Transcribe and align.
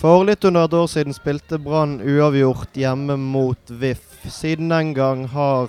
For 0.00 0.24
litt 0.24 0.44
under 0.48 0.64
et 0.64 0.72
år 0.72 0.86
siden 0.88 1.12
spilte 1.12 1.58
Brann 1.60 1.98
uavgjort 2.00 2.76
hjemme 2.80 3.18
mot 3.20 3.70
VIF. 3.70 4.22
Siden 4.32 4.72
den 4.72 4.94
gang 4.96 5.26
har 5.28 5.68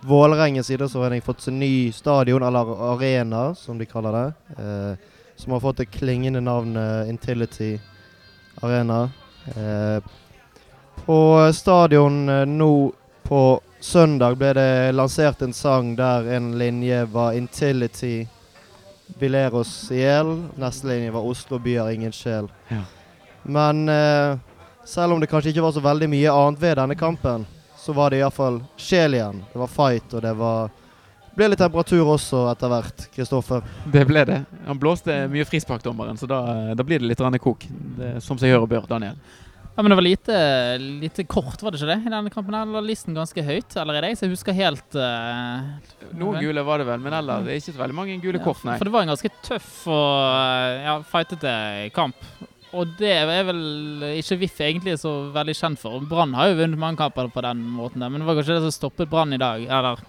Vålerengens 0.00 0.70
idrettsforening 0.70 1.22
fått 1.22 1.44
seg 1.44 1.54
ny 1.54 1.92
stadion, 1.94 2.42
eller 2.42 2.72
arena, 2.94 3.52
som 3.54 3.78
de 3.78 3.86
kaller 3.86 4.16
det. 4.16 4.58
Eh, 4.58 5.22
som 5.36 5.54
har 5.54 5.62
fått 5.62 5.84
det 5.84 5.86
klingende 5.94 6.40
navnet 6.42 7.10
Intility 7.10 7.78
Arena. 8.62 9.04
Eh, 9.54 10.02
på 11.04 11.20
stadion 11.54 12.28
eh, 12.28 12.44
nå 12.46 12.72
på 13.22 13.42
søndag 13.80 14.34
ble 14.42 14.52
det 14.58 14.92
lansert 14.98 15.46
en 15.46 15.54
sang 15.54 15.94
der 15.94 16.26
en 16.34 16.56
linje 16.58 17.04
var 17.14 17.38
Intility 17.38 18.26
vi 19.18 19.30
ler 19.30 19.54
oss 19.54 19.92
i 19.94 20.02
hjel. 20.02 20.36
Neste 20.58 20.90
linje 20.90 21.14
var 21.14 21.26
Oslo 21.26 21.62
by 21.62 21.78
har 21.84 21.94
ingen 21.94 22.12
sjel. 22.12 22.50
Ja. 22.68 22.82
Men 23.48 23.88
eh, 23.88 24.38
selv 24.84 25.16
om 25.16 25.22
det 25.22 25.30
kanskje 25.30 25.54
ikke 25.54 25.64
var 25.64 25.72
så 25.76 25.84
veldig 25.84 26.10
mye 26.12 26.34
annet 26.34 26.60
ved 26.60 26.76
denne 26.80 26.98
kampen, 26.98 27.46
så 27.78 27.94
var 27.96 28.12
det 28.12 28.20
iallfall 28.20 28.60
sjel 28.76 29.16
igjen. 29.16 29.40
Det 29.52 29.62
var 29.62 29.72
fight, 29.72 30.12
og 30.12 30.22
det 30.24 30.34
var 30.36 30.68
ble 31.38 31.52
litt 31.52 31.60
temperatur 31.62 32.14
også 32.16 32.44
etter 32.50 32.72
hvert. 32.72 33.04
Kristoffer. 33.14 33.66
Det 33.94 34.04
ble 34.08 34.24
det. 34.26 34.38
Han 34.66 34.80
blåste 34.80 35.20
mye 35.30 35.46
frisparkdommeren, 35.46 36.18
så 36.18 36.26
da, 36.28 36.40
da 36.74 36.86
blir 36.86 37.00
det 37.00 37.12
litt 37.12 37.20
grann 37.22 37.38
kok. 37.40 37.66
Det 37.98 38.16
som 38.24 38.40
seg 38.40 38.52
hør 38.52 38.66
og 38.66 38.72
bør, 38.72 38.88
Daniel. 38.90 39.20
Ja, 39.78 39.82
men 39.82 39.92
Det 39.92 39.96
var 40.00 40.02
lite, 40.02 40.36
lite 40.78 41.24
kort, 41.24 41.62
var 41.62 41.70
det 41.70 41.78
ikke 41.78 41.92
det? 41.92 42.00
I 42.02 42.10
denne 42.10 42.32
kampen 42.34 42.54
her 42.58 42.66
La 42.66 42.80
listen 42.82 43.14
ganske 43.14 43.44
høyt 43.46 43.76
allerede. 43.78 44.16
Så 44.18 44.26
jeg 44.26 44.34
husker 44.34 44.56
helt 44.58 44.96
uh, 44.98 45.68
Noen 46.18 46.40
gule 46.42 46.64
var 46.66 46.82
det 46.82 46.88
vel, 46.88 46.98
men 47.04 47.14
ellers 47.14 47.44
det 47.46 47.54
er 47.54 47.60
ikke 47.62 47.76
så 47.76 47.82
veldig 47.84 47.98
mange 48.00 48.16
gule 48.24 48.42
kort, 48.42 48.64
nei. 48.66 48.74
For 48.80 48.90
det 48.90 48.94
var 48.96 49.06
en 49.06 49.12
ganske 49.14 49.30
tøff 49.46 49.70
og 49.86 50.82
ja, 50.82 50.96
fightete 51.06 51.52
kamp. 51.94 52.18
Og 52.76 52.90
det 52.98 53.14
er 53.14 53.46
vel 53.48 53.62
ikke 54.18 54.36
VIF 54.42 54.58
egentlig 54.60 54.98
så 55.00 55.12
veldig 55.32 55.54
kjent 55.56 55.80
for. 55.80 56.02
Brann 56.04 56.34
har 56.36 56.50
jo 56.50 56.58
vunnet 56.60 56.80
mange 56.80 57.00
kamper 57.00 57.30
på 57.32 57.44
den 57.46 57.62
måten, 57.78 58.04
men 58.04 58.20
det 58.20 58.28
var 58.28 58.36
kanskje 58.36 58.58
det 58.58 58.64
som 58.66 58.74
stoppet 58.76 59.08
Brann 59.08 59.32
i 59.32 59.40
dag. 59.40 59.64
Eller 59.64 60.02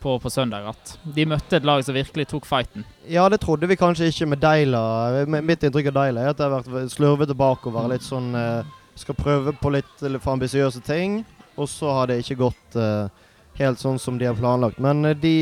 på, 0.00 0.18
på, 0.18 0.30
søndag. 0.30 0.66
At 0.66 0.98
de 1.04 1.26
møtte 1.28 1.58
et 1.58 1.66
lag 1.66 1.84
som 1.84 1.94
virkelig 1.94 2.26
tok 2.30 2.48
fighten. 2.48 2.84
Ja, 3.08 3.28
det 3.28 3.40
trodde 3.44 3.68
vi 3.68 3.78
kanskje 3.78 4.08
ikke 4.10 4.30
med 4.32 4.42
Deila. 4.42 4.82
Mitt 5.28 5.64
inntrykk 5.66 5.90
av 5.92 5.98
Deila 6.00 6.24
er 6.24 6.32
at 6.32 6.40
det 6.40 6.48
har 6.48 6.56
vært 6.56 6.94
slurvete 6.94 7.36
bakover. 7.36 7.90
Litt 7.92 8.06
sånn 8.06 8.32
uh, 8.34 8.64
skal 8.98 9.18
prøve 9.18 9.54
på 9.60 9.72
litt, 9.74 9.92
for 10.00 10.34
ambisiøse 10.34 10.82
ting, 10.86 11.20
og 11.56 11.68
så 11.70 11.92
har 11.98 12.10
det 12.10 12.20
ikke 12.22 12.40
gått 12.46 12.80
uh, 12.80 13.12
helt 13.60 13.80
sånn 13.82 14.00
som 14.00 14.18
de 14.18 14.28
har 14.28 14.38
planlagt. 14.38 14.80
Men 14.82 15.04
uh, 15.04 15.14
de 15.14 15.36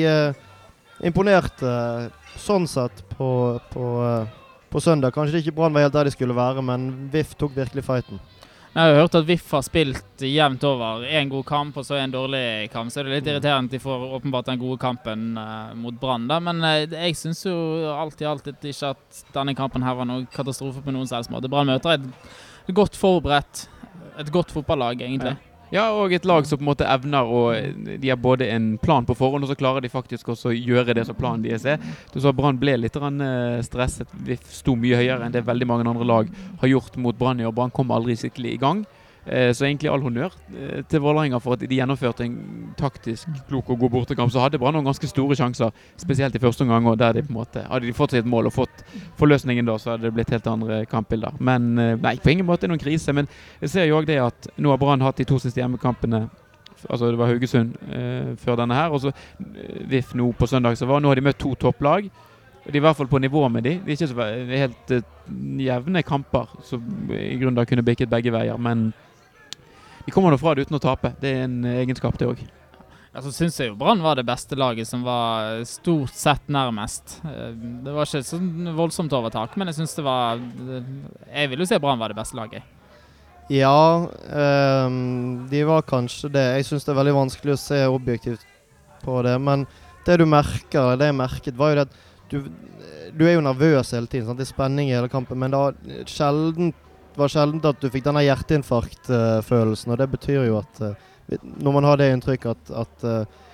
imponerte 1.07 2.11
sånn 2.39 2.67
sett 2.67 3.05
på, 3.15 3.31
på, 3.71 3.87
på 4.71 4.81
søndag. 4.83 5.15
Kanskje 5.15 5.37
det 5.37 5.45
ikke 5.45 5.57
Brann 5.59 5.77
var 5.77 5.87
helt 5.87 5.97
der 5.97 6.09
de 6.09 6.15
skulle 6.15 6.37
være, 6.37 6.65
men 6.65 6.91
VIF 7.13 7.35
tok 7.39 7.57
virkelig 7.57 7.85
fighten. 7.87 8.21
Jeg 8.75 8.85
har 8.85 9.01
hørt 9.01 9.17
at 9.19 9.27
VIF 9.27 9.47
har 9.51 9.65
spilt 9.67 10.23
jevnt 10.23 10.65
over. 10.69 11.03
Én 11.09 11.31
god 11.33 11.47
kamp 11.49 11.79
og 11.81 11.87
så 11.87 11.97
en 11.99 12.13
dårlig 12.13 12.69
kamp. 12.71 12.93
Så 12.93 13.03
det 13.03 13.11
er 13.11 13.17
litt 13.17 13.31
irriterende 13.31 13.73
at 13.73 13.75
de 13.75 13.81
får 13.83 14.05
åpenbart 14.19 14.51
den 14.51 14.61
gode 14.61 14.79
kampen 14.79 15.33
uh, 15.41 15.73
mot 15.75 15.97
Brann. 15.99 16.29
Men 16.29 16.63
uh, 16.63 16.85
jeg 16.85 17.17
syns 17.19 17.43
jo 17.49 17.57
alt 17.91 18.21
i 18.23 18.29
alt 18.29 18.53
ikke 18.53 18.93
at 18.93 19.25
denne 19.35 19.57
kampen 19.59 19.83
her 19.83 19.97
var 19.99 20.07
noen 20.07 20.29
katastrofe 20.31 20.85
på 20.85 20.95
noen 20.95 21.09
selvs 21.11 21.33
måte. 21.33 21.51
Brann 21.51 21.73
møter 21.73 21.97
et 21.97 22.75
godt 22.77 22.99
forberedt. 22.99 23.67
Et 24.19 24.31
godt 24.35 24.53
fotballag, 24.53 25.01
egentlig. 25.03 25.35
Ja. 25.35 25.48
Ja, 25.69 25.91
og 25.93 26.15
et 26.17 26.25
lag 26.25 26.47
som 26.49 26.57
på 26.57 26.65
en 26.65 26.71
måte 26.71 26.87
evner 26.89 27.29
å 27.29 27.41
De 28.01 28.09
har 28.09 28.17
både 28.17 28.47
en 28.55 28.71
plan 28.81 29.05
på 29.05 29.17
forhånd, 29.19 29.45
og 29.45 29.51
så 29.51 29.59
klarer 29.59 29.85
de 29.85 29.91
faktisk 29.93 30.31
også 30.33 30.53
å 30.53 30.57
gjøre 30.57 30.97
det 30.97 31.05
som 31.09 31.17
planen 31.19 31.45
deres 31.45 31.67
er. 31.69 31.83
Du 32.15 32.21
sa 32.25 32.33
Brann 32.33 32.61
ble 32.61 32.79
litt 32.79 32.97
eh, 32.97 33.59
stresset. 33.67 34.09
Vi 34.25 34.39
sto 34.49 34.77
mye 34.79 34.97
høyere 34.97 35.27
enn 35.27 35.35
det 35.35 35.45
veldig 35.45 35.69
mange 35.69 35.89
andre 35.89 36.09
lag 36.09 36.31
har 36.63 36.73
gjort 36.73 36.97
mot 36.97 37.19
Brann 37.19 37.41
i 37.43 37.49
år. 37.49 37.53
Brann 37.53 37.75
kom 37.75 37.93
aldri 37.93 38.17
skikkelig 38.17 38.55
i 38.55 38.63
gang. 38.63 38.87
Eh, 39.29 39.51
så 39.53 39.67
egentlig 39.67 39.91
all 39.93 40.01
honnør 40.01 40.33
eh, 40.57 40.81
til 40.89 41.03
Vålerenga 41.05 41.41
for 41.45 41.53
at 41.53 41.61
de 41.61 41.77
gjennomførte 41.77 42.25
en 42.25 42.37
taktisk 42.79 43.29
klok 43.49 43.71
og 43.75 43.83
god 43.83 43.91
bortekamp. 43.91 44.33
Så 44.33 44.41
hadde 44.41 44.61
Brann 44.61 44.79
noen 44.79 44.89
ganske 44.89 45.11
store 45.11 45.37
sjanser, 45.37 45.75
spesielt 46.01 46.35
i 46.35 46.41
første 46.41 46.65
omgang. 46.65 46.89
der 46.99 47.13
de 47.13 47.23
på 47.23 47.33
en 47.33 47.41
måte 47.41 47.67
Hadde 47.69 47.87
de 47.87 47.93
fått 47.93 48.17
sitt 48.17 48.27
mål 48.27 48.47
og 48.47 48.53
fått 48.53 48.85
forløsningen 49.19 49.67
da, 49.67 49.77
så 49.79 49.91
hadde 49.91 50.09
det 50.09 50.15
blitt 50.15 50.31
helt 50.31 50.47
andre 50.47 50.85
kampbilder. 50.87 51.37
Men 51.41 51.79
eh, 51.79 51.97
nei, 52.01 52.17
på 52.17 52.31
ingen 52.31 52.47
måte 52.47 52.69
noen 52.69 52.81
krise. 52.81 53.13
Men 53.13 53.29
jeg 53.61 53.71
ser 53.71 53.85
jo 53.85 53.99
òg 54.01 54.09
det 54.09 54.19
at 54.23 54.49
nå 54.57 54.71
har 54.71 54.81
Brann 54.81 55.05
hatt 55.05 55.21
de 55.21 55.29
to 55.29 55.39
siste 55.39 55.61
hjemmekampene 55.61 56.29
Altså 56.89 57.09
det 57.11 57.19
var 57.19 57.27
Haugesund 57.27 57.73
eh, 57.91 58.37
før 58.39 58.55
denne 58.61 58.77
her, 58.77 58.93
og 58.95 59.01
så 59.03 59.11
VIF 59.91 60.13
nå 60.15 60.31
på 60.39 60.47
søndag. 60.47 60.77
Så 60.79 60.87
var, 60.87 61.01
nå 61.03 61.11
har 61.11 61.19
de 61.19 61.25
møtt 61.27 61.41
to 61.43 61.51
topplag. 61.59 62.07
De 62.69 62.77
er 62.77 62.83
i 62.83 62.85
hvert 62.85 62.97
fall 62.97 63.09
på 63.09 63.19
nivå 63.19 63.49
med 63.49 63.65
de. 63.65 63.71
Det 63.81 63.95
er 63.95 63.97
ikke 63.97 64.09
så 64.11 64.27
helt 64.61 64.91
uh, 64.93 65.03
jevne 65.65 66.03
kamper 66.05 66.51
som 66.69 66.85
i 67.11 67.39
grunnen 67.41 67.57
da 67.57 67.65
kunne 67.65 67.83
bikket 67.83 68.11
begge 68.13 68.33
veier. 68.35 68.61
Men 68.61 68.91
de 70.09 70.13
kommer 70.13 70.33
nå 70.33 70.39
fra 70.41 70.55
det 70.57 70.65
uten 70.65 70.79
å 70.79 70.81
tape. 70.81 71.11
Det 71.21 71.29
er 71.29 71.43
en 71.45 71.59
egenskap, 71.69 72.15
det 72.17 72.25
òg. 72.25 72.39
Ja, 73.13 73.21
så 73.21 73.29
syns 73.29 73.59
jeg 73.61 73.69
jo 73.69 73.75
Brann 73.77 74.01
var 74.01 74.17
det 74.17 74.23
beste 74.25 74.57
laget 74.57 74.89
som 74.89 75.03
var 75.05 75.59
stort 75.69 76.15
sett 76.17 76.47
nærmest. 76.49 77.19
Eh, 77.29 77.51
det 77.85 77.93
var 77.93 78.09
ikke 78.09 78.25
sånn 78.25 78.71
voldsomt 78.79 79.13
overtak, 79.13 79.59
men 79.61 79.69
jeg 79.69 79.83
syns 79.83 79.93
det 79.99 80.07
var 80.07 80.41
Jeg 80.41 81.53
vil 81.53 81.61
jo 81.61 81.69
si 81.69 81.81
Brann 81.83 82.01
var 82.01 82.09
det 82.09 82.17
beste 82.17 82.41
laget. 82.41 82.65
Ja, 83.53 84.09
um, 84.33 85.45
de 85.53 85.63
var 85.69 85.85
kanskje 85.93 86.33
det. 86.33 86.47
Jeg 86.57 86.71
syns 86.71 86.89
det 86.89 86.95
er 86.95 87.01
veldig 87.03 87.17
vanskelig 87.21 87.59
å 87.59 87.61
se 87.61 87.85
objektivt 87.93 88.49
på 89.05 89.21
det. 89.29 89.37
Men 89.45 89.69
det 90.09 90.23
du 90.23 90.25
merker, 90.25 90.87
eller 90.87 91.05
det 91.05 91.13
jeg 91.13 91.21
merket, 91.21 91.61
var 91.61 91.75
jo 91.75 91.83
det 91.83 91.89
at 91.91 92.03
du, 92.33 92.43
du 93.13 93.29
er 93.29 93.37
jo 93.37 93.45
nervøs 93.45 93.93
hele 93.93 94.09
tiden. 94.09 94.31
Sant? 94.31 94.41
Det 94.41 94.49
er 94.49 94.55
spenning 94.57 94.89
i 94.89 94.97
hele 94.97 95.13
kampen, 95.13 95.37
men 95.37 95.53
det 95.53 95.65
har 95.67 95.81
sjelden 96.09 96.73
det 97.19 97.25
var 97.25 97.33
sjelden 97.33 97.63
at 97.67 97.81
du 97.83 97.89
fikk 97.91 98.05
denne 98.07 98.21
hjerteinfarktfølelsen. 98.23 99.91
og 99.91 99.97
det 99.99 100.07
betyr 100.13 100.45
jo 100.47 100.61
at 100.61 100.83
uh, 100.87 100.93
når 101.59 101.75
man 101.75 101.87
har 101.89 101.99
det 101.99 102.13
inntrykket 102.15 102.53
at, 102.55 102.71
at 102.85 103.03
uh, 103.03 103.49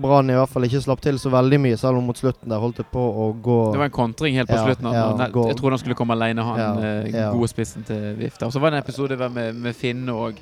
Brann 0.00 0.30
i 0.32 0.38
hvert 0.38 0.48
fall 0.48 0.64
ikke 0.64 0.80
slapp 0.80 1.02
til 1.04 1.18
så 1.20 1.28
veldig 1.34 1.58
mye, 1.60 1.76
selv 1.76 2.00
om 2.00 2.08
mot 2.08 2.16
slutten 2.16 2.48
der 2.48 2.62
holdt 2.62 2.80
det 2.80 2.86
på 2.88 3.02
å 3.02 3.26
gå 3.36 3.58
Det 3.74 3.82
var 3.82 3.90
en 3.90 3.92
kontring 3.98 4.38
helt 4.40 4.48
på 4.48 4.56
ja, 4.56 4.62
slutten. 4.64 4.88
Ja, 4.88 5.04
han, 5.10 5.36
jeg 5.50 5.58
tror 5.58 5.76
han 5.76 5.82
skulle 5.82 5.98
komme 5.98 6.16
alene, 6.16 6.46
han 6.48 6.62
ja, 6.62 6.70
ja. 7.10 7.28
gode 7.34 7.50
spissen 7.52 7.84
til 7.84 8.16
Vifta. 8.22 8.48
Og 8.48 8.56
så 8.56 8.62
var 8.62 8.72
det 8.72 8.80
en 8.80 8.86
episode 8.86 9.20
med, 9.20 9.60
med 9.66 9.76
Finne 9.76 10.16
òg. 10.16 10.40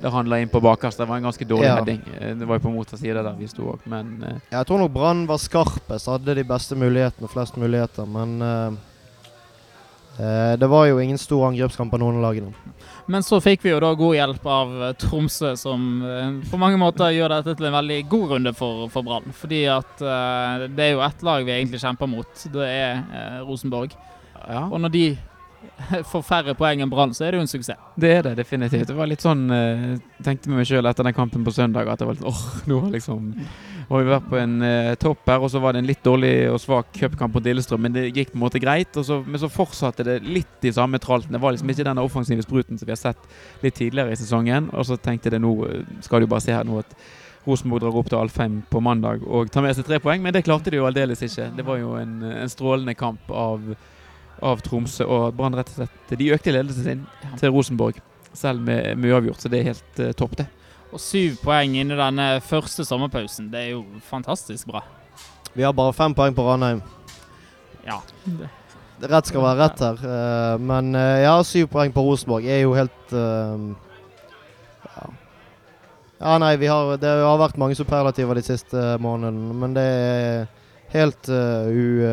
Der 0.00 0.12
han 0.14 0.32
la 0.32 0.40
inn 0.40 0.48
på 0.52 0.62
bakerst. 0.62 1.02
Det 1.02 1.10
var 1.10 1.20
en 1.20 1.28
ganske 1.28 1.50
dårlig 1.50 1.68
heading. 1.68 2.02
Det 2.40 2.48
var 2.48 2.60
jo 2.60 2.68
på 2.70 2.76
motsatt 2.78 3.02
side 3.02 3.20
der 3.26 3.36
vi 3.36 3.52
sto 3.52 3.74
òg, 3.74 3.84
men 3.92 4.16
Jeg 4.24 4.64
tror 4.70 4.86
nok 4.86 4.96
Brann 4.96 5.26
var 5.28 5.42
skarpest, 5.42 6.08
hadde 6.14 6.40
de 6.40 6.48
beste 6.48 6.78
mulighetene, 6.78 7.28
flest 7.32 7.60
muligheter, 7.60 8.08
men 8.08 8.38
uh, 8.40 8.76
Eh, 8.76 8.82
det 10.16 10.68
var 10.70 10.86
jo 10.88 11.00
ingen 11.02 11.18
stor 11.20 11.48
angrepskamp 11.50 11.92
av 11.92 12.00
noen 12.00 12.16
av 12.20 12.28
lagene. 12.30 12.74
Men 13.06 13.22
så 13.22 13.38
fikk 13.42 13.62
vi 13.62 13.70
jo 13.70 13.78
da 13.82 13.92
god 13.94 14.16
hjelp 14.16 14.48
av 14.50 14.72
eh, 14.82 14.94
Tromsø, 14.98 15.52
som 15.58 15.86
eh, 16.02 16.32
på 16.50 16.58
mange 16.58 16.78
måter 16.80 17.14
gjør 17.14 17.36
dette 17.36 17.54
til 17.58 17.68
en 17.68 17.76
veldig 17.78 18.00
god 18.10 18.34
runde 18.34 18.52
for, 18.58 18.88
for 18.90 19.06
Brann. 19.06 19.30
Fordi 19.36 19.62
at 19.70 20.02
det 20.02 20.88
er 20.88 20.92
jo 20.96 21.04
ett 21.06 21.22
lag 21.26 21.46
vi 21.46 21.54
egentlig 21.54 21.82
kjemper 21.82 22.10
mot. 22.10 22.44
Det 22.52 22.66
er 22.66 23.44
Rosenborg. 23.46 23.94
Ja. 24.46 24.66
Og 24.66 24.80
når 24.82 24.94
de 24.94 25.04
får 26.10 26.26
færre 26.26 26.56
poeng 26.58 26.82
enn 26.82 26.90
Brann, 26.90 27.14
så 27.14 27.26
er 27.26 27.34
det 27.34 27.40
jo 27.40 27.46
en 27.46 27.52
suksess. 27.52 27.86
Det 27.94 28.10
er 28.18 28.26
det 28.26 28.34
definitivt. 28.40 28.88
Det 28.90 28.98
var 28.98 29.10
litt 29.10 29.24
sånn 29.24 29.46
tenkte 30.26 30.50
med 30.50 30.62
meg 30.62 30.68
sjøl 30.68 30.90
etter 30.90 31.06
den 31.06 31.16
kampen 31.16 31.46
på 31.46 31.54
søndag 31.54 31.90
at 31.92 32.02
det 32.02 32.10
var 32.10 32.18
litt 32.18 32.26
åh, 32.26 32.44
nå 32.66 32.82
har 32.86 32.94
liksom 32.94 33.30
og 33.86 34.00
vi 34.02 34.10
var 34.10 34.22
på 34.26 34.38
en 34.40 34.56
eh, 34.66 34.94
topp 34.98 35.28
her, 35.30 35.42
og 35.44 35.50
så 35.52 35.60
var 35.62 35.74
det 35.74 35.84
en 35.84 35.86
litt 35.86 36.02
dårlig 36.02 36.32
og 36.50 36.58
svak 36.58 36.88
cupkamp 36.96 37.36
mot 37.36 37.44
Lillestrøm, 37.46 37.84
men 37.86 37.94
det 37.94 38.08
gikk 38.08 38.32
på 38.32 38.40
en 38.40 38.42
måte 38.42 38.62
greit. 38.62 38.96
Så, 39.06 39.20
men 39.22 39.38
så 39.38 39.50
fortsatte 39.52 40.06
det 40.06 40.16
litt 40.26 40.66
i 40.66 40.72
samme 40.74 40.98
tralten. 41.02 41.36
Det 41.36 41.42
var 41.42 41.54
liksom 41.54 41.70
ikke 41.70 41.86
den 41.86 42.02
offensive 42.02 42.42
spruten 42.42 42.80
som 42.80 42.88
vi 42.88 42.94
har 42.96 42.98
sett 42.98 43.62
litt 43.62 43.78
tidligere 43.78 44.10
i 44.10 44.18
sesongen. 44.18 44.72
Og 44.74 44.88
så 44.88 44.98
tenkte 44.98 45.30
jeg 45.30 45.44
nå 45.44 45.52
eh, 45.68 45.86
skal 46.02 46.24
du 46.24 46.30
bare 46.32 46.42
se 46.42 46.56
her 46.56 46.66
nå 46.66 46.80
at 46.82 46.98
Rosenborg 47.46 47.84
drar 47.84 48.00
opp 48.00 48.10
til 48.10 48.18
Alfheim 48.18 48.58
på 48.66 48.82
mandag 48.82 49.22
og 49.22 49.52
tar 49.54 49.62
med 49.62 49.76
seg 49.78 49.86
tre 49.86 50.00
poeng, 50.02 50.18
men 50.24 50.34
det 50.34 50.42
klarte 50.48 50.72
de 50.72 50.80
jo 50.80 50.88
aldeles 50.88 51.22
ikke. 51.22 51.52
Det 51.54 51.66
var 51.66 51.78
jo 51.78 51.94
en, 52.00 52.18
en 52.26 52.50
strålende 52.50 52.96
kamp 52.98 53.30
av, 53.30 53.62
av 54.42 54.66
Tromsø, 54.66 55.06
og 55.06 55.28
Brann 55.38 55.54
rett 55.54 55.70
og 55.70 55.78
slett 55.78 56.18
De 56.18 56.32
økte 56.34 56.54
ledelsen 56.54 56.88
sin 56.88 57.06
til 57.38 57.54
Rosenborg, 57.54 58.02
selv 58.34 58.66
med, 58.66 58.96
med 58.98 59.14
uavgjort, 59.14 59.44
så 59.44 59.52
det 59.52 59.62
er 59.62 59.70
helt 59.70 60.02
uh, 60.02 60.10
topp, 60.18 60.40
det. 60.42 60.50
Og 60.94 61.02
syv 61.02 61.40
poeng 61.42 61.74
inni 61.76 61.96
denne 61.98 62.28
første 62.46 62.84
sommerpausen, 62.86 63.50
det 63.52 63.62
er 63.64 63.72
jo 63.74 63.82
fantastisk 64.06 64.68
bra. 64.70 64.84
Vi 65.56 65.64
har 65.64 65.74
bare 65.74 65.94
fem 65.96 66.14
poeng 66.14 66.34
på 66.36 66.44
Ranheim. 66.46 66.82
Ja. 67.86 67.98
Rett 69.00 69.28
skal 69.28 69.44
være 69.44 69.60
rett 69.60 69.82
her. 69.82 70.00
Uh, 70.02 70.62
men 70.62 70.94
uh, 70.96 71.18
ja, 71.22 71.34
syv 71.44 71.70
poeng 71.72 71.92
på 71.94 72.04
Rosenborg 72.04 72.46
er 72.48 72.62
jo 72.62 72.74
helt 72.76 73.12
uh, 73.12 73.66
ja. 74.86 75.06
ja. 76.20 76.36
nei, 76.42 76.54
har, 76.64 76.94
det 77.00 77.14
har 77.22 77.40
vært 77.40 77.60
mange 77.60 77.76
superlativer 77.78 78.38
de 78.38 78.46
siste 78.46 78.86
månedene, 79.02 79.56
men 79.62 79.76
det 79.76 79.86
er 79.86 80.46
helt 80.92 81.28
u, 81.28 82.06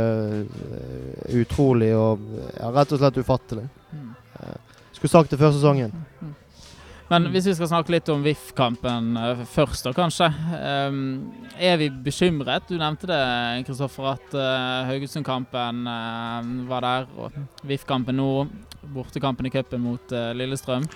utrolig 1.39 1.91
og 1.95 2.23
ja, 2.57 2.71
rett 2.73 2.95
og 2.95 2.99
slett 2.99 3.19
ufattelig. 3.21 3.67
Mm. 3.93 4.07
skulle 4.95 5.11
sagt 5.13 5.31
det 5.31 5.37
før 5.39 5.53
sesongen. 5.53 5.93
Mm. 6.19 6.31
Men 7.13 7.27
hvis 7.29 7.45
vi 7.45 7.53
skal 7.53 7.69
snakke 7.69 7.93
litt 7.93 8.07
om 8.09 8.23
VIF-kampen 8.25 9.11
eh, 9.21 9.41
først, 9.53 9.85
da 9.85 9.93
kanskje. 9.93 10.31
Um, 10.57 11.01
er 11.61 11.77
vi 11.77 11.91
bekymret? 11.93 12.65
Du 12.65 12.79
nevnte 12.79 13.09
det, 13.11 13.21
Kristoffer, 13.67 14.15
at 14.15 14.33
uh, 14.33 14.87
Haugesund-kampen 14.89 15.83
uh, 15.85 16.53
var 16.71 16.87
der. 16.87 17.09
Og 17.21 17.37
VIF-kampen 17.69 18.17
nå, 18.17 18.29
bortekampen 18.95 19.45
i 19.45 19.53
cupen 19.53 19.83
mot 19.85 20.15
uh, 20.15 20.31
Lillestrøm. 20.33 20.87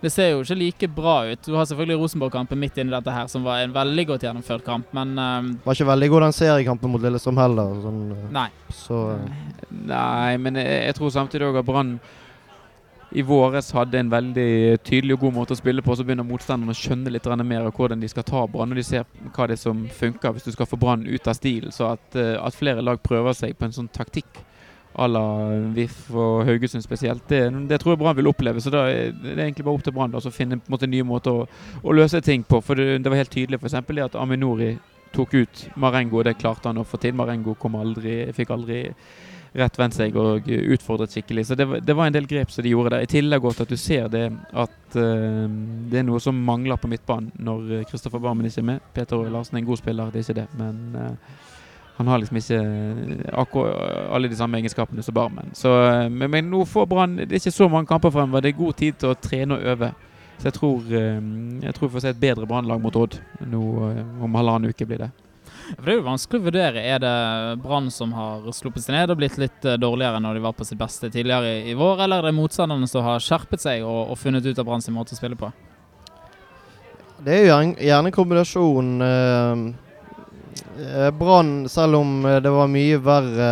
Det 0.00 0.10
ser 0.10 0.32
jo 0.32 0.40
ikke 0.42 0.56
like 0.56 0.88
bra 0.96 1.14
ut. 1.28 1.42
Du 1.44 1.54
har 1.54 1.68
selvfølgelig 1.68 2.00
Rosenborg-kampen 2.00 2.58
midt 2.58 2.78
inni 2.80 2.94
dette 2.94 3.14
her, 3.14 3.28
som 3.30 3.44
var 3.46 3.60
en 3.62 3.74
veldig 3.74 4.06
godt 4.08 4.24
gjennomført 4.24 4.64
kamp, 4.66 4.88
men 4.96 5.12
um, 5.18 5.50
Var 5.66 5.76
ikke 5.76 5.90
veldig 5.90 6.08
god 6.14 6.24
den 6.24 6.36
seriekampen 6.38 6.90
mot 6.90 7.04
Lillestrøm 7.04 7.38
heller. 7.38 7.76
Sånn, 7.84 8.00
eh, 8.16 8.24
nei. 8.34 8.48
så 8.74 9.02
uh. 9.20 9.44
Nei, 9.70 10.38
men 10.40 10.58
jeg, 10.58 10.80
jeg 10.88 10.96
tror 10.98 11.12
samtidig 11.14 11.46
òg 11.50 11.60
at 11.60 11.68
Brann 11.68 11.98
i 13.10 13.22
våres 13.26 13.72
hadde 13.74 13.98
en 13.98 14.10
veldig 14.10 14.78
tydelig 14.86 15.16
og 15.16 15.24
god 15.24 15.34
måte 15.40 15.54
å 15.56 15.58
spille 15.58 15.82
på. 15.82 15.96
Så 15.96 16.04
begynner 16.06 16.26
motstanderne 16.26 16.74
å 16.74 16.78
skjønne 16.78 17.10
litt 17.10 17.26
mer 17.42 17.66
av 17.66 17.74
hvordan 17.74 18.00
de 18.00 18.08
skal 18.08 18.26
ta 18.26 18.44
Brann. 18.46 18.70
Og 18.70 18.78
de 18.78 18.84
ser 18.86 19.04
hva 19.34 19.48
det 19.50 19.58
er 19.58 19.64
som 19.64 19.82
funker 19.88 20.36
hvis 20.36 20.46
du 20.46 20.52
skal 20.54 20.68
få 20.70 20.78
Brann 20.78 21.06
ut 21.06 21.26
av 21.26 21.34
stilen. 21.34 21.74
Så 21.74 21.90
at, 21.90 22.14
eh, 22.14 22.36
at 22.38 22.54
flere 22.54 22.82
lag 22.82 23.02
prøver 23.02 23.34
seg 23.34 23.56
på 23.58 23.66
en 23.66 23.74
sånn 23.74 23.90
taktikk 23.90 24.44
à 24.94 25.06
la 25.06 25.22
VIF 25.74 26.10
og 26.10 26.46
Haugesund 26.48 26.82
spesielt, 26.82 27.22
det, 27.30 27.44
det 27.70 27.78
tror 27.80 27.94
jeg 27.94 28.00
Brann 28.02 28.16
vil 28.16 28.30
oppleve. 28.30 28.62
Så 28.62 28.70
da 28.74 28.86
er 28.90 29.12
det 29.12 29.38
egentlig 29.38 29.66
bare 29.66 29.78
opp 29.78 29.84
til 29.86 29.94
Brann 29.94 30.14
å 30.14 30.34
finne 30.34 30.60
måte, 30.70 30.90
nye 30.90 31.06
måter 31.06 31.42
å, 31.42 31.48
å 31.82 31.94
løse 31.94 32.22
ting 32.26 32.42
på. 32.46 32.62
For 32.62 32.78
det, 32.78 33.02
det 33.02 33.10
var 33.10 33.22
helt 33.22 33.34
tydelig 33.34 33.60
f.eks. 33.60 33.78
det 33.86 34.06
at 34.06 34.18
Aminori 34.18 34.76
tok 35.14 35.34
ut 35.34 35.66
Marengo. 35.76 36.20
og 36.20 36.24
Det 36.28 36.38
klarte 36.38 36.70
han 36.70 36.78
å 36.78 36.86
få 36.86 37.00
til. 37.02 37.14
Marengo 37.18 37.56
kom 37.58 37.78
aldri, 37.78 38.22
fikk 38.36 38.54
aldri 38.54 38.84
rett 39.52 39.78
vendt 39.78 39.96
seg 39.98 40.16
og 40.18 40.46
utfordret 40.46 41.12
skikkelig. 41.14 41.46
Så 41.48 41.56
det 41.58 41.66
var, 41.66 41.82
det 41.82 41.96
var 41.96 42.06
en 42.06 42.14
del 42.14 42.26
grep 42.30 42.52
som 42.54 42.64
de 42.64 42.72
gjorde 42.72 42.94
der. 42.94 43.04
I 43.04 43.10
tillegg 43.10 43.42
godt 43.42 43.62
at 43.64 43.70
du 43.70 43.78
ser 43.80 44.08
det 44.12 44.26
at 44.52 44.98
uh, 44.98 45.46
det 45.90 46.00
er 46.00 46.06
noe 46.06 46.20
som 46.22 46.38
mangler 46.46 46.78
på 46.80 46.90
midtbanen 46.90 47.32
når 47.42 47.86
Kristoffer 47.90 48.22
Barmen 48.22 48.46
ikke 48.46 48.62
er 48.62 48.68
med. 48.74 48.90
Peter 48.94 49.18
Roy 49.18 49.32
Larsen 49.32 49.58
er 49.58 49.64
en 49.64 49.70
god 49.70 49.80
spiller, 49.80 50.12
det 50.12 50.20
er 50.20 50.28
ikke 50.28 50.38
det. 50.42 50.46
Men 50.60 50.82
uh, 50.94 51.48
han 52.00 52.08
har 52.08 52.22
liksom 52.22 52.38
ikke 52.40 52.60
akkurat 53.42 54.12
alle 54.14 54.30
de 54.30 54.38
samme 54.38 54.60
egenskapene 54.60 55.02
som 55.04 55.16
Barmen. 55.16 55.50
Så, 55.58 55.72
men, 56.08 56.30
men, 56.30 56.46
nå 56.48 56.62
får 56.64 56.86
Brann 56.88 57.18
Det 57.18 57.34
er 57.34 57.42
ikke 57.42 57.58
så 57.58 57.68
mange 57.68 57.90
kamper 57.90 58.14
fremover. 58.14 58.44
Det 58.44 58.54
er 58.54 58.62
god 58.62 58.78
tid 58.78 59.02
til 59.02 59.10
å 59.12 59.18
trene 59.18 59.58
og 59.58 59.66
øve. 59.74 59.90
Så 60.40 60.48
jeg 60.48 60.56
tror, 60.56 60.86
jeg 60.88 61.74
tror 61.76 61.90
vi 61.90 61.92
får 61.92 62.04
se 62.06 62.12
et 62.14 62.22
bedre 62.22 62.46
Brannlag 62.48 62.80
mot 62.80 62.94
Odd 62.96 63.18
nå 63.44 63.60
om 64.24 64.38
halvannen 64.40 64.72
uke 64.72 64.86
blir 64.88 65.02
det. 65.02 65.10
For 65.76 65.86
Det 65.86 65.92
er 65.92 65.98
jo 65.98 66.06
vanskelig 66.06 66.40
å 66.40 66.46
vurdere. 66.48 66.82
Er 66.82 67.02
det 67.02 67.14
Brann 67.62 67.90
som 67.94 68.12
har 68.16 68.46
sluppet 68.56 68.84
seg 68.84 68.96
ned 68.96 69.12
og 69.12 69.20
blitt 69.20 69.38
litt 69.40 69.66
eh, 69.66 69.78
dårligere 69.80 70.20
når 70.22 70.38
de 70.38 70.44
var 70.44 70.54
på 70.58 70.66
sitt 70.66 70.80
beste 70.80 71.10
tidligere 71.12 71.60
i, 71.70 71.74
vår, 71.78 72.04
eller 72.04 72.20
er 72.20 72.30
det 72.30 72.38
motstanderne 72.38 72.88
som 72.90 73.06
har 73.06 73.22
skjerpet 73.24 73.62
seg 73.62 73.84
og, 73.86 74.12
og 74.12 74.18
funnet 74.18 74.46
ut 74.46 74.58
av 74.58 74.66
Brann 74.68 74.84
sin 74.84 74.96
måte 74.96 75.14
å 75.14 75.20
spille 75.20 75.38
på? 75.38 75.50
Det 77.20 77.36
er 77.36 77.44
jo 77.44 77.58
gjerne 77.84 78.14
kombinasjon. 78.14 78.94
Eh, 79.04 79.66
eh, 80.86 81.10
Brann, 81.16 81.68
selv 81.68 82.00
om 82.00 82.16
det 82.24 82.54
var 82.54 82.72
mye 82.72 83.02
verre 83.04 83.50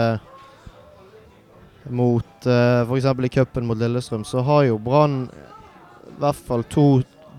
mot 1.89 2.47
eh, 2.47 2.81
f.eks. 2.83 3.07
i 3.25 3.29
cupen 3.29 3.69
mot 3.69 3.79
Lillestrøm, 3.79 4.25
så 4.25 4.43
har 4.45 4.67
jo 4.69 4.79
Brann 4.79 5.23
i 5.29 6.19
hvert 6.19 6.47
fall 6.49 6.65
to 6.69 6.89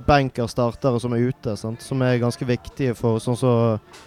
benkerstartere 0.08 1.00
som 1.02 1.14
er 1.14 1.30
ute, 1.30 1.56
sant? 1.60 1.84
som 1.84 2.02
er 2.02 2.22
ganske 2.22 2.46
viktige 2.48 2.96
for 2.98 3.20
sånn 3.22 3.38
som 3.38 3.60
så 3.60 4.06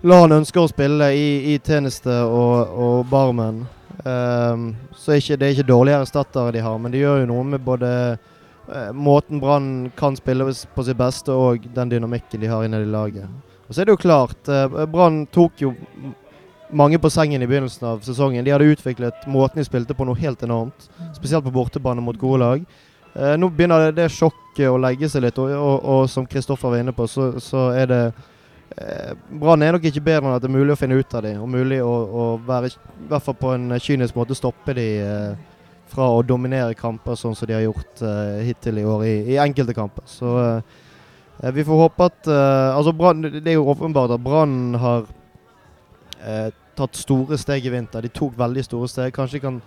LAN 0.00 0.32
ønsker 0.32 0.62
å 0.62 0.70
spille 0.70 1.10
i, 1.12 1.26
i 1.52 1.58
tjeneste 1.60 2.14
og, 2.24 2.70
og 2.72 3.08
barmen. 3.10 3.66
Um, 4.00 4.70
så 4.96 5.18
ikke, 5.18 5.36
det 5.36 5.46
er 5.46 5.58
ikke 5.58 5.68
dårligere 5.68 6.06
erstattere 6.06 6.54
de 6.56 6.62
har, 6.64 6.78
men 6.80 6.94
de 6.94 7.02
gjør 7.02 7.20
jo 7.20 7.26
noe 7.28 7.42
med 7.50 7.60
både 7.66 7.90
uh, 8.16 8.94
måten 8.96 9.42
Brann 9.42 9.90
kan 9.98 10.16
spille 10.16 10.46
på 10.48 10.86
sitt 10.86 10.96
beste, 10.96 11.36
og 11.36 11.68
den 11.76 11.92
dynamikken 11.92 12.40
de 12.40 12.48
har 12.48 12.64
innad 12.64 12.86
i 12.86 12.88
laget. 12.88 13.28
Og 13.68 13.76
så 13.76 13.82
er 13.82 13.90
det 13.90 13.98
jo 13.98 14.00
klart, 14.06 14.40
uh, 14.48 14.86
Brann 14.88 15.26
tok 15.36 15.60
jo 15.66 15.74
mange 16.72 16.96
på 17.02 17.12
sengen 17.12 17.44
i 17.44 17.50
begynnelsen 17.50 17.90
av 17.92 18.00
sesongen. 18.06 18.46
De 18.46 18.56
hadde 18.56 18.72
utviklet 18.72 19.28
måten 19.28 19.60
de 19.60 19.68
spilte 19.68 19.96
på 19.98 20.08
noe 20.08 20.16
helt 20.16 20.40
enormt, 20.46 20.88
spesielt 21.12 21.44
på 21.44 21.52
bortebane 21.52 22.00
mot 22.00 22.16
gode 22.16 22.40
lag. 22.40 22.64
Uh, 23.12 23.36
nå 23.36 23.52
begynner 23.52 23.90
det, 23.90 23.98
det 24.00 24.12
sjokket 24.16 24.70
å 24.72 24.80
legge 24.80 25.12
seg 25.12 25.28
litt, 25.28 25.44
og, 25.44 25.52
og, 25.52 25.78
og 25.84 26.08
som 26.08 26.24
Kristoffer 26.24 26.72
var 26.72 26.80
inne 26.80 26.96
på, 26.96 27.04
så, 27.04 27.34
så 27.36 27.68
er 27.76 27.92
det 27.92 28.04
Eh, 28.78 29.14
Brann 29.40 29.62
er 29.62 29.74
nok 29.74 29.86
ikke 29.88 30.02
bedre 30.04 30.28
enn 30.28 30.36
at 30.36 30.44
det 30.44 30.50
er 30.50 30.54
mulig 30.54 30.74
å 30.74 30.78
finne 30.78 30.98
ut 31.00 31.14
av 31.16 31.24
dem. 31.26 31.40
Og 31.42 31.50
mulig 31.50 31.80
å, 31.82 31.90
å 31.90 32.26
være, 32.46 32.70
i 32.70 33.08
hvert 33.10 33.26
fall 33.26 33.38
på 33.40 33.54
en 33.56 33.74
kynisk 33.82 34.18
måte, 34.18 34.36
stoppe 34.38 34.76
dem 34.78 35.06
eh, 35.06 35.48
fra 35.90 36.06
å 36.14 36.22
dominere 36.22 36.76
kamper 36.78 37.18
sånn 37.18 37.34
som 37.34 37.50
de 37.50 37.56
har 37.56 37.64
gjort 37.66 38.04
eh, 38.06 38.44
hittil 38.46 38.78
i 38.78 38.86
år 38.86 39.04
i, 39.08 39.14
i 39.34 39.40
enkelte 39.42 39.74
kamper. 39.74 40.06
Så 40.06 40.36
eh, 40.46 41.50
vi 41.56 41.66
får 41.66 41.84
håpe 41.86 42.10
at 42.12 42.30
eh, 42.30 42.70
Altså, 42.76 42.94
Brann 42.94 43.24
Det 43.26 43.42
er 43.42 43.58
jo 43.58 43.68
åpenbart 43.72 44.14
at 44.14 44.22
Brann 44.22 44.76
har 44.78 45.08
eh, 46.22 46.50
tatt 46.78 46.98
store 47.00 47.38
steg 47.40 47.66
i 47.66 47.72
vinter. 47.74 48.06
De 48.06 48.12
tok 48.14 48.38
veldig 48.38 48.64
store 48.68 48.90
steg. 48.90 49.14
Kanskje 49.16 49.42
kan 49.42 49.62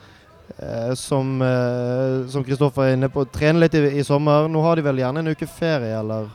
som 0.99 1.39
som 2.29 2.43
Kristoffer 2.43 2.83
er 2.83 2.97
inne 2.97 3.07
på, 3.09 3.23
trene 3.31 3.61
litt 3.63 3.77
i, 3.79 3.79
i 3.97 4.03
sommer. 4.05 4.49
Nå 4.51 4.59
har 4.61 4.75
de 4.75 4.83
vel 4.85 4.99
gjerne 4.99 5.23
en 5.23 5.31
uke 5.31 5.47
ferie, 5.49 5.95
eller? 5.95 6.27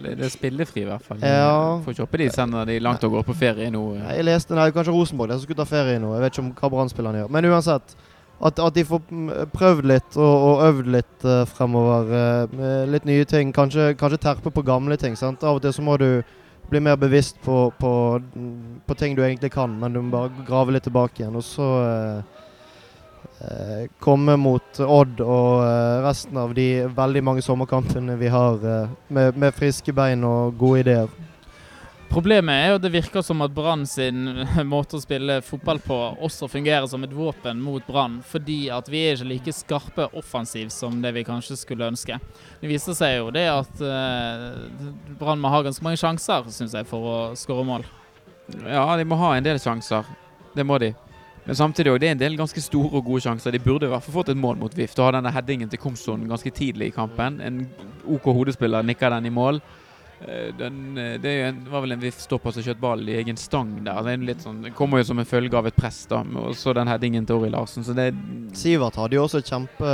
Det 0.00 0.26
er 0.26 0.32
spillefri, 0.32 0.84
i 0.84 0.88
hvert 0.88 1.04
fall. 1.04 1.20
Ja. 1.20 1.80
Får 1.84 1.94
ikke 1.94 2.06
håpe 2.06 2.22
de 2.22 2.30
sender 2.32 2.68
de 2.68 2.78
langt 2.80 3.04
og 3.04 3.18
går 3.18 3.26
på 3.28 3.36
ferie 3.36 3.68
nå. 3.72 3.82
Jeg 4.00 4.24
leste 4.26 4.56
nei, 4.56 4.70
kanskje 4.74 4.94
Rosenborg 4.94 5.34
som 5.34 5.44
skulle 5.44 5.60
ta 5.60 5.68
ferie 5.68 6.00
nå. 6.02 6.14
Jeg 6.16 6.24
vet 6.24 6.34
ikke 6.34 6.44
om 6.44 6.50
hva 6.60 6.72
Brann-spillerne 6.76 7.22
gjør. 7.22 7.30
Men 7.36 7.50
uansett. 7.52 7.96
At, 8.42 8.58
at, 8.58 8.74
de 8.74 8.82
får 8.82 9.02
prøvd 9.54 9.86
litt 9.86 10.16
og, 10.18 10.46
og 10.48 10.62
øvd 10.66 10.88
litt 10.90 11.26
uh, 11.28 11.42
fremover. 11.46 12.08
Uh, 12.58 12.70
litt 12.90 13.04
nye 13.06 13.26
ting. 13.28 13.52
Kanskje, 13.54 13.92
kanskje, 13.98 14.18
terpe 14.24 14.50
på 14.50 14.64
gamle 14.66 14.98
ting. 14.98 15.14
Sant? 15.18 15.44
Av 15.46 15.60
og 15.60 15.62
til 15.62 15.74
så 15.76 15.84
må 15.86 15.94
du 16.00 16.08
bli 16.72 16.80
mer 16.82 16.96
bevisst 16.98 17.38
på, 17.44 17.68
på, 17.78 17.92
på 18.88 18.96
ting 18.98 19.14
du 19.14 19.22
egentlig 19.22 19.52
kan, 19.52 19.74
men 19.78 19.92
du 19.92 20.00
må 20.00 20.14
bare 20.14 20.46
grave 20.48 20.74
litt 20.74 20.86
tilbake 20.88 21.20
igjen. 21.22 21.36
Og 21.38 21.44
så 21.46 21.68
uh, 21.84 22.41
komme 24.02 24.36
mot 24.36 24.80
Odd 24.80 25.20
og 25.24 25.64
eh, 25.64 25.98
resten 26.04 26.38
av 26.38 26.54
de 26.54 26.68
veldig 26.94 27.24
mange 27.24 27.42
sommerkampene 27.44 28.16
vi 28.20 28.30
har 28.32 28.62
eh, 28.62 28.94
med, 29.08 29.36
med, 29.36 29.54
friske 29.56 29.94
bein 29.96 30.24
og 30.26 30.56
gode 30.60 30.84
ideer. 30.84 31.12
Problemet 32.12 32.52
er 32.52 32.66
jo 32.68 32.76
at 32.76 32.84
det 32.84 32.92
virker 32.92 33.24
som 33.24 33.40
at 33.40 33.54
Brann 33.56 33.86
sin 33.88 34.26
måte 34.72 34.98
å 34.98 35.02
spille 35.02 35.38
fotball 35.46 35.80
på 35.80 35.96
også 36.22 36.48
fungerer 36.52 36.86
som 36.90 37.06
et 37.06 37.14
våpen 37.16 37.62
mot 37.62 37.86
Brann, 37.88 38.18
fordi 38.28 38.66
at 38.74 38.90
vi 38.92 39.00
er 39.06 39.16
ikke 39.16 39.30
like 39.30 39.54
skarpe 39.56 40.08
offensivt 40.20 40.74
som 40.76 41.00
det 41.02 41.14
vi 41.16 41.24
kanskje 41.24 41.56
skulle 41.56 41.88
ønske. 41.88 42.18
Det 42.60 42.68
viser 42.70 42.98
seg 42.98 43.16
jo 43.16 43.30
det 43.32 43.46
at 43.48 43.80
Brann 45.18 45.40
må 45.40 45.54
ha 45.54 45.62
ganske 45.64 45.86
mange 45.86 46.00
sjanser, 46.02 46.52
syns 46.52 46.76
jeg, 46.76 46.90
for 46.90 47.08
å 47.08 47.16
skåre 47.38 47.64
mål. 47.64 47.88
Ja, 48.60 48.84
de 49.00 49.08
må 49.08 49.16
ha 49.16 49.32
en 49.38 49.48
del 49.48 49.62
sjanser. 49.62 50.04
Det 50.52 50.68
må 50.68 50.76
de. 50.82 50.92
Men 51.44 51.58
samtidig 51.58 51.90
òg, 51.90 52.00
det 52.02 52.08
er 52.08 52.16
en 52.16 52.22
del 52.22 52.38
ganske 52.38 52.62
store 52.62 53.00
og 53.00 53.06
gode 53.08 53.24
sjanser. 53.24 53.54
De 53.54 53.62
burde 53.62 53.88
i 53.88 53.90
hvert 53.90 54.04
fall 54.04 54.20
fått 54.20 54.30
et 54.30 54.38
mål 54.38 54.60
mot 54.60 54.74
Vift. 54.78 54.98
Å 55.00 55.08
ha 55.08 55.14
denne 55.16 55.32
headingen 55.34 55.70
til 55.70 55.80
Komson 55.82 56.28
ganske 56.30 56.52
tidlig 56.54 56.92
i 56.92 56.94
kampen. 56.94 57.40
En 57.42 57.64
OK 58.06 58.28
hodespiller 58.30 58.86
nikker 58.86 59.10
den 59.16 59.26
i 59.26 59.34
mål. 59.34 59.58
Eh, 60.22 60.52
den, 60.54 60.98
eh, 60.98 61.16
det 61.20 61.32
en, 61.48 61.64
var 61.70 61.82
vel 61.82 61.96
en 61.96 62.02
Vift 62.02 62.22
stopper 62.22 62.54
som 62.54 62.62
skjøt 62.62 62.80
ball 62.82 63.02
i 63.08 63.16
egen 63.18 63.40
stang 63.40 63.74
der. 63.82 64.06
Det, 64.22 64.38
sånn, 64.44 64.62
det 64.68 64.74
kommer 64.78 65.02
jo 65.02 65.08
som 65.10 65.18
en 65.18 65.26
følge 65.26 65.58
av 65.58 65.66
et 65.66 65.78
press, 65.78 66.04
da. 66.10 66.22
Og 66.44 66.54
så 66.58 66.76
den 66.78 66.90
headingen 66.90 67.26
til 67.26 67.40
Ori 67.40 67.50
Larsen. 67.50 67.82
Så 67.86 67.96
det 67.98 68.12
Sivert 68.58 69.00
hadde 69.00 69.18
jo 69.18 69.26
også 69.26 69.42
kjempe 69.42 69.90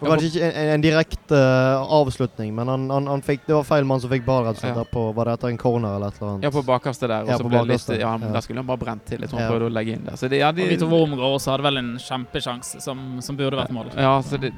det 0.00 0.08
var 0.08 0.22
ikke 0.22 0.48
en, 0.48 0.68
en 0.74 0.82
direkte 0.82 1.38
uh, 1.38 1.94
avslutning, 1.98 2.52
men 2.54 2.68
han, 2.70 2.84
han, 2.90 3.06
han, 3.10 3.22
fikk, 3.22 3.46
det 3.48 3.56
var 3.56 3.64
feil 3.66 3.86
mann 3.88 4.02
som 4.02 4.12
fikk 4.12 4.26
ball 4.26 4.44
rett 4.46 4.62
ja. 4.62 4.84
på 4.86 5.08
Var 5.16 5.30
det 5.30 5.32
etter 5.38 5.50
en 5.50 5.58
corner 5.58 5.96
eller 5.96 6.12
et 6.12 6.20
eller 6.20 6.34
annet? 6.34 6.46
Ja, 6.46 6.52
på 6.54 6.62
bakerste 6.66 7.10
der. 7.10 7.26
Ja, 7.26 7.38
litt, 7.66 7.88
ja, 7.88 8.12
ja. 8.14 8.30
Der 8.36 8.44
skulle 8.44 8.62
han 8.62 8.68
bare 8.68 8.82
brent 8.84 9.08
til. 9.08 9.24
Jeg 9.24 9.32
tror 9.32 9.42
han 9.42 9.50
prøvde 9.50 9.70
å 9.72 9.74
legge 9.74 9.96
inn 9.96 10.06
der. 10.06 10.20
Så 10.20 10.30
det, 10.30 10.38
ja, 10.44 10.52
de, 10.54 10.68
og 10.68 10.70
Vito 10.74 10.90
Wormgård 10.90 11.40
også 11.40 11.56
hadde 11.56 11.66
vel 11.66 11.82
en 11.82 11.90
kjempesjanse 12.02 12.84
som, 12.84 13.02
som 13.24 13.38
burde 13.40 13.58
vært 13.58 13.74
mål. 13.74 13.90
Ja, 13.98 14.14
så 14.22 14.38
det, 14.38 14.52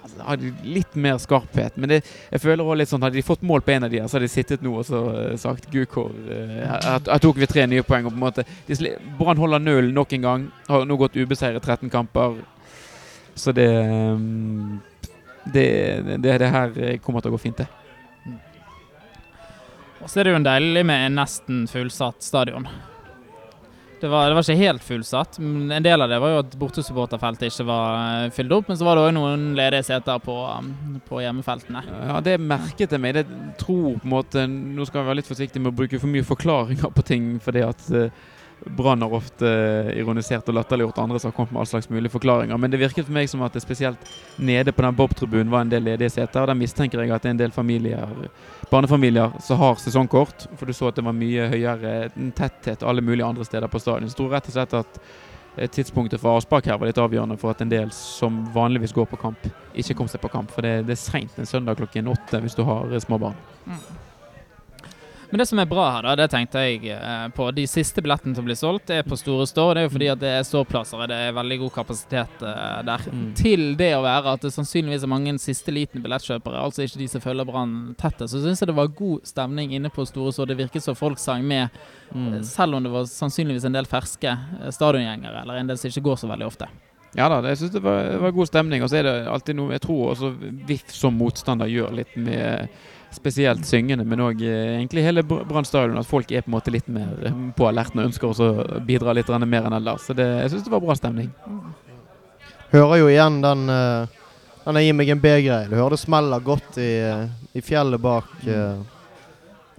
altså, 0.00 0.24
hadde 0.24 0.52
litt 0.64 0.96
mer 0.96 1.20
skarphet. 1.22 1.76
Men 1.76 1.92
det, 1.92 2.02
jeg 2.32 2.44
føler 2.44 2.64
også 2.64 2.80
litt 2.80 2.92
sånn 2.94 3.04
Hadde 3.04 3.20
de 3.20 3.28
fått 3.28 3.44
mål 3.46 3.64
på 3.66 3.76
en 3.76 3.88
av 3.88 3.92
de 3.92 4.00
her, 4.00 4.08
så 4.08 4.16
hadde 4.16 4.30
de 4.30 4.34
sittet 4.38 4.64
nå 4.64 4.72
og 4.80 4.86
så 4.88 5.02
uh, 5.12 5.32
sagt 5.40 5.68
Gud, 5.72 5.88
hvor 5.92 6.14
uh, 6.14 7.02
Her 7.12 7.24
tok 7.24 7.40
vi 7.40 7.50
tre 7.50 7.68
nye 7.68 7.84
poeng. 7.84 8.08
Og 8.08 8.14
på 8.14 8.18
en 8.18 8.24
måte 8.24 8.46
Brann 9.20 9.40
holder 9.40 9.64
null 9.64 9.92
nok 9.96 10.16
en 10.16 10.30
gang. 10.30 10.52
Har 10.70 10.88
nå 10.88 10.96
gått 11.00 11.20
ubeseiret 11.20 11.60
13 11.60 11.92
kamper. 11.92 12.40
Så 13.38 13.54
det, 13.56 13.68
ehm, 13.70 14.78
det, 15.48 15.68
det, 16.18 16.38
det 16.42 16.52
her 16.52 16.98
kommer 17.04 17.24
til 17.24 17.32
å 17.32 17.38
gå 17.38 17.42
fint, 17.48 17.64
det. 17.64 17.68
Og 19.98 20.10
så 20.10 20.20
er 20.20 20.28
det 20.28 20.36
jo 20.36 20.38
en 20.38 20.46
deilig 20.46 20.84
med 20.86 21.08
en 21.08 21.18
nesten 21.20 21.66
fullsatt 21.70 22.22
stadion. 22.24 22.68
Det 24.00 24.08
var, 24.08 24.28
det 24.28 24.34
var, 24.34 24.44
ikke 24.46 24.62
helt 24.62 24.84
fullsatt. 24.86 25.38
En 25.40 25.82
del 25.82 26.02
av 26.04 26.10
det 26.10 26.20
var 26.22 26.30
jo 26.30 26.40
at 26.44 26.52
bortesupporterfeltet 26.60 27.48
ikke 27.48 27.66
var 27.66 27.96
eh, 27.98 28.30
fylt 28.34 28.54
opp. 28.54 28.68
Men 28.70 28.78
så 28.78 28.86
var 28.86 28.94
det 28.94 29.06
òg 29.08 29.14
noen 29.16 29.48
ledige 29.58 29.88
seter 29.88 30.20
på, 30.22 30.36
um, 30.46 31.00
på, 31.08 31.18
hjemmefeltene. 31.24 31.82
Ja, 32.06 32.20
det 32.22 32.36
merket 32.38 32.94
jeg 32.94 33.02
meg. 33.02 33.18
Det 33.18 33.26
tror 33.58 33.98
på 33.98 34.06
en 34.06 34.12
måte 34.12 34.46
Nå 34.48 34.86
skal 34.86 35.02
vi 35.02 35.10
være 35.10 35.20
litt 35.20 35.30
forsiktige 35.30 35.64
med 35.64 35.72
å 35.72 35.78
bruke 35.80 35.98
for 35.98 36.12
mye 36.12 36.26
forklaringer 36.26 36.94
på 36.94 37.06
ting. 37.10 37.32
fordi 37.42 37.64
at 37.66 37.88
uh, 37.90 38.28
Brann 38.66 39.02
har 39.02 39.14
ofte 39.14 39.48
eh, 39.48 39.98
ironisert 40.00 40.48
og 40.50 40.56
latterliggjort 40.56 40.98
andre 40.98 41.20
som 41.20 41.30
har 41.30 41.36
kommet 41.36 41.52
med 41.54 41.60
all 41.62 41.68
slags 41.70 41.90
mulige 41.90 42.12
forklaringer. 42.12 42.58
Men 42.58 42.72
det 42.72 42.80
virket 42.80 43.06
for 43.06 43.14
meg 43.14 43.30
som 43.30 43.42
at 43.46 43.54
det 43.54 43.62
spesielt 43.62 44.10
nede 44.36 44.74
på 44.74 44.82
den 44.82 44.98
Bob-tribunen 44.98 45.52
var 45.52 45.62
en 45.64 45.70
del 45.72 45.86
ledige 45.86 46.10
seter. 46.16 46.48
Der 46.50 46.58
mistenker 46.58 47.02
jeg 47.02 47.14
at 47.14 47.22
det 47.22 47.30
er 47.30 47.36
en 47.36 47.44
del 47.44 47.54
familier, 47.54 48.26
barnefamilier 48.72 49.38
som 49.44 49.62
har 49.62 49.78
sesongkort. 49.82 50.48
For 50.58 50.66
du 50.66 50.74
så 50.74 50.90
at 50.90 50.98
det 50.98 51.06
var 51.06 51.16
mye 51.16 51.48
høyere 51.54 51.94
tetthet 52.36 52.82
alle 52.82 53.04
mulige 53.04 53.26
andre 53.26 53.46
steder 53.46 53.70
på 53.70 53.82
stadion. 53.82 54.10
Så 54.10 54.18
tror 54.18 54.34
rett 54.34 54.50
og 54.50 54.58
slett 54.58 54.76
at 54.80 55.00
eh, 55.56 55.70
tidspunktet 55.70 56.20
for 56.20 56.34
avspark 56.34 56.66
her 56.66 56.82
var 56.82 56.90
litt 56.90 56.98
avgjørende 57.02 57.38
for 57.38 57.54
at 57.54 57.62
en 57.62 57.72
del 57.72 57.94
som 57.94 58.42
vanligvis 58.54 58.96
går 58.96 59.06
på 59.12 59.22
kamp, 59.22 59.48
ikke 59.78 60.00
kom 60.02 60.10
seg 60.10 60.24
på 60.24 60.34
kamp. 60.34 60.50
For 60.50 60.66
det, 60.66 60.82
det 60.90 60.98
er 60.98 61.02
seint 61.06 61.38
en 61.38 61.48
søndag 61.48 61.78
klokken 61.78 62.10
åtte 62.10 62.42
hvis 62.42 62.58
du 62.58 62.66
har 62.66 62.90
eh, 62.90 63.06
små 63.06 63.22
barn. 63.22 63.38
Mm. 63.70 64.07
Men 65.30 65.38
det 65.38 65.46
som 65.46 65.58
er 65.58 65.66
bra 65.68 65.90
her, 65.90 66.06
da, 66.06 66.14
det 66.16 66.30
tenkte 66.32 66.60
jeg 66.64 66.88
eh, 66.94 67.26
på. 67.36 67.50
De 67.52 67.66
siste 67.68 68.00
billettene 68.04 68.36
som 68.36 68.46
blir 68.46 68.56
solgt, 68.56 68.88
er 68.94 69.04
på 69.04 69.16
Store 69.20 69.44
Stå. 69.46 69.66
Det 69.74 69.82
er 69.82 69.88
jo 69.88 69.92
fordi 69.92 70.08
at 70.08 70.22
det 70.22 70.30
er 70.38 70.46
ståplasser 70.46 71.02
og 71.02 71.10
det 71.10 71.18
er 71.26 71.36
veldig 71.36 71.58
god 71.64 71.74
kapasitet 71.74 72.44
eh, 72.48 72.78
der. 72.88 73.04
Mm. 73.12 73.26
Til 73.36 73.66
det 73.76 73.90
å 73.98 74.00
være 74.06 74.34
at 74.38 74.46
det 74.46 74.54
sannsynligvis 74.54 75.04
er 75.04 75.12
mange 75.12 75.36
siste 75.42 75.74
liten 75.74 76.04
billettkjøpere, 76.04 76.64
altså 76.64 76.86
ikke 76.86 77.02
de 77.02 77.10
som 77.12 77.24
følger 77.24 77.48
Brann 77.48 77.76
tettest, 78.00 78.32
så 78.32 78.40
syns 78.40 78.64
jeg 78.64 78.72
det 78.72 78.78
var 78.80 78.92
god 78.96 79.28
stemning 79.28 79.76
inne 79.76 79.92
på 79.92 80.08
Store 80.08 80.32
Stå. 80.32 80.48
Det 80.48 80.56
virket 80.62 80.86
som 80.86 80.96
folk 80.96 81.20
sang 81.20 81.44
med, 81.44 81.76
mm. 82.14 82.40
selv 82.48 82.78
om 82.78 82.88
det 82.88 82.96
var 82.96 83.08
sannsynligvis 83.12 83.68
en 83.68 83.76
del 83.76 83.88
ferske 83.90 84.32
eh, 84.32 84.70
stadiongjengere, 84.72 85.44
eller 85.44 85.60
en 85.60 85.72
del 85.74 85.80
som 85.80 85.92
ikke 85.92 86.08
går 86.08 86.22
så 86.24 86.32
veldig 86.32 86.48
ofte. 86.48 86.72
Ja 87.16 87.28
da, 87.32 87.40
jeg 87.48 87.56
syns 87.60 87.72
det 87.72 87.80
var, 87.84 88.16
var, 88.20 88.32
god 88.36 88.48
stemning. 88.48 88.82
Og 88.84 88.90
så 88.90 89.00
er 89.00 89.06
det 89.06 89.16
alltid 89.32 89.56
noe 89.56 89.72
Jeg 89.72 89.80
tror 89.86 90.10
også 90.12 90.28
VIF 90.68 90.92
som 90.92 91.16
motstander 91.16 91.70
gjør 91.72 91.94
litt 91.96 92.16
med 92.20 92.68
spesielt 93.14 93.64
syngende, 93.66 94.04
men 94.04 94.20
òg 94.20 94.42
eh, 94.44 94.76
egentlig 94.76 95.04
hele 95.06 95.24
Brann 95.24 95.66
stadion. 95.66 95.98
At 96.00 96.08
folk 96.08 96.30
er 96.32 96.44
på 96.44 96.50
en 96.52 96.56
måte 96.58 96.72
litt 96.74 96.88
mer 96.92 97.14
eh, 97.24 97.40
på 97.56 97.68
alerten 97.68 98.02
og 98.02 98.10
ønsker 98.10 98.28
å 98.30 98.80
bidra 98.84 99.16
litt 99.16 99.30
mer 99.46 99.68
enn 99.68 99.78
ellers. 99.78 100.08
Så 100.08 100.16
det, 100.16 100.26
jeg 100.42 100.52
syns 100.52 100.68
det 100.68 100.74
var 100.74 100.84
bra 100.84 100.96
stemning. 100.98 101.32
Hører 102.74 103.00
jo 103.00 103.08
igjen 103.08 103.40
den 103.40 103.64
uh, 103.72 104.18
den 104.68 104.82
gir 104.84 104.92
meg 104.92 105.08
en 105.08 105.20
B-greie. 105.22 105.68
Du 105.70 105.76
hører 105.78 105.96
det 105.96 106.02
smeller 106.02 106.42
godt 106.44 106.76
i, 106.76 106.92
i 107.56 107.64
fjellet 107.64 108.00
bak. 108.04 108.28
Mm. 108.44 108.82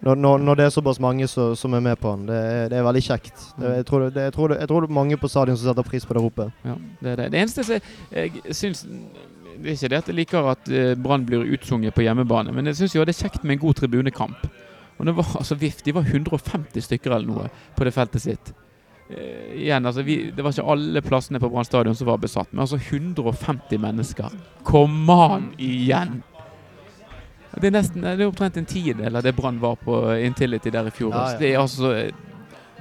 når, 0.01 0.39
når, 0.41 0.55
det 0.55 0.65
er 0.65 0.74
såpass 0.74 0.98
mange 1.03 1.27
så, 1.29 1.51
som 1.55 1.75
er 1.77 1.83
med 1.86 2.00
på 2.01 2.15
den. 2.15 2.25
Det 2.31 2.38
er, 2.39 2.63
det 2.71 2.79
er 2.79 2.88
veldig 2.88 3.03
kjekt. 3.05 3.43
Det, 3.59 3.75
jeg, 3.75 3.86
tror 3.86 4.07
det, 4.07 4.24
jeg, 4.24 4.33
tror 4.33 4.55
det, 4.55 4.63
er 4.65 4.98
mange 4.98 5.17
på 5.21 5.29
stadion 5.29 5.57
som 5.57 5.69
setter 5.69 5.86
pris 5.86 6.07
på 6.09 6.17
det 6.17 6.24
ropet. 6.24 6.50
Ja, 6.65 6.77
det, 7.03 7.17
det. 7.19 7.27
det 7.36 7.43
eneste 7.43 7.77
jeg, 7.77 7.83
jeg 8.09 8.57
syns 8.57 8.88
det 9.59 9.71
er 9.71 9.75
ikke 9.75 9.91
det 9.91 9.99
at 9.99 10.09
jeg 10.09 10.17
liker 10.17 10.49
at 10.53 10.71
uh, 10.71 10.93
Brann 10.99 11.25
blir 11.27 11.45
utsunget 11.55 11.95
på 11.95 12.05
hjemmebane, 12.05 12.53
men 12.55 12.69
jeg 12.69 12.79
syns 12.79 12.95
jo 12.95 13.05
det 13.07 13.15
er 13.15 13.27
kjekt 13.27 13.43
med 13.43 13.57
en 13.57 13.63
god 13.65 13.79
tribunekamp. 13.81 14.47
Og 14.99 15.07
det 15.07 15.13
var 15.15 15.35
altså 15.39 15.55
VIF 15.55 15.83
de 15.85 15.93
var 15.95 16.07
150 16.07 16.83
stykker 16.83 17.13
eller 17.15 17.27
noe 17.29 17.45
på 17.75 17.87
det 17.87 17.93
feltet 17.95 18.25
sitt. 18.25 18.51
Uh, 19.09 19.55
igjen, 19.57 19.85
altså 19.85 20.03
vi, 20.05 20.19
Det 20.35 20.43
var 20.45 20.53
ikke 20.53 20.71
alle 20.75 21.01
plassene 21.01 21.41
på 21.41 21.49
Brann 21.49 21.67
stadion 21.67 21.97
som 21.97 22.09
var 22.11 22.21
besatt, 22.21 22.51
men 22.53 22.65
altså 22.65 22.79
150 22.79 23.79
mennesker. 23.81 24.35
Kom 24.67 25.09
an 25.09 25.53
igjen! 25.57 26.21
Det 27.59 27.71
er 27.71 27.73
nesten, 27.73 28.03
det 28.05 28.21
er 28.21 28.29
omtrent 28.29 28.59
en 28.61 28.67
tiendedel 28.69 29.17
av 29.17 29.25
det 29.25 29.33
Brann 29.35 29.57
var 29.59 29.79
på 29.81 29.97
Intility 30.21 30.69
der 30.71 30.87
i 30.87 30.93
fjor. 30.93 31.15
Ja, 31.15 31.31
ja. 31.33 31.39
Det 31.39 31.49
er 31.49 31.59
altså 31.59 31.93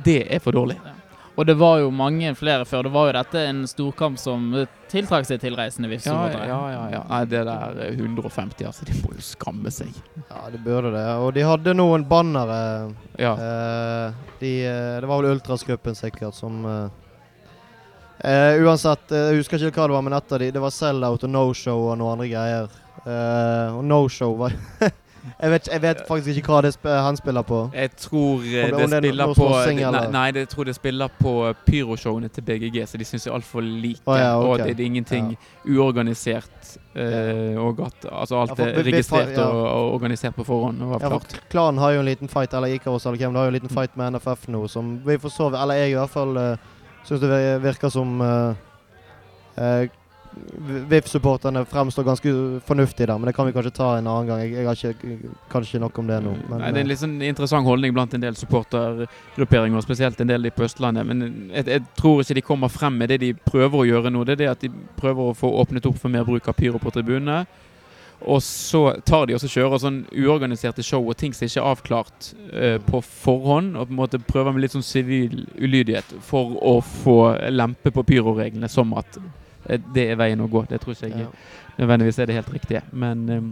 Det 0.04 0.20
er 0.28 0.38
for 0.44 0.54
dårlig. 0.54 0.76
Ja. 0.84 0.97
Og 1.38 1.46
det 1.46 1.54
var 1.54 1.76
jo 1.78 1.90
mange 1.94 2.32
flere 2.34 2.64
før. 2.66 2.88
Det 2.88 2.90
var 2.90 3.08
jo 3.08 3.14
dette 3.14 3.42
en 3.46 3.60
storkamp 3.70 4.18
som 4.18 4.48
tiltrakk 4.90 5.26
seg 5.28 5.38
tilreisende 5.38 5.86
VIF-supportere. 5.92 6.48
Ja, 6.50 6.58
ja, 6.72 6.80
ja, 6.96 7.02
Nei, 7.06 7.20
det 7.30 7.44
der 7.46 7.78
150, 7.92 8.64
altså. 8.66 8.88
De 8.88 8.96
må 9.04 9.12
jo 9.14 9.22
skamme 9.22 9.70
seg. 9.70 9.94
Ja, 10.24 10.40
de 10.50 10.58
burde 10.64 10.90
det. 10.96 11.04
Og 11.22 11.30
de 11.36 11.44
hadde 11.46 11.76
noen 11.78 12.08
bannere. 12.10 12.58
Ja. 13.22 13.36
Eh, 13.38 14.18
de, 14.40 14.52
eh, 14.66 14.96
det 14.98 15.06
var 15.06 15.22
vel 15.22 15.36
Ultrasgruppen 15.36 15.94
sikkert 15.98 16.34
som 16.34 16.58
eh, 16.66 16.98
eh, 18.26 18.58
Uansett, 18.64 19.06
eh, 19.14 19.30
jeg 19.30 19.44
husker 19.44 19.68
ikke 19.68 19.84
hva 19.84 19.92
det 19.92 19.98
var, 20.00 20.06
men 20.08 20.18
etter 20.18 20.42
de, 20.42 20.50
det 20.58 20.64
var 20.64 20.74
sell-out 20.74 21.28
og 21.28 21.34
no-show 21.36 21.86
og 21.92 22.00
noen 22.00 22.16
andre 22.16 22.32
greier. 22.34 22.72
Eh, 23.04 23.78
og 23.78 23.86
no-show 23.86 24.34
var 24.42 24.58
Jeg 25.42 25.50
vet, 25.50 25.68
jeg 25.72 25.82
vet, 25.82 26.02
faktisk 26.08 26.40
ikke 26.40 26.52
hva 26.54 26.62
det 26.66 26.72
sp 26.76 26.88
han 26.88 27.16
spiller 27.18 27.44
på. 27.46 27.60
Jeg 27.74 27.90
tror 27.96 28.42
det, 28.42 28.64
det 28.74 28.88
spiller 28.90 29.34
på 29.34 29.48
nei, 29.48 30.02
nei, 30.14 30.26
jeg 30.34 30.48
tror 30.48 30.68
det 30.68 30.74
spiller 30.76 31.14
på 31.20 31.34
pyroshowene 31.66 32.28
til 32.28 32.46
BGG, 32.48 32.82
så 32.88 33.00
de 33.00 33.06
syns 33.08 33.26
jeg 33.26 33.32
er 33.32 33.38
altfor 33.38 33.64
like. 33.64 34.02
Oh, 34.06 34.18
ja, 34.18 34.34
okay. 34.38 34.48
Og 34.48 34.58
det, 34.58 34.76
det, 34.76 34.84
er 34.84 34.92
ingenting 34.92 35.30
ja. 35.34 35.50
uorganisert. 35.76 36.78
Uh, 36.98 37.54
og 37.62 37.80
at 37.86 38.06
altså 38.10 38.40
alt 38.40 38.58
er 38.58 38.72
registrert 38.82 39.36
ja. 39.36 39.44
og, 39.44 39.60
og, 39.66 39.92
organisert 39.94 40.34
på 40.34 40.44
forhånd. 40.44 40.82
Og 40.82 40.96
ja, 41.00 41.10
for 41.12 41.44
Klanen 41.52 41.78
har 41.78 41.94
jo 41.94 42.00
en 42.02 42.08
liten 42.08 42.28
fight, 42.28 42.54
eller 42.54 42.74
Ikaros 42.74 43.06
eller 43.06 43.18
hvem, 43.18 43.32
det 43.32 43.38
har 43.38 43.46
jo 43.46 43.54
en 43.54 43.58
liten 43.60 43.74
fight 43.74 43.96
med 43.96 44.16
NFF 44.16 44.48
nå, 44.48 44.64
som 44.68 44.96
vi 45.06 45.18
får 45.18 45.54
Eller 45.62 45.74
jeg 45.82 45.92
i 45.92 45.98
hvert 45.98 46.10
fall 46.10 46.36
uh, 46.36 46.48
eh, 46.52 47.04
syns 47.06 47.22
det 47.22 47.42
virker 47.62 47.92
som 47.92 48.20
uh, 48.20 48.56
uh, 49.58 49.86
VIF-supporterne 50.88 51.64
fremstår 51.68 52.04
ganske 52.06 52.32
fornuftig 52.66 53.06
der, 53.06 53.18
men 53.18 53.26
det 53.26 53.34
kan 53.36 53.46
vi 53.46 53.52
kanskje 53.56 53.74
ta 53.76 53.88
en 53.98 54.06
annen 54.06 54.26
gang. 54.28 54.40
Jeg, 54.42 54.52
jeg 54.52 54.66
har 54.66 54.82
ikke, 54.92 55.32
kanskje 55.52 55.80
nok 55.82 55.98
om 55.98 56.10
det 56.10 56.18
nå. 56.24 56.34
Men, 56.48 56.62
Nei, 56.62 56.72
det 56.72 56.82
er 56.82 56.86
en 56.86 56.90
litt 56.92 57.02
sånn 57.02 57.16
interessant 57.26 57.68
holdning 57.68 57.94
blant 57.96 58.16
en 58.16 58.24
del 58.24 58.36
supportergrupperinger, 58.38 59.84
spesielt 59.86 60.20
en 60.20 60.32
del 60.32 60.48
de 60.48 60.52
på 60.54 60.66
Østlandet. 60.66 61.06
Men 61.08 61.24
jeg, 61.52 61.68
jeg, 61.68 61.86
tror 61.98 62.22
ikke 62.24 62.38
de 62.40 62.46
kommer 62.50 62.72
frem 62.72 62.98
med 63.00 63.12
det 63.12 63.22
de 63.24 63.32
prøver 63.36 63.80
å 63.80 63.88
gjøre 63.88 64.12
nå. 64.14 64.26
Det 64.26 64.38
er 64.38 64.42
det 64.44 64.52
at 64.52 64.66
de 64.66 64.72
prøver 64.98 65.30
å 65.30 65.38
få 65.38 65.52
åpnet 65.62 65.88
opp 65.88 65.98
for 66.02 66.12
mer 66.12 66.26
bruk 66.28 66.50
av 66.50 66.58
pyro 66.58 66.82
på 66.82 66.94
tribunene. 66.94 67.44
Og 68.26 68.42
så 68.42 68.96
tar 69.06 69.28
de 69.28 69.36
også 69.36 69.50
kjører 69.52 69.78
sånn 69.78 69.98
uorganiserte 70.10 70.82
show 70.82 71.04
og 71.06 71.14
ting 71.20 71.34
som 71.36 71.46
ikke 71.46 71.60
er 71.60 71.68
avklart 71.70 72.30
uh, 72.50 72.78
på 72.82 73.00
forhånd. 73.06 73.76
Og 73.78 73.86
på 73.86 73.94
en 73.94 74.00
måte 74.00 74.22
prøver 74.22 74.54
med 74.54 74.64
litt 74.64 74.74
sånn 74.74 74.86
sivil 74.86 75.44
ulydighet 75.54 76.16
for 76.26 76.56
å 76.58 76.78
få 76.82 77.18
lempe 77.54 77.94
på 77.94 78.06
pyroreglene, 78.08 78.70
som 78.70 78.96
at 78.98 79.20
det 79.68 80.06
er 80.12 80.18
veien 80.20 80.40
å 80.40 80.48
gå. 80.50 80.64
Det 80.68 80.80
tror 80.82 80.96
ikke 80.96 81.10
jeg 81.10 81.26
ja. 81.26 81.28
nødvendigvis 81.76 82.18
er 82.18 82.30
det 82.30 82.38
helt 82.38 82.54
riktige. 82.54 82.82
Men 82.92 83.26
um, 83.28 83.50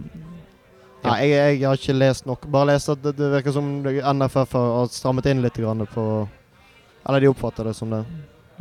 ja. 1.03 1.11
Nei, 1.11 1.19
jeg, 1.29 1.59
jeg, 1.59 1.67
har 1.67 1.81
ikke 1.81 1.97
lest 1.97 2.25
nok. 2.29 2.47
Bare 2.51 2.71
lest 2.73 2.89
at 2.93 3.03
det, 3.03 3.13
det 3.19 3.29
virker 3.35 3.55
som 3.55 3.69
NFF 3.85 4.57
har 4.57 4.89
strammet 4.93 5.29
inn 5.29 5.43
litt 5.45 5.59
på 5.93 6.07
Eller 7.07 7.21
de 7.23 7.29
oppfatter 7.29 7.69
det 7.69 7.75
som 7.77 7.93
det. 7.93 8.03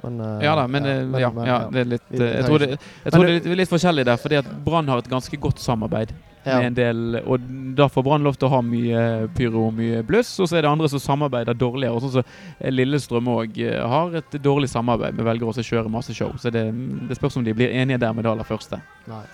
Men, 0.03 0.21
uh, 0.21 0.45
ja 0.45 0.53
da, 0.59 0.67
men, 0.69 0.85
ja, 0.85 0.97
men, 1.03 1.21
ja, 1.21 1.31
men, 1.33 1.47
ja, 1.49 1.59
det 1.73 1.81
er 1.81 1.87
litt 1.95 2.11
Jeg 2.13 2.45
tror 2.45 2.61
det, 2.61 2.67
jeg 2.77 3.13
tror 3.15 3.25
det 3.25 3.37
er 3.49 3.61
litt 3.63 3.71
forskjellig 3.71 4.05
der, 4.05 4.19
fordi 4.21 4.37
at 4.43 4.51
Brann 4.67 4.91
har 4.93 5.01
et 5.01 5.09
ganske 5.09 5.39
godt 5.41 5.63
samarbeid 5.63 6.13
ja. 6.47 6.59
med 6.61 6.67
en 6.71 6.77
del 6.77 7.19
Og 7.25 7.49
da 7.77 7.89
får 7.93 8.05
Brann 8.07 8.25
lov 8.27 8.39
til 8.39 8.49
å 8.49 8.53
ha 8.55 8.61
mye 8.65 9.01
pyro 9.37 9.67
og 9.69 9.75
mye 9.77 10.03
bluss, 10.07 10.31
og 10.41 10.49
så 10.49 10.59
er 10.59 10.67
det 10.67 10.71
andre 10.71 10.91
som 10.93 11.03
samarbeider 11.03 11.59
dårligere. 11.59 12.01
Sånn 12.05 12.15
som 12.19 12.71
Lillestrøm 12.73 13.29
òg 13.35 13.59
eh, 13.65 13.83
har 13.83 14.17
et 14.21 14.39
dårlig 14.43 14.71
samarbeid 14.73 15.19
men 15.19 15.29
velger 15.29 15.51
også 15.51 15.65
å 15.65 15.71
kjøre 15.71 15.93
masse 15.93 16.15
show. 16.17 16.33
Så 16.41 16.53
det, 16.55 16.69
det 17.11 17.19
spørs 17.19 17.37
om 17.41 17.45
de 17.47 17.55
blir 17.57 17.75
enige 17.75 18.01
der 18.03 18.17
med 18.17 18.27
det 18.27 18.33
aller 18.33 18.49
første. 18.49 18.81
Nei. 19.11 19.25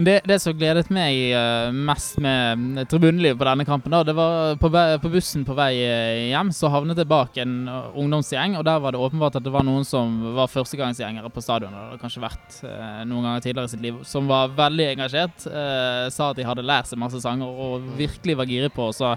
Det, 0.00 0.20
det, 0.24 0.38
som 0.40 0.54
gledet 0.56 0.88
meg 0.94 1.34
uh, 1.34 1.68
mest 1.74 2.16
med 2.22 2.78
tribunelivet 2.88 3.36
på 3.36 3.46
denne 3.48 3.66
kampen, 3.68 3.92
da, 3.92 4.00
det 4.06 4.14
var 4.16 4.54
på, 4.60 4.70
på, 5.02 5.10
bussen 5.12 5.42
på 5.44 5.56
vei 5.58 5.72
eh, 5.82 6.30
hjem, 6.30 6.52
så 6.56 6.70
havnet 6.72 7.02
jeg 7.02 7.10
bak 7.10 7.36
en 7.42 7.56
uh, 7.68 7.90
ungdomsgjeng. 8.00 8.56
Og 8.56 8.64
der 8.64 8.80
var 8.80 8.94
det 8.94 9.02
åpenbart 9.02 9.36
at 9.40 9.44
det 9.44 9.52
var 9.52 9.66
noen 9.66 9.84
som 9.88 10.14
var 10.38 10.48
førstegangsgjengere 10.52 11.32
på 11.34 11.44
stadion. 11.44 11.74
Det 11.74 11.82
hadde 11.82 12.00
kanskje 12.04 12.24
vært 12.24 12.62
noen 13.10 13.26
ganger 13.26 13.44
tidligere 13.44 13.68
i 13.68 13.74
sitt 13.74 13.84
liv. 13.84 14.00
Som 14.08 14.30
var 14.30 14.54
veldig 14.56 14.88
engasjert. 14.94 15.44
sa 15.44 16.30
at 16.30 16.38
de 16.38 16.46
hadde 16.48 16.64
lært 16.64 16.88
seg 16.88 17.00
masse 17.00 17.20
sanger 17.20 17.60
og 17.66 17.92
virkelig 17.98 18.38
var 18.40 18.48
giret 18.48 18.74
på. 18.74 18.88
Så 18.96 19.12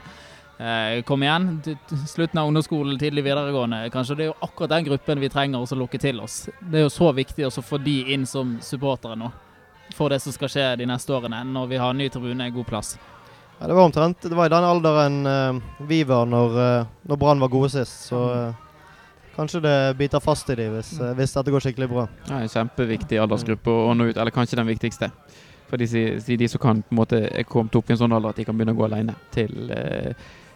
kom 1.08 1.24
igjen. 1.24 1.48
Slutten 2.10 2.42
av 2.42 2.50
ungdomsskolen, 2.50 3.00
tidlig 3.02 3.26
videregående. 3.26 3.86
Kanskje 3.94 4.20
det 4.20 4.28
er 4.28 4.32
jo 4.34 4.38
akkurat 4.46 4.76
den 4.76 4.90
gruppen 4.90 5.24
vi 5.24 5.32
trenger 5.32 5.64
å 5.64 5.80
lukke 5.80 6.02
til 6.02 6.22
oss. 6.24 6.44
Det 6.60 6.82
er 6.82 6.88
jo 6.88 6.94
så 6.94 7.14
viktig 7.16 7.48
å 7.48 7.56
få 7.64 7.82
de 7.84 8.00
inn 8.16 8.28
som 8.30 8.58
supportere 8.64 9.20
nå 9.20 9.32
for 9.94 10.10
det 10.10 10.20
som 10.24 10.34
skal 10.34 10.52
skje 10.52 10.68
de 10.82 10.88
neste 10.90 11.14
årene, 11.14 11.44
når 11.46 11.68
vi 11.70 11.82
har 11.82 11.94
ny 11.98 12.10
tribune 12.10 12.48
i 12.48 12.54
god 12.54 12.68
plass? 12.70 12.96
Ja, 13.60 13.68
det 13.68 13.74
var 13.74 13.84
omtrent 13.84 14.22
Det 14.22 14.36
var 14.36 14.46
i 14.46 14.52
den 14.52 14.64
alderen 14.64 15.26
uh, 15.28 15.86
vi 15.88 16.04
var 16.04 16.26
når, 16.26 16.58
uh, 16.58 16.86
når 17.08 17.18
Brann 17.18 17.40
var 17.40 17.52
gode 17.54 17.70
sist. 17.70 18.10
Så 18.10 18.20
uh, 18.20 18.54
kanskje 19.36 19.62
det 19.64 19.78
biter 19.98 20.20
fast 20.20 20.50
i 20.50 20.58
dem 20.58 20.76
hvis, 20.76 20.96
hvis, 21.00 21.36
dette 21.38 21.54
går 21.54 21.64
skikkelig 21.64 21.90
bra. 21.90 22.08
Ja, 22.30 22.42
En 22.42 22.52
kjempeviktig 22.52 23.22
aldersgruppe 23.22 23.72
å 23.72 23.94
nå 23.96 24.10
ut, 24.12 24.18
eller 24.18 24.36
kanskje 24.36 24.60
den 24.60 24.70
viktigste. 24.70 25.12
For 25.70 25.80
de, 25.80 25.88
de, 25.88 26.38
de 26.38 26.50
som 26.50 26.62
kan 26.62 26.84
på 26.84 26.94
en 26.94 27.02
måte 27.02 27.22
er 27.30 27.48
kommet 27.50 27.76
opp 27.76 27.90
i 27.90 27.96
en 27.96 28.02
sånn 28.04 28.14
alder 28.14 28.34
at 28.34 28.42
de 28.42 28.46
kan 28.46 28.58
begynne 28.58 28.76
å 28.76 28.78
gå 28.78 28.86
alene 28.86 29.16
til, 29.34 29.72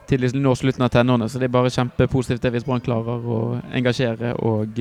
til 0.05 0.21
de 0.21 0.29
når 0.37 0.59
slutten 0.59 0.85
av 0.85 0.91
tenårene. 0.93 1.29
Så 1.31 1.39
det 1.41 1.47
er 1.47 1.55
bare 1.55 1.73
kjempepositivt 1.73 2.43
det 2.43 2.51
hvis 2.53 2.67
Brann 2.67 2.83
klarer 2.85 3.23
å 3.23 3.39
engasjere 3.79 4.35
og 4.45 4.77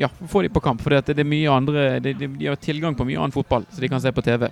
ja, 0.00 0.08
få 0.28 0.42
dem 0.42 0.52
på 0.52 0.62
kamp. 0.64 0.82
For 0.82 0.96
det 0.96 1.18
er 1.18 1.28
mye 1.28 1.52
andre 1.52 1.86
de, 2.00 2.14
de, 2.16 2.28
de, 2.38 2.48
har 2.48 2.60
tilgang 2.60 2.96
på 2.96 3.06
mye 3.08 3.20
annen 3.20 3.34
fotball, 3.34 3.66
så 3.70 3.82
de 3.82 3.90
kan 3.92 4.02
se 4.02 4.12
på 4.12 4.24
TV. 4.24 4.48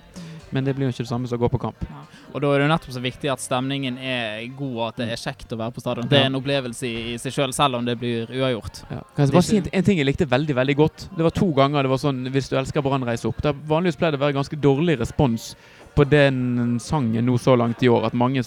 Men 0.49 0.65
det 0.65 0.73
blir 0.73 0.87
jo 0.87 0.93
ikke 0.93 1.03
det 1.05 1.11
samme 1.11 1.29
som 1.29 1.37
å 1.37 1.43
gå 1.43 1.49
på 1.53 1.59
kamp. 1.61 1.83
Ja. 1.85 2.03
Og 2.33 2.41
da 2.41 2.49
er 2.49 2.61
det 2.61 2.65
jo 2.65 2.69
nettopp 2.71 2.93
så 2.95 3.01
viktig 3.01 3.29
at 3.29 3.41
stemningen 3.41 3.97
er 4.01 4.41
god, 4.57 4.73
og 4.75 4.83
at 4.87 5.01
det 5.01 5.07
er 5.13 5.21
kjekt 5.21 5.53
å 5.53 5.59
være 5.59 5.75
på 5.75 5.83
stadion. 5.83 6.07
Det 6.09 6.17
er 6.17 6.29
en 6.29 6.37
opplevelse 6.39 6.89
i, 6.89 7.17
seg 7.21 7.33
sjøl, 7.33 7.51
selv, 7.53 7.57
selv 7.59 7.79
om 7.79 7.85
det 7.85 7.95
blir 8.01 8.29
uavgjort. 8.33 8.81
Ja. 8.89 9.03
Kan 9.13 9.25
jeg 9.27 9.35
bare 9.35 9.45
si 9.45 9.59
en, 9.61 9.69
en, 9.77 9.85
ting 9.85 10.01
jeg 10.01 10.09
likte 10.09 10.29
veldig 10.29 10.57
veldig 10.57 10.77
godt? 10.79 11.05
Det 11.17 11.25
var 11.25 11.35
to 11.37 11.49
ganger 11.57 11.85
det 11.85 11.93
var 11.93 12.01
sånn 12.01 12.23
'Hvis 12.33 12.49
du 12.49 12.57
elsker 12.57 12.85
Brann, 12.85 13.05
reis 13.05 13.25
opp'. 13.29 13.41
Der 13.45 13.53
vanligvis 13.53 13.99
pleier 14.01 14.17
det 14.17 14.21
å 14.21 14.25
være 14.25 14.37
ganske 14.41 14.61
dårlig 14.61 14.97
respons 15.01 15.53
på 15.95 16.05
den 16.07 16.77
sangen 16.79 17.25
nå 17.27 17.37
så 17.41 17.55
langt 17.59 17.83
i 17.83 17.89
år 17.91 18.07
at 18.09 18.17
mange 18.17 18.43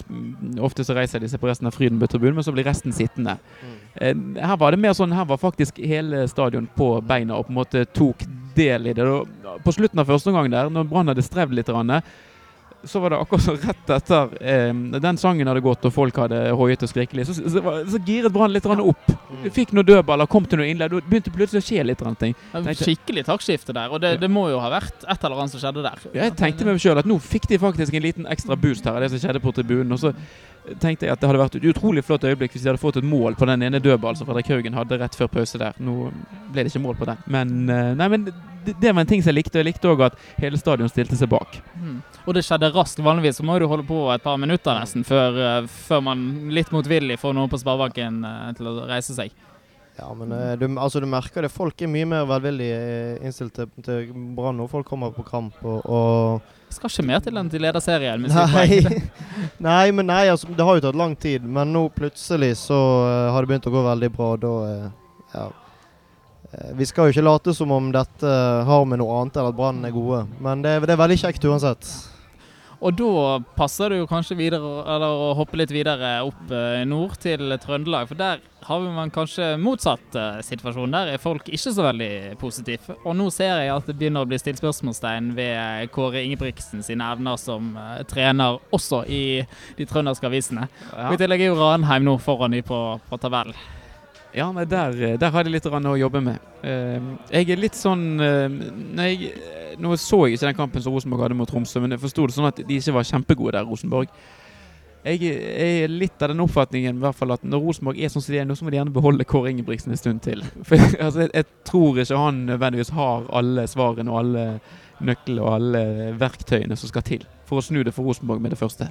Ofte 0.63 0.85
så 0.85 0.95
reiser 0.97 1.21
de 1.21 1.29
seg 1.29 1.41
på 1.41 1.47
resten 1.49 1.67
av 1.69 1.75
Frydenbø-tribunen, 1.75 2.35
men 2.37 2.45
så 2.45 2.53
blir 2.55 2.65
resten 2.67 2.93
sittende. 2.95 3.35
Mm. 3.61 4.35
Her 4.41 4.57
var 4.57 4.73
det 4.73 4.81
mer 4.81 4.95
sånn 4.97 5.13
Her 5.13 5.27
var 5.29 5.41
faktisk 5.41 5.77
hele 5.83 6.25
stadion 6.31 6.67
på 6.77 6.95
beina 7.05 7.37
og 7.37 7.47
på 7.47 7.53
en 7.53 7.59
måte 7.59 7.85
tok 7.93 8.25
del 8.57 8.89
i 8.89 8.95
det. 8.97 9.05
På 9.65 9.73
slutten 9.75 10.01
av 10.01 10.09
første 10.09 10.31
omgang 10.31 10.51
der, 10.53 10.69
når 10.73 10.89
Brann 10.89 11.11
hadde 11.11 11.25
strevd 11.25 11.55
litt, 11.57 11.71
så 12.85 12.99
var 12.99 13.13
det 13.13 13.17
akkurat 13.23 13.43
så 13.45 13.53
rett 13.55 13.89
etter 13.95 14.33
eh, 14.43 14.73
den 14.99 15.17
sangen 15.21 15.47
hadde 15.47 15.61
gått 15.63 15.85
og 15.87 15.93
folk 15.95 16.17
hadde 16.19 16.41
hoiet 16.57 16.83
og 16.83 16.89
skriket 16.91 17.15
litt, 17.19 17.29
så, 17.29 17.35
så, 17.39 17.61
var- 17.63 17.83
så 17.89 17.99
giret 18.05 18.33
Brann 18.35 18.51
litt 18.51 18.65
opp. 18.67 19.13
Fikk 19.55 19.71
noen 19.73 19.87
dødballer, 19.87 20.27
kom 20.29 20.45
til 20.45 20.59
noe 20.61 20.67
innlegg. 20.69 20.91
Da 20.93 21.01
begynte 21.07 21.31
plutselig 21.33 21.63
å 21.63 21.67
skje 21.67 21.85
litt. 21.87 22.03
ting. 22.19 22.35
Tenkte- 22.53 22.75
Skikkelig 22.87 23.25
taktskifte 23.27 23.73
der, 23.75 23.89
og 23.93 24.01
det, 24.03 24.15
det 24.21 24.29
må 24.31 24.49
jo 24.51 24.59
ha 24.59 24.69
vært 24.73 25.03
et 25.07 25.23
eller 25.23 25.39
annet 25.43 25.55
som 25.55 25.63
skjedde 25.63 25.83
der. 25.85 26.07
Jeg 26.13 26.35
tenkte 26.39 26.65
med 26.67 26.75
meg 26.77 26.83
sjøl 26.83 26.99
at 26.99 27.09
nå 27.09 27.19
fikk 27.23 27.47
de 27.49 27.59
faktisk 27.61 27.93
en 27.93 28.03
liten 28.03 28.27
ekstra 28.27 28.55
boost 28.59 28.85
her 28.85 28.97
av 28.99 29.01
det 29.05 29.11
som 29.13 29.19
skjedde 29.23 29.41
på 29.43 29.53
tribunen. 29.55 29.91
Og 29.95 29.99
så 30.03 30.13
tenkte 30.79 31.05
jeg 31.07 31.11
at 31.11 31.19
det 31.19 31.27
hadde 31.27 31.41
vært 31.41 31.55
et 31.59 31.65
utrolig 31.73 32.03
flott 32.07 32.23
øyeblikk 32.23 32.53
hvis 32.55 32.63
de 32.63 32.69
hadde 32.71 32.79
fått 32.83 32.97
et 33.01 33.07
mål 33.07 33.35
på 33.35 33.47
den 33.49 33.65
ene 33.67 33.79
dødballen 33.83 34.15
som 34.19 34.27
Fredrik 34.29 34.47
Haugen 34.53 34.77
hadde 34.77 34.99
rett 35.01 35.15
før 35.19 35.27
pause 35.33 35.59
der. 35.59 35.75
Nå 35.83 36.09
ble 36.53 36.63
det 36.63 36.71
ikke 36.71 36.83
mål 36.85 36.95
på 36.99 37.07
den. 37.09 37.23
Men, 37.27 37.55
eh, 37.69 37.93
nei, 37.99 38.07
men 38.13 38.27
det, 38.65 38.75
det 38.81 38.91
var 38.91 39.03
en 39.03 39.09
ting 39.09 39.23
som 39.23 39.33
jeg 39.33 39.41
likte. 39.41 39.57
Og 39.57 39.63
jeg 39.63 39.69
likte 39.71 39.91
òg 39.91 40.03
at 40.09 40.19
hele 40.41 40.59
stadion 40.59 40.91
stilte 40.91 41.17
seg 41.19 41.31
bak. 41.31 41.59
Mm. 41.79 42.01
Og 42.23 42.37
det 42.37 42.45
skjedde 42.47 42.71
raskt. 42.75 43.01
Vanligvis 43.03 43.39
så 43.39 43.47
må 43.47 43.57
du 43.59 43.67
holde 43.69 43.85
på 43.87 44.05
et 44.13 44.23
par 44.23 44.39
minutter 44.41 44.77
nesten 44.79 45.05
før, 45.07 45.39
eh, 45.39 45.71
før 45.87 46.03
man 46.09 46.27
litt 46.55 46.71
motvillig 46.73 47.19
får 47.21 47.35
noen 47.35 47.51
på 47.51 47.59
sparebanken 47.61 48.23
eh, 48.27 48.53
til 48.57 48.71
å 48.71 48.77
reise 48.89 49.15
seg. 49.17 49.33
Ja, 49.99 50.07
men 50.17 50.31
eh, 50.31 50.55
du, 50.57 50.65
altså, 50.79 50.99
du 51.03 51.07
merker 51.09 51.45
det. 51.45 51.51
Folk 51.53 51.81
er 51.81 51.91
mye 51.91 52.07
mer 52.09 52.25
velvillig 52.29 52.71
innstilt 53.21 53.53
til, 53.57 53.69
til 53.85 54.11
Brann 54.37 54.57
når 54.57 54.71
Folk 54.71 54.89
kommer 54.89 55.13
på 55.13 55.25
kamp 55.27 55.59
og, 55.61 55.83
og 55.85 56.73
Skal 56.73 56.89
ikke 56.89 57.05
mer 57.05 57.21
til 57.21 57.37
enn 57.37 57.51
til 57.53 57.61
lederserien. 57.61 58.23
Nei. 58.25 58.79
nei, 59.67 59.91
men 59.93 60.09
nei, 60.09 60.23
altså, 60.31 60.49
det 60.49 60.65
har 60.65 60.79
jo 60.79 60.85
tatt 60.87 60.97
lang 60.97 61.13
tid. 61.19 61.45
Men 61.45 61.75
nå 61.75 61.85
plutselig 61.93 62.55
så 62.63 62.79
uh, 63.05 63.33
har 63.35 63.43
det 63.43 63.51
begynt 63.51 63.69
å 63.69 63.75
gå 63.75 63.83
veldig 63.85 64.09
bra. 64.15 64.31
Da 64.41 64.53
uh, 64.63 64.87
ja. 65.35 65.45
Eh, 66.53 66.71
Vi 66.77 66.85
skal 66.89 67.09
jo 67.09 67.15
ikke 67.17 67.25
late 67.27 67.53
som 67.57 67.71
om 67.71 67.91
dette 67.93 68.33
har 68.69 68.85
med 68.85 68.99
noe 69.01 69.21
annet 69.21 69.37
enn 69.41 69.49
at 69.51 69.57
Brann 69.57 69.83
er 69.85 69.91
gode. 69.95 70.25
Men 70.41 70.61
det, 70.61 70.77
er- 70.77 70.85
det 70.87 70.95
er 70.97 71.03
veldig 71.05 71.19
kjekt 71.25 71.45
uansett. 71.49 71.93
Og 72.83 72.91
da 72.99 73.37
passer 73.55 73.93
det 73.93 74.01
jo 74.01 74.07
kanskje 74.09 74.35
videre, 74.35 74.59
eller 74.91 75.07
å 75.07 75.29
hoppe 75.39 75.55
litt 75.55 75.71
videre 75.71 76.17
opp 76.27 76.49
eh, 76.51 76.81
nord 76.83 77.13
til 77.23 77.53
Trøndelag. 77.63 78.09
For 78.09 78.19
der 78.19 78.41
har 78.67 78.81
vi 78.83 78.89
man 78.91 79.09
kanskje 79.13 79.53
motsatt 79.61 80.17
eh, 80.19 80.41
situasjon. 80.43 80.91
Der 80.91 81.13
er 81.13 81.21
folk 81.23 81.47
ikke 81.47 81.71
så 81.71 81.85
veldig 81.85 82.09
positive. 82.41 82.97
Og 83.07 83.15
nå 83.15 83.29
ser 83.31 83.53
jeg 83.63 83.71
at 83.71 83.87
det 83.87 83.95
begynner 84.01 84.25
å 84.25 84.27
bli 84.27 84.35
stilt 84.41 84.59
spørsmålstegn 84.59 85.31
ved 85.37 85.93
Kåre 85.95 86.25
Ingebrigtsen 86.27 86.83
sine 86.83 87.07
evner 87.15 87.39
som 87.39 87.71
trener 88.11 88.59
også 88.75 89.05
i 89.07 89.21
de 89.79 89.87
trønderske 89.87 90.27
avisene. 90.27 90.67
Og 90.91 91.15
I 91.15 91.21
tillegg 91.23 91.45
er 91.47 91.53
jo 91.53 91.61
Ranheim 91.63 92.03
nå 92.03 92.17
foran 92.19 92.51
de 92.51 92.65
på, 92.67 92.81
på 93.07 93.21
tabellen. 93.23 93.55
Ja, 94.33 94.47
nei, 94.51 94.65
der, 94.65 94.95
eh, 94.97 95.17
der 95.21 95.29
har 95.29 95.45
jeg 95.45 95.53
litt 95.53 95.67
å 95.69 95.97
jobbe 95.97 96.21
med. 96.21 96.39
Eh, 96.65 96.99
jeg 97.29 97.51
er 97.53 97.59
litt 97.59 97.75
sånn 97.77 98.17
jeg, 98.17 99.29
eh, 99.29 99.75
Nå 99.77 99.93
så 99.97 100.27
jeg 100.27 100.37
ikke 100.37 100.47
den 100.47 100.57
kampen 100.57 100.81
som 100.81 100.93
Rosenborg 100.93 101.21
hadde 101.21 101.37
mot 101.37 101.49
Tromsø, 101.49 101.81
men 101.81 101.91
jeg 101.91 102.01
forsto 102.01 102.27
det 102.27 102.35
sånn 102.35 102.47
at 102.47 102.61
de 102.61 102.77
ikke 102.77 102.93
var 102.93 103.03
kjempegode 103.03 103.53
der, 103.53 103.65
Rosenborg. 103.65 104.07
Jeg 105.03 105.33
er 105.33 105.87
litt 105.89 106.21
av 106.21 106.29
den 106.29 106.39
oppfatningen 106.39 106.95
i 106.95 107.01
hvert 107.03 107.17
fall 107.17 107.33
at 107.33 107.43
når 107.43 107.59
Rosenborg 107.59 107.97
er 107.99 108.09
sånn 108.13 108.23
som 108.23 108.33
de 108.33 108.39
er 108.39 108.45
nå, 108.45 108.55
så 108.55 108.63
må 108.63 108.71
de 108.71 108.77
gjerne 108.77 108.93
beholde 108.93 109.25
Kåre 109.25 109.49
Ingebrigtsen 109.51 109.91
en 109.91 109.99
stund 109.99 110.21
til. 110.21 110.45
For 110.67 110.77
altså, 110.77 111.25
jeg, 111.25 111.33
jeg 111.33 111.45
tror 111.65 111.99
ikke 111.99 112.21
han 112.21 112.45
nødvendigvis 112.47 112.93
har 112.93 113.27
alle 113.33 113.67
svarene 113.67 114.13
og 114.13 114.21
alle 114.21 114.45
nøklene 115.01 115.41
og 115.43 115.55
alle 115.57 115.83
verktøyene 116.19 116.77
som 116.77 116.91
skal 116.91 117.05
til 117.07 117.25
for 117.47 117.59
å 117.59 117.65
snu 117.65 117.81
det 117.85 117.93
for 117.95 118.07
Rosenborg 118.07 118.41
med 118.43 118.53
det 118.53 118.59
første. 118.59 118.87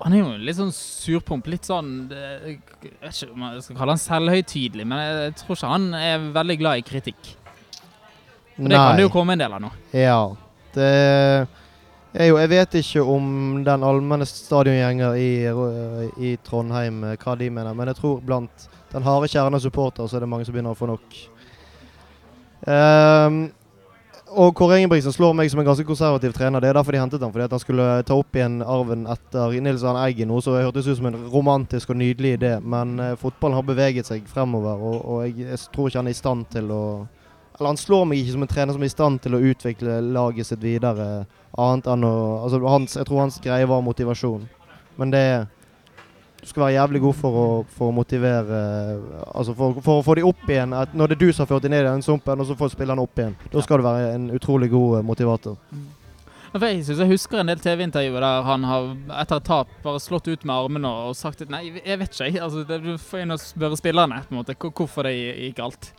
Han 0.00 0.14
er 0.14 0.22
jo 0.22 0.28
litt 0.40 0.58
sånn 0.58 0.72
surpomp. 0.74 1.48
Litt 1.50 1.66
sånn 1.68 1.90
Jeg 2.12 2.60
vet 3.02 3.10
ikke 3.10 3.32
om 3.34 3.44
jeg 3.50 3.64
skal 3.66 3.78
kalle 3.80 3.96
han 3.96 4.00
selvhøytidelig, 4.00 4.86
men 4.88 5.02
jeg 5.02 5.34
tror 5.40 5.58
ikke 5.58 5.72
han 5.74 5.90
er 5.98 6.30
veldig 6.36 6.56
glad 6.60 6.80
i 6.80 6.86
kritikk. 6.86 7.34
Nei 8.56 8.70
det 8.70 8.78
kan 8.78 8.96
det 8.98 9.06
jo 9.08 9.12
komme 9.12 9.34
en 9.34 9.42
del 9.42 9.56
av 9.56 9.62
nå. 9.64 9.70
Ja. 9.98 10.20
Det 10.74 10.88
er 12.22 12.28
jo 12.30 12.38
Jeg 12.38 12.50
vet 12.52 12.78
ikke 12.78 13.02
om 13.10 13.26
den 13.66 13.86
allmenne 13.86 14.26
stadiongjenger 14.28 15.18
i, 15.18 15.30
i 16.22 16.36
Trondheim 16.46 17.02
eh, 17.10 17.18
hva 17.18 17.34
de 17.38 17.50
mener, 17.50 17.74
men 17.74 17.90
jeg 17.90 17.98
tror 17.98 18.22
blant 18.22 18.68
den 18.94 19.02
harde 19.02 19.30
kjerne 19.30 19.58
supporter 19.58 20.06
så 20.06 20.16
er 20.16 20.22
det 20.22 20.30
mange 20.30 20.46
som 20.46 20.54
begynner 20.54 20.74
å 20.76 20.78
få 20.78 20.86
nok. 20.86 21.16
Ehm, 22.70 23.40
og 24.32 24.54
Kåre 24.56 24.78
Ingebrigtsen 24.80 25.12
slår 25.12 25.34
meg 25.36 25.50
som 25.52 25.60
en 25.60 25.66
ganske 25.66 25.84
konservativ 25.86 26.32
trener. 26.34 26.62
Det 26.62 26.70
er 26.70 26.78
derfor 26.78 26.96
de 26.96 27.00
hentet 27.02 27.22
ham, 27.22 27.32
fordi 27.34 27.44
at 27.44 27.52
han 27.54 27.62
skulle 27.62 27.86
ta 28.08 28.16
opp 28.16 28.36
igjen 28.36 28.62
arven 28.62 29.04
etter 29.10 29.52
Nils 29.62 29.84
Arne 29.86 30.06
Eggen, 30.08 30.30
noe 30.32 30.42
som 30.42 30.56
hørtes 30.56 30.88
ut 30.88 30.98
som 30.98 31.10
en 31.10 31.18
romantisk 31.30 31.92
og 31.92 32.00
nydelig 32.00 32.38
idé. 32.38 32.54
Men 32.60 32.96
eh, 33.02 33.18
fotballen 33.20 33.58
har 33.58 33.66
beveget 33.68 34.08
seg 34.08 34.24
fremover, 34.30 34.80
og, 34.80 34.96
og 35.04 35.20
jeg, 35.26 35.50
jeg 35.52 35.60
tror 35.74 35.90
ikke 35.90 36.00
han 36.00 36.10
er 36.10 36.16
i 36.16 36.22
stand 36.22 36.48
til 36.54 36.72
å 36.72 36.84
Eller 37.54 37.70
han 37.70 37.78
slår 37.78 38.08
meg 38.10 38.18
ikke 38.18 38.32
som 38.34 38.42
en 38.42 38.50
trener 38.50 38.74
som 38.74 38.82
er 38.82 38.90
i 38.90 38.94
stand 38.96 39.20
til 39.22 39.36
å 39.36 39.42
utvikle 39.52 40.00
laget 40.16 40.48
sitt 40.48 40.62
videre, 40.64 41.26
annet 41.54 41.86
enn 41.86 42.06
å 42.08 42.14
Altså, 42.42 42.58
hans, 42.66 42.96
jeg 42.96 43.06
tror 43.06 43.20
hans 43.20 43.38
greie 43.44 43.68
var 43.70 43.84
motivasjon. 43.86 44.48
Men 44.98 45.12
det 45.14 45.26
Du 46.44 46.50
skal 46.50 46.66
være 46.66 46.74
jævlig 46.76 47.00
god 47.00 47.14
for 47.16 47.36
å, 47.40 47.48
for 47.72 47.88
å 47.88 47.94
motivere 47.96 48.58
Altså 49.30 49.54
for, 49.56 49.78
for 49.80 50.02
å 50.02 50.04
få 50.04 50.16
de 50.18 50.24
opp 50.28 50.42
igjen. 50.44 50.74
At 50.76 50.92
når 50.92 51.14
det 51.14 51.16
er 51.16 51.22
du 51.22 51.30
som 51.32 51.46
har 51.46 51.54
ført 51.54 51.64
de 51.64 51.70
ned 51.72 51.86
i 51.86 51.88
den 51.88 52.04
sumpen, 52.04 52.40
og 52.40 52.48
så 52.50 52.56
får 52.58 52.74
spillerne 52.74 53.00
opp 53.00 53.20
igjen. 53.20 53.36
Da 53.52 53.62
skal 53.64 53.80
du 53.80 53.86
være 53.86 54.10
en 54.12 54.26
utrolig 54.36 54.68
god 54.74 54.98
eh, 54.98 55.06
motivator. 55.08 55.56
For 56.52 56.66
jeg 56.68 56.84
synes 56.86 57.00
jeg 57.02 57.10
husker 57.10 57.40
en 57.40 57.48
del 57.50 57.62
TV-intervjuer 57.64 58.22
der 58.22 58.44
han 58.46 58.66
har 58.68 58.90
etter 59.22 59.40
et 59.40 59.46
tap 59.48 59.72
bare 59.82 60.02
slått 60.02 60.28
ut 60.28 60.44
med 60.46 60.54
armene 60.54 60.90
og 61.08 61.16
sagt 61.18 61.40
at 61.42 61.50
nei, 61.50 61.64
jeg 61.80 61.98
vet 61.98 62.12
ikke. 62.12 62.44
Altså, 62.44 62.66
det, 62.68 62.78
du 62.84 62.92
får 63.00 63.24
inn 63.24 63.34
og 63.34 63.40
spørre 63.42 63.80
spillerne 63.80 64.20
på 64.28 64.36
en 64.36 64.42
måte, 64.42 64.54
hvorfor 64.68 65.08
det 65.08 65.16
gikk 65.16 65.56
galt. 65.58 65.90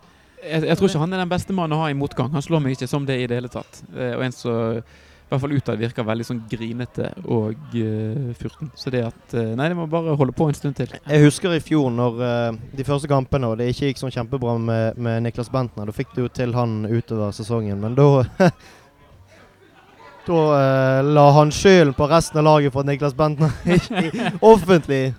jeg, 0.45 0.61
jeg 0.69 0.77
tror 0.77 0.93
ikke 0.93 1.01
han 1.03 1.17
er 1.17 1.25
den 1.25 1.33
beste 1.33 1.57
mannen 1.57 1.75
å 1.75 1.81
ha 1.81 1.89
i 1.89 1.97
motgang. 1.97 2.29
Han 2.37 2.45
slår 2.45 2.63
meg 2.63 2.77
ikke 2.77 2.87
som 2.93 3.09
det 3.09 3.17
i 3.23 3.27
det 3.27 3.41
hele 3.41 3.51
tatt. 3.51 3.81
Eh, 3.97 4.13
og 4.13 4.23
en 4.29 4.37
som 4.37 4.85
i 5.25 5.27
hvert 5.33 5.41
fall 5.41 5.55
utad 5.57 5.79
virker 5.81 6.05
veldig 6.05 6.25
sånn 6.27 6.41
grinete 6.45 7.07
og 7.33 7.57
uh, 7.73 8.27
furten. 8.37 8.69
Så 8.77 8.91
det 8.93 9.01
at 9.07 9.33
uh, 9.33 9.55
Nei, 9.57 9.71
det 9.71 9.77
må 9.79 9.87
bare 9.89 10.13
holde 10.19 10.35
på 10.37 10.45
en 10.45 10.57
stund 10.57 10.77
til. 10.77 10.93
Jeg 11.01 11.23
husker 11.23 11.55
i 11.55 11.63
fjor 11.65 11.89
når 11.89 12.21
uh, 12.21 12.59
de 12.77 12.85
første 12.85 13.09
kampene 13.09 13.49
og 13.49 13.57
det 13.57 13.71
ikke 13.71 13.89
gikk 13.89 14.03
sånn 14.03 14.13
kjempebra 14.13 14.53
med, 14.61 15.01
med 15.01 15.25
Niklas 15.25 15.49
Bentner. 15.49 15.89
Da 15.89 15.97
fikk 15.97 16.13
du 16.13 16.21
jo 16.27 16.29
til 16.29 16.53
han 16.53 16.83
utover 16.85 17.33
sesongen, 17.33 17.81
men 17.81 17.97
da 17.97 18.07
Da 20.25 21.01
la 21.05 21.23
han 21.35 21.51
skylden 21.53 21.93
på 21.93 22.07
resten 22.09 22.39
av 22.41 22.47
laget 22.47 22.73
for 22.73 22.81
at 22.81 22.89
Niklas 22.89 23.13
Bentner 23.17 23.51
ikke 23.75 24.31
offentlig 24.41 25.11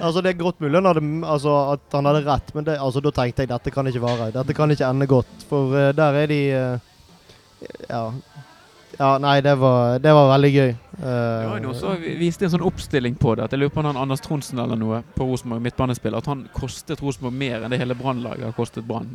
Altså 0.00 0.18
Det 0.18 0.32
er 0.32 0.40
godt 0.40 0.58
mulig 0.58 0.80
han 0.80 0.88
hadde, 0.90 1.04
altså, 1.22 1.52
at 1.76 1.94
han 1.94 2.08
hadde 2.10 2.24
rett, 2.26 2.50
men 2.56 2.66
det, 2.66 2.74
altså, 2.82 3.00
da 3.00 3.12
tenkte 3.14 3.46
jeg 3.46 3.50
dette 3.52 3.72
kan 3.72 3.86
ikke 3.88 4.02
vare. 4.02 4.26
Dette 4.34 4.56
kan 4.58 4.74
ikke 4.74 4.90
ende 4.90 5.06
godt. 5.08 5.46
For 5.48 5.78
der 5.96 6.18
er 6.22 6.28
de 6.30 6.42
Ja. 7.88 8.02
Ja, 8.98 9.12
nei, 9.22 9.40
det 9.40 9.54
var, 9.54 9.98
det 10.02 10.12
var 10.12 10.28
veldig 10.32 10.50
gøy. 10.50 10.70
Det 10.98 11.46
var 11.46 11.60
jo 11.60 11.70
noen 11.70 12.06
viste 12.18 12.48
en 12.48 12.54
sånn 12.56 12.64
oppstilling 12.66 13.14
på 13.20 13.36
det. 13.38 13.46
At 13.46 13.54
jeg 13.54 13.62
lurer 13.62 13.74
på 13.74 13.82
om 13.84 13.90
han 13.92 14.00
Anders 14.00 14.24
Tronsen 14.24 14.58
eller 14.58 14.78
noe 14.78 15.04
på 15.14 15.26
Rosenborg 15.28 15.62
midtbanespill, 15.62 16.16
At 16.18 16.26
han 16.26 16.48
kostet 16.54 17.02
Rosenborg 17.02 17.36
mer 17.38 17.62
enn 17.62 17.74
det 17.74 17.78
hele 17.78 17.94
Brannlaget 17.98 18.48
har 18.48 18.56
kostet 18.56 18.88
Brann. 18.88 19.14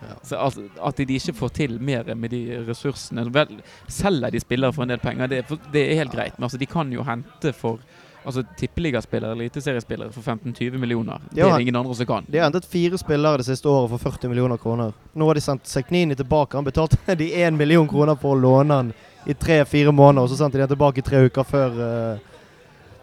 Ja. 0.00 0.16
Så 0.22 0.36
altså, 0.36 0.64
At 0.80 0.96
de 0.96 1.20
ikke 1.20 1.36
får 1.36 1.54
til 1.60 1.78
mer 1.82 2.08
med 2.14 2.30
de 2.30 2.42
ressursene 2.68 3.24
Vel, 3.34 3.56
Selger 3.90 4.30
de 4.30 4.40
spillere 4.40 4.72
for 4.72 4.86
en 4.86 4.92
del 4.92 5.00
penger, 5.02 5.26
det, 5.26 5.42
det 5.74 5.84
er 5.84 6.04
helt 6.04 6.14
greit. 6.14 6.38
Men 6.38 6.48
altså, 6.48 6.60
de 6.60 6.70
kan 6.70 6.92
jo 6.92 7.04
hente 7.04 7.52
for 7.52 7.82
Altså 8.28 8.42
Tippeligaspillere 8.58 9.32
eller 9.32 9.46
eliteseriespillere 9.46 10.12
for 10.12 10.20
15-20 10.20 10.76
millioner. 10.76 11.20
Det 11.30 11.40
er 11.40 11.54
det 11.54 11.62
ingen 11.62 11.76
andre 11.76 11.94
som 11.94 12.06
kan. 12.06 12.26
De 12.28 12.36
har 12.38 12.44
hentet 12.44 12.66
fire 12.68 12.98
spillere 13.00 13.40
det 13.40 13.46
siste 13.46 13.68
året 13.70 13.88
for 13.94 14.10
40 14.10 14.28
millioner 14.28 14.58
kroner. 14.60 14.92
Nå 15.14 15.28
har 15.30 15.38
de 15.38 15.40
sendt 15.40 15.70
Seknini 15.70 16.16
tilbake. 16.18 16.58
Han 16.58 16.66
betalte 16.66 17.14
de 17.22 17.30
1 17.42 17.56
million 17.56 17.88
kroner 17.88 18.18
for 18.20 18.34
å 18.34 18.40
låne 18.42 18.80
han 18.82 18.92
i 19.28 19.34
tre-fire 19.36 19.92
måneder, 19.92 20.24
og 20.24 20.30
så 20.32 20.38
sendte 20.40 20.56
de 20.58 20.64
den 20.64 20.72
tilbake 20.72 21.02
i 21.02 21.06
tre 21.06 21.20
uker 21.28 21.44
før 21.46 21.78
uh, 21.78 22.24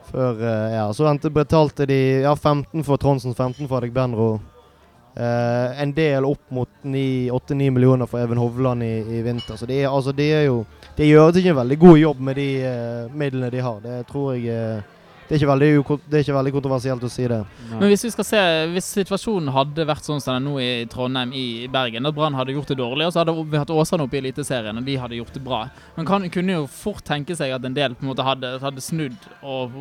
Før 0.10 0.42
uh, 0.42 0.74
Ja, 0.74 0.84
så 0.94 1.08
endte, 1.10 1.30
betalte 1.34 1.86
de 1.90 2.00
ja, 2.26 2.34
15 2.36 2.84
for 2.86 2.98
Tronsen, 3.02 3.34
15 3.36 3.68
for 3.68 3.78
Adek 3.80 3.94
Benro. 3.94 4.36
Uh, 5.16 5.72
en 5.82 5.94
del 5.96 6.26
opp 6.28 6.42
mot 6.52 6.70
8-9 6.84 7.70
millioner 7.72 8.06
for 8.10 8.20
Even 8.20 8.38
Hovland 8.42 8.84
i, 8.84 8.94
i 9.18 9.22
vinter. 9.26 9.56
Så 9.58 9.66
de, 9.70 9.80
er- 9.84 9.90
altså, 9.94 10.12
de 10.12 10.28
er 10.32 10.44
jo 10.50 10.66
De 10.98 11.08
gjør 11.08 11.36
ikke 11.36 11.52
en 11.54 11.58
veldig 11.62 11.78
god 11.80 11.98
jobb 12.00 12.20
med 12.24 12.36
de 12.40 12.50
midlene 13.12 13.50
de 13.52 13.64
har. 13.64 13.80
Det 13.84 14.02
tror 14.08 14.34
jeg 14.36 14.84
det, 15.26 15.34
er 15.34 15.40
ikke 15.40 15.50
veldig, 15.50 16.00
det 16.06 16.18
er 16.20 16.22
ikke 16.22 16.36
veldig 16.36 16.52
kontroversielt 16.54 17.06
å 17.08 17.10
si 17.10 17.24
det. 17.30 17.40
Men 17.72 17.90
hvis 17.90 18.04
vi 18.06 18.12
skal 18.14 18.28
se, 18.28 18.42
hvis 18.76 18.90
situasjonen 19.00 19.50
hadde 19.56 19.88
vært 19.90 20.06
sånn 20.06 20.22
som 20.22 20.36
den 20.36 20.38
er 20.38 20.46
nå 20.46 20.60
i 20.62 20.86
Trondheim, 20.92 21.34
i 21.34 21.66
Bergen, 21.72 22.06
at 22.06 22.14
Brann 22.14 22.38
hadde 22.38 22.54
gjort 22.54 22.70
det 22.70 22.78
dårlig, 22.78 23.08
og 23.08 23.16
så 23.16 23.24
hadde 23.24 23.34
vi 23.34 23.58
hatt 23.58 23.74
Åsane 23.74 24.06
oppe 24.06 24.20
i 24.20 24.22
Eliteserien, 24.22 24.78
og 24.78 24.86
de 24.86 25.00
hadde 25.02 25.18
gjort 25.18 25.34
det 25.34 25.42
bra. 25.48 25.64
Man 25.98 26.06
kan, 26.06 26.30
kunne 26.30 26.60
jo 26.60 26.70
fort 26.70 27.02
tenke 27.10 27.38
seg 27.40 27.56
at 27.58 27.66
en 27.66 27.78
del 27.78 27.98
på 27.98 28.06
en 28.06 28.12
måte 28.12 28.28
hadde, 28.28 28.54
hadde 28.62 28.86
snudd 28.86 29.18
og 29.42 29.74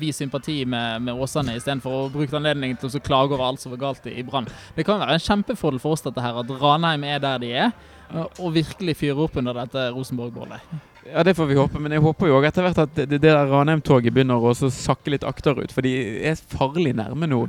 vist 0.00 0.24
sympati 0.24 0.62
med, 0.64 1.04
med 1.04 1.20
Åsane 1.20 1.58
istedenfor 1.60 1.98
å 2.00 2.10
bruke 2.16 2.40
anledningen 2.40 2.80
til 2.80 2.88
å 2.88 3.04
klage 3.04 3.36
over 3.36 3.50
alt 3.50 3.60
som 3.60 3.76
var 3.76 3.84
galt 3.84 4.08
i, 4.08 4.16
i 4.16 4.24
Brann. 4.24 4.48
Det 4.78 4.88
kan 4.88 5.02
være 5.04 5.20
en 5.20 5.26
kjempefordel 5.28 5.82
for 5.82 5.98
oss 5.98 6.08
dette 6.08 6.24
her, 6.24 6.40
at 6.40 6.56
Ranheim 6.62 7.04
er 7.04 7.20
der 7.20 7.44
de 7.44 7.54
er, 7.66 7.76
og 8.16 8.54
virkelig 8.56 8.96
fyrer 8.96 9.26
opp 9.28 9.36
under 9.36 9.60
dette 9.60 9.90
Rosenborg-bålet. 9.92 10.95
Ja, 11.12 11.22
det 11.24 11.34
får 11.34 11.46
vi 11.46 11.56
håpe, 11.58 11.80
men 11.82 11.94
jeg 11.94 12.02
håper 12.04 12.30
jo 12.30 12.38
etter 12.44 12.66
hvert 12.66 12.78
at 12.82 12.94
det, 12.96 13.06
det 13.12 13.20
der 13.24 13.48
Ranheim-toget 13.50 14.14
begynner 14.14 14.42
å 14.42 14.54
sakke 14.54 15.12
litt 15.14 15.26
akterut. 15.26 15.72
For 15.74 15.86
de 15.86 15.92
er 16.26 16.38
farlig 16.50 16.94
nærme 16.98 17.28
nå. 17.30 17.42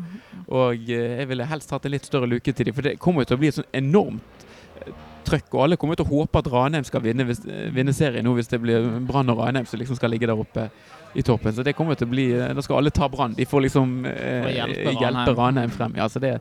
Og 0.48 0.90
eh, 0.94 1.18
jeg 1.22 1.30
ville 1.32 1.48
helst 1.50 1.74
hatt 1.74 1.88
en 1.88 1.96
litt 1.96 2.08
større 2.08 2.30
luke 2.30 2.54
til 2.54 2.70
dem, 2.70 2.76
for 2.78 2.88
det 2.88 2.98
kommer 3.04 3.24
jo 3.24 3.32
til 3.32 3.38
å 3.38 3.42
bli 3.42 3.50
et 3.52 3.58
sånn 3.58 3.70
enormt 3.76 4.46
eh, 4.86 4.94
trøkk. 5.28 5.50
Og 5.56 5.66
alle 5.66 5.80
kommer 5.82 6.00
til 6.00 6.08
å 6.08 6.14
håpe 6.14 6.44
at 6.44 6.48
Ranheim 6.54 6.88
skal 6.88 7.04
vinne, 7.04 7.26
hvis, 7.28 7.44
eh, 7.50 7.68
vinne 7.76 7.96
serien 7.96 8.26
nå, 8.28 8.36
hvis 8.38 8.52
det 8.54 8.62
blir 8.64 8.88
Brann 9.10 9.34
og 9.34 9.42
Ranheim 9.42 9.68
som 9.68 9.82
liksom 9.82 10.00
skal 10.00 10.14
ligge 10.14 10.30
der 10.30 10.40
oppe 10.40 10.70
i 11.18 11.26
toppen. 11.26 11.56
Så 11.56 11.66
det 11.66 11.76
kommer 11.76 11.98
til 12.00 12.08
å 12.08 12.14
bli 12.14 12.30
Da 12.32 12.64
skal 12.64 12.80
alle 12.80 12.94
ta 12.96 13.10
Brann. 13.12 13.36
De 13.36 13.48
får 13.48 13.68
liksom 13.68 14.00
eh, 14.12 14.52
hjelpe 14.60 14.98
hjelpe, 15.02 15.38
Ranheim. 15.38 15.74
Frem. 15.74 15.98
Ja, 16.00 16.10
så 16.12 16.24
det 16.24 16.38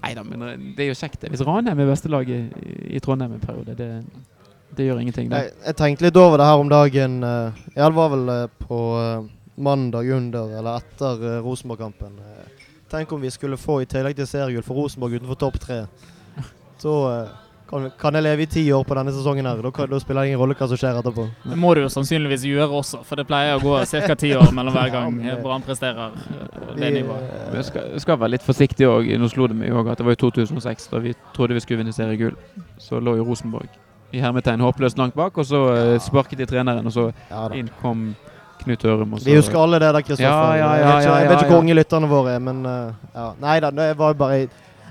Nei 0.00 0.14
da, 0.16 0.22
men 0.24 0.40
det 0.78 0.80
er 0.80 0.94
jo 0.94 0.96
kjekt. 0.96 1.26
Hvis 1.28 1.42
Ranheim 1.44 1.82
er 1.82 1.88
beste 1.90 2.08
laget 2.08 2.54
i, 2.56 2.76
i 2.96 3.00
Trondheim 3.04 3.34
en 3.36 3.42
periode, 3.42 3.74
det, 3.76 3.88
det 4.76 4.86
gjør 4.86 5.00
ingenting. 5.00 5.28
Det. 5.30 5.42
Jeg, 5.42 5.52
jeg 5.66 5.76
tenkte 5.76 6.06
litt 6.06 6.16
over 6.20 6.38
det 6.40 6.46
her 6.46 6.62
om 6.62 6.70
dagen. 6.70 7.22
eh, 7.24 7.60
ja, 7.74 7.88
det 7.88 7.96
var 7.96 8.14
vel 8.14 8.28
eh, 8.28 8.46
på 8.62 8.80
eh, 9.00 9.28
mandag 9.60 10.10
under 10.16 10.56
eller 10.58 10.80
etter 10.80 11.26
uh, 11.26 11.42
Rosenborg-kampen. 11.44 12.14
Tenk 12.90 13.12
om 13.12 13.20
vi 13.20 13.30
skulle 13.30 13.58
få, 13.60 13.82
i 13.82 13.86
tillegg 13.86 14.16
til 14.16 14.26
seriegull 14.26 14.64
for 14.64 14.78
Rosenborg 14.78 15.18
utenfor 15.18 15.36
topp 15.38 15.58
tre. 15.60 15.82
Så 16.80 16.94
kan, 17.68 17.90
kan 18.00 18.16
jeg 18.16 18.24
leve 18.24 18.46
i 18.46 18.48
ti 18.50 18.62
år 18.72 18.86
på 18.88 18.96
denne 18.96 19.12
sesongen 19.12 19.46
her. 19.46 19.60
Da, 19.60 19.72
kan, 19.74 19.90
da 19.90 20.00
spiller 20.00 20.24
det 20.24 20.30
ingen 20.32 20.40
rolle 20.40 20.56
hva 20.56 20.70
som 20.70 20.80
skjer 20.80 21.02
etterpå. 21.02 21.26
Det 21.44 21.58
må 21.60 21.74
du 21.76 21.82
jo 21.82 21.90
sannsynligvis 21.92 22.46
gjøre 22.48 22.80
også, 22.80 23.02
for 23.04 23.20
det 23.20 23.26
pleier 23.28 23.58
å 23.58 23.60
gå 23.62 23.76
ca. 23.92 24.16
ti 24.22 24.32
år 24.38 24.56
mellom 24.56 24.78
hver 24.78 24.94
gang 24.96 25.20
Brann 25.44 25.66
presterer 25.66 26.16
det 26.16 26.80
Vi, 26.80 26.90
nivået. 27.02 27.36
Vi 27.58 27.66
skal, 27.68 27.92
skal 28.00 28.18
være 28.24 28.38
litt 28.38 28.48
forsiktige 28.48 28.88
òg. 28.88 29.12
Nå 29.20 29.28
slo 29.28 29.50
det 29.52 29.60
meg 29.60 29.76
òg 29.76 29.92
at 29.92 30.00
det 30.00 30.08
var 30.08 30.16
i 30.16 30.22
2006, 30.24 30.88
da 30.94 31.04
vi 31.04 31.14
trodde 31.36 31.60
vi 31.60 31.66
skulle 31.66 31.84
vinne 31.84 31.94
seriegull. 31.94 32.40
Så 32.80 32.98
lå 33.04 33.18
jo 33.20 33.28
Rosenborg 33.28 33.68
i 34.12 34.20
hermetegn 34.22 34.60
håpløst 34.64 34.98
langt 34.98 35.14
bak, 35.14 35.38
og 35.38 35.46
så 35.46 35.62
ja. 35.74 35.98
sparket 36.02 36.42
de 36.42 36.48
treneren, 36.50 36.86
og 36.86 36.94
så 36.94 37.10
ja, 37.30 37.46
inn 37.56 37.70
kom 37.82 38.10
Knut 38.60 38.84
Ørum. 38.84 39.14
Vi 39.24 39.36
husker 39.36 39.56
alle 39.56 39.78
det 39.80 39.88
der, 39.94 40.02
Kristoffer. 40.04 40.56
Ja, 40.56 40.74
ja, 40.76 40.96
jeg 41.00 41.04
ja, 41.06 41.28
vet 41.30 41.38
ikke, 41.38 41.52
hvor 41.54 41.62
unge 41.64 41.76
lytterne 41.78 42.10
våre 42.10 42.34
er, 42.36 42.42
men 42.44 42.58
uh, 42.66 42.90
ja. 43.14 43.30
Nei 43.40 43.54
da, 43.64 43.70
det 43.72 43.86
var 43.98 44.18
bare 44.20 44.42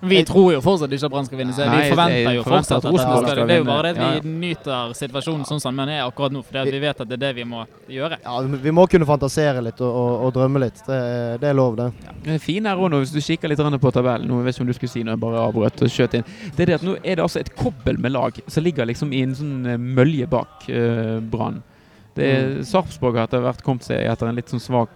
Vi 0.01 0.21
tror 0.27 0.53
jo 0.53 0.61
fortsatt 0.63 0.93
ikke 0.95 1.07
at 1.09 1.13
Brann 1.13 1.27
skal 1.27 1.39
vinne 1.41 1.55
serien. 1.55 1.75
Vi 1.75 1.91
forventer 1.93 2.35
jo 2.37 2.43
forventer 2.45 2.75
fortsatt 2.75 2.85
at 2.85 2.93
Rosenborg 2.93 3.27
skal 3.27 3.39
vinne. 3.39 3.47
Det 3.49 3.55
er 3.55 3.61
jo 3.61 3.67
bare 3.69 3.83
det 3.83 3.91
at 3.91 3.99
Ja, 3.99 4.23
vi 4.23 4.33
nyter 4.45 4.93
situasjonen 4.99 5.45
sånn 5.49 5.63
som 5.63 5.81
den 5.81 5.93
er 5.95 6.03
akkurat 6.05 6.35
nå, 6.35 6.43
for 6.45 6.69
vi 6.69 6.81
vet 6.83 7.03
at 7.03 7.09
det 7.09 7.17
er 7.19 7.23
det 7.25 7.31
vi 7.39 7.45
må 7.49 7.63
gjøre. 7.89 8.19
Ja, 8.23 8.35
vi 8.67 8.73
må 8.75 8.85
kunne 8.91 9.07
fantasere 9.09 9.63
litt 9.65 9.81
og, 9.81 9.89
og, 9.89 10.27
og 10.27 10.33
drømme 10.37 10.63
litt. 10.65 10.83
Det, 10.87 10.99
det 11.41 11.51
er 11.51 11.57
lov, 11.57 11.77
det. 11.79 11.89
Det 12.25 12.35
er 12.37 12.43
fint 12.43 12.69
her 12.69 12.79
også 12.79 12.93
nå, 12.93 13.01
hvis 13.03 13.15
du 13.15 13.21
kikker 13.23 13.51
litt 13.51 13.65
på 13.81 13.93
tabellen. 13.95 14.27
Nå 14.29 14.43
vet 14.45 14.55
ikke 14.55 14.65
om 14.65 14.71
du 14.71 14.77
skulle 14.77 14.93
si 14.93 15.03
noe, 15.03 15.15
jeg 15.17 15.23
bare 15.23 15.43
avbrøt 15.47 15.83
og 15.85 15.93
skjøt 15.93 16.19
inn. 16.19 16.29
Det 16.55 16.65
er 16.65 16.73
det 16.73 16.79
at 16.79 16.87
nå 16.87 16.95
er 16.99 17.19
det 17.19 17.25
altså 17.25 17.41
et 17.43 17.53
kobbel 17.57 17.99
med 18.01 18.15
lag 18.15 18.39
som 18.47 18.65
ligger 18.65 18.89
liksom 18.89 19.13
i 19.15 19.23
en 19.25 19.35
sånn 19.37 19.57
eh, 19.69 19.79
mølje 19.79 20.29
bak 20.29 20.69
uh, 20.69 21.19
Brann. 21.31 21.61
Det 22.17 22.25
er 22.25 22.47
Mm. 22.49 22.63
Sarpsborg 22.67 23.15
har 23.15 23.27
etter 23.29 23.43
hvert 23.43 23.61
kommet 23.63 23.85
seg 23.85 24.03
etter 24.09 24.27
en 24.27 24.37
litt 24.37 24.49
sånn 24.51 24.61
svak 24.61 24.91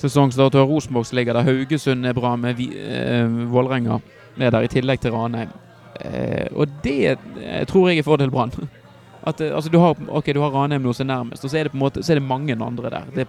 sesong. 0.00 0.32
Så 0.32 0.48
da 0.50 0.64
Rosenborg 0.64 1.12
ligger 1.14 1.36
der. 1.36 1.46
Haugesund 1.46 2.06
er 2.06 2.16
bra 2.16 2.34
med 2.36 2.56
vi, 2.58 2.70
eh, 2.74 3.26
Vålerenga 3.50 4.00
er 4.38 4.50
der, 4.50 4.64
i 4.66 4.70
tillegg 4.72 5.02
til 5.02 5.14
Ranheim. 5.14 5.52
Eh, 6.00 6.48
og 6.58 6.72
det 6.82 6.96
eh, 7.14 7.62
tror 7.70 7.90
jeg 7.90 8.02
er 8.02 8.06
fordel 8.06 8.32
Brann. 8.34 8.52
At, 9.28 9.40
eh, 9.40 9.54
altså 9.54 9.70
du 9.72 9.78
har, 9.80 9.94
ok, 9.94 10.32
du 10.34 10.40
har 10.42 10.52
Ranheim 10.52 10.82
nå 10.84 10.92
som 10.96 11.08
nærmest, 11.08 11.44
og 11.44 11.52
så 11.52 11.60
er 11.60 11.68
det 11.68 11.72
på 11.72 11.78
en 11.78 11.84
måte 11.86 12.02
Så 12.04 12.12
er 12.12 12.20
det 12.20 12.26
mange 12.28 12.56
andre 12.56 12.90
der. 12.92 13.10
Det, 13.14 13.26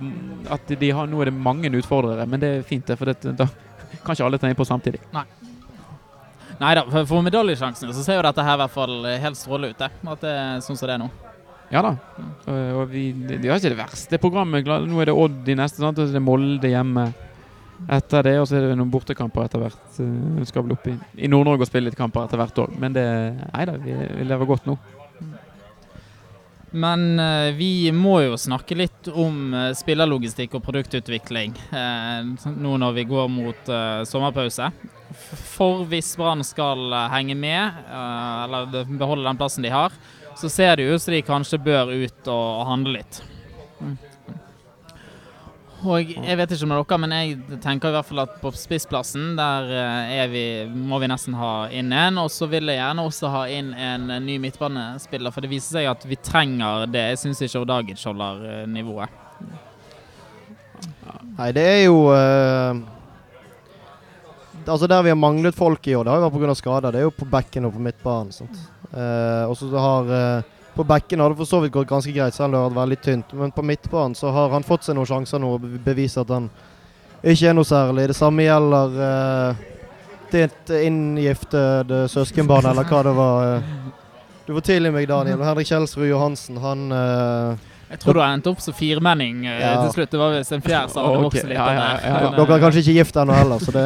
at 0.51 0.73
de 0.79 0.91
har, 0.91 1.07
nå 1.07 1.21
er 1.21 1.31
det 1.31 1.37
mange 1.37 1.71
utfordrere, 1.71 2.25
men 2.27 2.41
det 2.41 2.49
er 2.51 2.65
fint, 2.67 2.87
det. 2.87 2.97
For 2.99 3.11
det, 3.11 3.35
da 3.37 3.47
kan 4.03 4.15
ikke 4.15 4.25
alle 4.25 4.41
trene 4.41 4.57
på 4.57 4.67
samtidig. 4.67 5.03
Nei 6.59 6.71
da, 6.77 6.85
for, 6.87 7.19
medaljesjansene 7.23 7.93
så 7.95 8.03
ser 8.03 8.19
jo 8.19 8.25
dette 8.25 8.43
her 8.47 8.55
i 8.55 8.61
hvert 8.63 8.71
fall 8.71 9.07
helt 9.23 9.39
strålende 9.39 9.75
ut. 9.75 9.79
det. 9.79 9.91
At 10.07 10.21
det 10.23 10.35
er 10.35 10.61
sånn 10.63 10.79
som 10.79 10.87
det 10.87 10.97
er 10.97 11.01
nå. 11.03 11.09
Ja 11.73 11.81
da. 11.81 11.95
Eh, 12.47 12.71
Og 12.77 12.89
vi, 12.91 13.09
de 13.11 13.39
de 13.41 13.49
har 13.49 13.59
ikke 13.59 13.73
det 13.73 13.79
verste 13.79 14.19
programmet. 14.21 14.67
Nå 14.67 15.01
er 15.01 15.09
det 15.09 15.15
Odd 15.15 15.49
i 15.49 15.57
neste, 15.57 15.81
sant? 15.81 15.97
og 15.97 16.05
så 16.05 16.13
er 16.13 16.19
det 16.19 16.25
Molde 16.25 16.71
hjemme 16.71 17.09
etter 17.91 18.25
det. 18.25 18.35
Og 18.41 18.47
så 18.49 18.57
er 18.59 18.69
det 18.69 18.77
noen 18.79 18.91
bortekamper 18.93 19.45
etter 19.47 19.61
hvert. 19.63 19.87
Eh, 20.01 20.13
Vi 20.41 20.49
skal 20.49 20.65
vel 20.65 20.75
opp 20.77 20.87
i, 20.91 20.95
i 21.25 21.31
Nord-Norge 21.31 21.65
og 21.65 21.69
spille 21.71 21.89
litt 21.89 21.99
kamper 21.99 22.25
etter 22.25 22.41
hvert 22.41 22.61
òg. 22.65 22.77
Men 22.81 22.95
det 22.95 23.07
Nei 23.53 23.65
da, 23.69 23.75
vi, 23.81 23.95
vi 23.95 24.27
lever 24.27 24.49
godt 24.49 24.69
nå. 24.69 24.77
Men 26.75 27.05
eh, 27.19 27.51
vi 27.55 27.91
må 27.95 28.17
jo 28.25 28.39
snakke 28.39 28.75
litt 28.75 29.07
om 29.13 29.53
eh, 29.55 29.69
spillerlogistikk 29.77 30.57
og 30.57 30.65
produktutvikling 30.65 31.55
nå 31.71 32.73
når 32.81 32.97
vi 32.97 33.07
går 33.07 33.31
mot 33.31 33.71
sommerpause. 34.09 34.71
For 35.55 35.85
hvis 35.87 36.15
Brann 36.19 36.43
skal 36.43 36.91
henge 37.13 37.37
med, 37.39 37.77
eller 37.87 38.67
beholde 38.99 39.23
den 39.29 39.39
plassen 39.39 39.63
de 39.63 39.71
har, 39.71 39.93
så 40.35 40.49
ser 40.51 40.75
det 40.75 40.89
ut 40.89 40.99
som 41.01 41.13
de 41.15 41.21
kanskje 41.23 41.61
bør 41.63 41.93
ut 41.95 42.27
og 42.33 42.65
handle 42.67 42.97
litt. 42.97 43.21
Og 45.85 46.11
jeg 46.15 46.37
vet 46.39 46.51
ikke 46.51 46.65
om 46.65 46.71
det 46.73 46.77
er 46.77 46.87
dere, 46.89 46.99
men 47.03 47.13
jeg 47.13 47.59
tenker 47.63 47.91
i 47.91 47.95
hvert 47.95 48.07
fall 48.09 48.23
at 48.23 48.37
på 48.41 48.51
spissplassen 48.57 49.35
der 49.37 49.69
eh, 49.69 50.23
vi, 50.31 50.45
må 50.69 50.99
vi 51.01 51.09
nesten 51.11 51.37
ha 51.37 51.53
inn 51.69 51.93
en. 51.93 52.19
Og 52.23 52.31
så 52.33 52.49
vil 52.51 52.71
jeg 52.71 52.81
gjerne 52.81 53.05
også 53.05 53.31
ha 53.33 53.43
inn 53.53 53.71
en 53.73 54.09
eh, 54.15 54.23
ny 54.23 54.39
midtbanespiller, 54.41 55.33
for 55.35 55.45
det 55.45 55.51
viser 55.53 55.79
seg 55.79 55.91
at 55.91 56.07
vi 56.09 56.17
trenger 56.17 56.87
det. 56.89 57.05
Jeg 57.13 57.21
syns 57.25 57.43
ikke 57.45 57.63
Odagic 57.65 58.01
holder 58.09 58.43
eh, 58.49 58.65
nivået. 58.71 59.21
Nei, 61.35 61.49
det 61.55 61.63
er 61.67 61.81
jo 61.83 61.97
uh, 62.07 62.77
Altså 64.65 64.87
Der 64.87 65.03
vi 65.03 65.11
har 65.11 65.19
manglet 65.19 65.55
folk 65.55 65.87
i 65.87 65.95
år, 65.95 66.05
det 66.05 66.13
har 66.13 66.21
jo 66.21 66.29
vært 66.29 66.39
pga. 66.39 66.55
skader. 66.57 66.91
Det 66.95 66.99
er 67.01 67.05
jo 67.05 67.13
på 67.13 67.27
bekken 67.29 67.67
og 67.67 67.75
på 67.75 67.83
midtbanen. 67.85 68.31
Eh, 68.95 69.43
og 69.49 69.57
så 69.59 69.69
har 69.77 70.11
eh, 70.15 70.54
På 70.75 70.83
bekken 70.83 71.19
har 71.23 71.29
det 71.31 71.37
for 71.39 71.47
så 71.47 71.61
vidt 71.63 71.71
gått 71.71 71.87
ganske 71.87 72.11
greit, 72.11 72.33
selv 72.35 72.45
om 72.49 72.51
det 72.51 72.59
har 72.59 72.69
vært 72.69 72.81
veldig 72.83 73.01
tynt. 73.05 73.33
Men 73.39 73.51
på 73.55 73.63
midtbanen 73.63 74.15
så 74.15 74.31
har 74.35 74.49
han 74.51 74.63
fått 74.67 74.83
seg 74.83 74.95
noen 74.97 75.07
sjanser 75.07 75.39
nå 75.39 75.53
og 75.55 75.61
be- 75.63 75.79
bevist 75.85 76.17
at 76.19 76.29
han 76.35 76.49
ikke 77.23 77.47
er 77.49 77.55
noe 77.55 77.65
særlig. 77.65 78.09
Det 78.11 78.15
samme 78.17 78.43
gjelder 78.43 78.97
uh, 78.99 79.55
ditt 80.33 80.73
inngiftede 80.81 82.03
søskenbarn, 82.11 82.67
eller 82.73 82.83
hva 82.89 82.99
det 83.07 83.13
var. 83.17 83.47
eh. 83.55 83.61
Du 84.45 84.51
får 84.53 84.61
tilgi 84.67 84.91
meg, 84.93 85.07
Daniel. 85.09 85.39
Henrik 85.41 85.65
Kjelsrud 85.71 86.05
Johansen, 86.09 86.59
han 86.61 86.83
eh, 86.93 87.63
Jeg 87.89 87.99
tror 88.03 88.13
du 88.13 88.19
har 88.21 88.33
endt 88.35 88.47
opp 88.51 88.59
som 88.61 88.73
firmenning 88.77 89.45
uh, 89.47 89.55
Ja. 89.57 89.71
til 89.85 89.93
slutt. 89.95 90.11
Det 90.11 90.19
var 90.21 90.35
visst 90.35 90.51
en 90.53 90.61
fjær 90.65 90.89
som 90.91 91.05
hadde 91.07 91.17
Ok, 91.17 91.23
vokst 91.31 91.47
litt. 91.47 91.55
ja, 91.57 91.65
ja, 91.71 91.87
ja, 92.03 92.15
ja. 92.27 92.31
Dere 92.35 92.57
er 92.59 92.65
kanskje 92.67 92.83
ikke 92.83 92.97
gift 92.99 93.15
ennå 93.23 93.33
heller, 93.39 93.63
så 93.63 93.71
det 93.71 93.85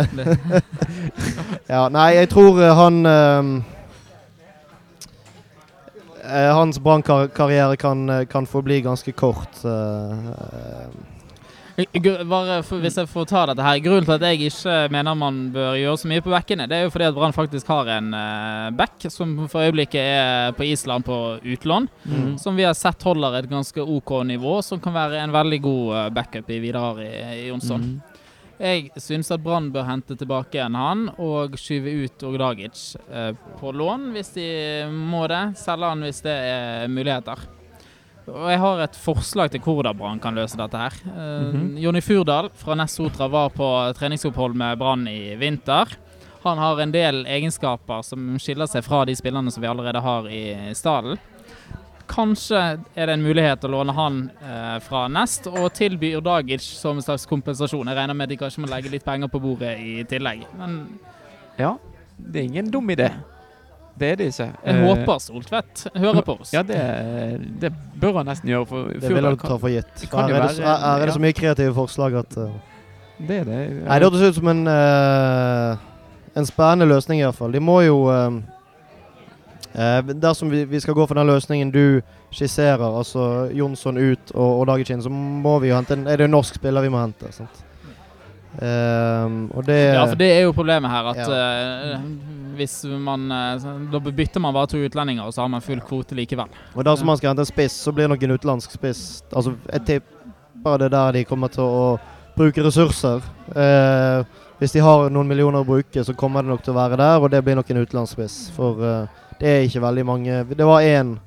Ja, 1.75 1.85
nei, 1.93 2.09
jeg 2.17 2.29
tror 2.33 2.57
uh, 2.59 2.73
han 2.81 2.99
eh, 3.05 3.53
Hans 6.29 6.79
brannkarriere 6.79 7.77
kan, 7.77 8.09
eh, 8.09 8.25
kan 8.25 8.45
få 8.45 8.61
bli 8.61 8.81
ganske 8.81 9.11
kort. 9.11 9.63
eh, 9.65 10.27
eh. 10.29 11.07
Bare 12.27 12.57
for, 12.67 12.81
hvis 12.83 12.97
jeg 12.99 13.07
får 13.07 13.27
ta 13.29 13.45
dette 13.47 13.63
her 13.63 13.77
Grunnen 13.79 14.03
til 14.03 14.17
at 14.17 14.23
jeg 14.27 14.49
ikke 14.49 14.73
mener 14.91 15.15
man 15.15 15.37
bør 15.53 15.77
gjøre 15.79 15.99
så 16.01 16.09
mye 16.11 16.23
på 16.25 16.33
bekkene, 16.33 16.65
det 16.67 16.75
er 16.75 16.83
jo 16.83 16.91
fordi 16.91 17.07
at 17.07 17.15
Brann 17.15 17.35
faktisk 17.35 17.71
har 17.71 17.91
en 17.93 18.09
uh, 18.11 18.67
back 18.75 19.05
som 19.07 19.31
for 19.47 19.63
øyeblikket 19.63 20.01
er 20.01 20.51
på 20.57 20.67
Island 20.67 21.07
på 21.07 21.39
utlån. 21.39 21.87
Mm. 22.03 22.33
Som 22.41 22.59
vi 22.59 22.67
har 22.67 22.75
sett 22.75 23.03
holder 23.07 23.39
et 23.39 23.49
ganske 23.49 23.79
OK 23.79 24.11
nivå, 24.27 24.57
som 24.65 24.81
kan 24.83 24.97
være 24.97 25.23
en 25.23 25.31
veldig 25.31 25.61
god 25.63 25.95
eh, 25.95 26.09
backup 26.19 26.51
i 26.51 26.59
Vidar 26.59 26.99
i 26.99 27.47
Jonsson. 27.47 27.85
Mm. 27.85 28.18
Jeg 28.59 28.89
syns 28.99 29.29
at 29.31 29.39
Brann 29.39 29.69
bør 29.71 29.85
hente 29.87 30.17
tilbake 30.19 30.57
igjen 30.57 30.75
han 30.75 31.05
og 31.15 31.53
skyve 31.59 31.93
ut 32.03 32.25
Ogdagic 32.27 32.81
eh, 33.07 33.31
på 33.55 33.71
lån 33.71 34.09
hvis 34.11 34.33
de 34.35 34.49
må 34.91 35.23
det. 35.31 35.45
Selge 35.61 35.93
han 35.93 36.03
hvis 36.03 36.19
det 36.25 36.35
er 36.35 36.91
muligheter. 36.91 37.45
Og 38.29 38.49
jeg 38.51 38.59
har 38.61 38.83
et 38.83 38.99
forslag 38.99 39.53
til 39.53 39.63
hvordan 39.63 39.95
Brann 39.97 40.19
kan 40.19 40.35
løse 40.35 40.59
dette 40.59 40.77
her. 40.77 40.93
Eh, 41.07 41.55
-hmm. 41.55 41.79
Jonny 41.79 42.01
Furdal 42.01 42.49
fra 42.53 42.75
Ness 42.75 42.93
Sotra 42.93 43.27
var 43.27 43.49
på 43.49 43.93
treningsopphold 43.93 44.55
med 44.55 44.77
Brann 44.77 45.07
i 45.07 45.35
vinter. 45.35 45.87
Han 46.43 46.57
har 46.57 46.81
en 46.81 46.91
del 46.91 47.25
egenskaper 47.25 48.01
som 48.01 48.37
skiller 48.39 48.67
seg 48.67 48.83
fra 48.83 49.05
de 49.05 49.15
spillerne 49.15 49.51
som 49.51 49.61
vi 49.61 49.67
allerede 49.67 49.99
har 49.99 50.29
i 50.29 50.73
stallen. 50.73 51.17
Kanskje 52.09 52.59
er 52.97 53.05
det 53.09 53.13
en 53.13 53.23
mulighet 53.23 53.63
å 53.67 53.69
låne 53.69 53.93
han 53.93 54.21
eh, 54.41 54.77
fra 54.81 55.03
Nest 55.13 55.45
og 55.51 55.67
tilby 55.77 56.15
Urdagic 56.17 56.63
som 56.65 56.97
en 56.97 57.05
slags 57.05 57.27
kompensasjon. 57.29 57.85
Jeg 57.91 57.99
regner 57.99 58.17
med 58.17 58.31
de 58.31 58.37
kanskje 58.39 58.63
må 58.63 58.69
legge 58.71 58.89
litt 58.89 59.05
penger 59.05 59.29
på 59.29 59.41
bordet 59.43 59.75
i 59.77 59.99
tillegg. 60.09 60.47
Men 60.57 60.79
Ja, 61.59 61.75
det 62.17 62.41
er 62.41 62.47
ingen 62.49 62.71
dum 62.73 62.89
idé. 62.89 63.11
Det 63.99 64.13
er 64.13 64.15
det 64.15 64.27
ikke. 64.31 64.45
jeg 64.63 64.75
Eh, 64.75 64.85
håper 64.87 65.19
Soltvedt 65.19 65.87
hører 65.95 66.21
på 66.23 66.37
oss. 66.39 66.53
Ja, 66.55 66.61
det, 66.63 66.79
det 67.61 67.71
bør 67.99 68.21
han 68.21 68.29
nesten 68.31 68.49
gjøre. 68.49 68.65
For 68.69 68.93
Det 68.95 69.11
vil 69.11 69.25
han 69.27 69.37
ta 69.37 69.57
for 69.59 69.69
gitt. 69.73 70.05
Her 70.13 70.29
er 70.33 70.47
det, 70.47 70.63
er 70.63 71.05
det 71.05 71.13
så 71.17 71.23
mye 71.23 71.35
kreative 71.35 71.73
forslag 71.75 72.15
at 72.21 72.37
uh, 72.39 72.49
Det 73.19 73.41
er 73.41 73.49
det. 73.49 73.57
Nei, 73.83 73.99
det 73.99 74.07
hørtes 74.07 74.23
ut 74.29 74.39
som 74.39 74.47
en 74.53 74.63
uh, 74.71 75.75
En 76.39 76.47
spennende 76.47 76.87
løsning, 76.87 77.19
iallfall. 77.19 77.51
De 77.51 77.59
må 77.59 77.81
jo 77.83 78.05
eh, 78.13 78.39
eh, 79.75 80.01
Dersom 80.13 80.49
vi, 80.49 80.63
vi 80.65 80.79
skal 80.79 80.93
gå 80.97 81.07
for 81.07 81.15
den 81.19 81.27
løsningen 81.27 81.71
du 81.71 82.01
skisserer, 82.31 82.83
altså 82.99 83.49
Jonsson 83.53 83.97
ut 83.97 84.31
og, 84.35 84.59
og 84.61 84.67
Dagic 84.67 84.91
så 85.03 85.09
må 85.09 85.59
vi 85.59 85.69
jo 85.71 85.75
hente 85.75 85.93
en 85.97 86.07
Er 86.07 86.17
det 86.17 86.25
en 86.29 86.31
norsk 86.37 86.55
spiller 86.55 86.81
vi 86.85 86.89
må 86.93 87.01
hente? 87.01 87.31
sant? 87.33 87.65
Og 88.59 89.65
det 89.65 89.77
Ja, 89.93 90.05
for 90.09 90.15
det 90.17 90.29
er 90.33 90.41
jo 90.47 90.51
problemet 90.57 90.89
her 90.91 91.09
at 91.11 91.17
Ja. 91.17 91.93
eh, 91.93 91.99
hvis 92.57 92.83
man 92.83 93.31
eh, 93.31 93.59
Da 93.91 93.99
bytter 93.99 94.39
man 94.39 94.53
bare 94.53 94.67
to 94.67 94.77
utlendinger, 94.77 95.23
og 95.23 95.33
så 95.33 95.41
har 95.41 95.47
man 95.47 95.61
full 95.61 95.79
kvote 95.79 96.15
likevel. 96.15 96.47
Og 96.75 96.83
dersom 96.85 97.07
man 97.07 97.17
skal 97.17 97.29
hente 97.29 97.41
en 97.41 97.45
spiss, 97.45 97.71
så 97.73 97.91
blir 97.91 98.07
det 98.07 98.09
nok 98.09 98.23
en 98.23 98.31
utenlandsk 98.37 98.71
spiss. 98.71 99.23
Altså, 99.33 99.55
jeg 99.71 99.85
tipper 99.85 100.77
det 100.77 100.85
er 100.85 100.89
der 100.89 101.11
de 101.11 101.23
kommer 101.23 101.47
til 101.47 101.63
å 101.63 101.99
bruke 102.35 102.63
ressurser. 102.63 103.21
Eh, 103.55 104.23
hvis 104.59 104.71
de 104.73 104.79
har 104.83 105.09
noen 105.09 105.27
millioner 105.27 105.61
å 105.61 105.65
bruke, 105.65 106.03
så 106.03 106.13
kommer 106.13 106.41
det 106.43 106.49
nok 106.49 106.63
til 106.63 106.73
å 106.73 106.77
være 106.77 106.97
der, 106.97 107.19
og 107.21 107.31
det 107.31 107.43
blir 107.45 107.55
nok 107.55 107.69
en 107.71 107.77
utenlandsspiss. 107.85 108.51
For 108.57 108.83
eh, 108.83 109.07
det 109.39 109.49
er 109.49 109.65
ikke 109.67 109.83
veldig 109.83 110.05
mange 110.05 110.43
Det 110.51 110.67
var 110.67 110.85
én, 110.85 111.17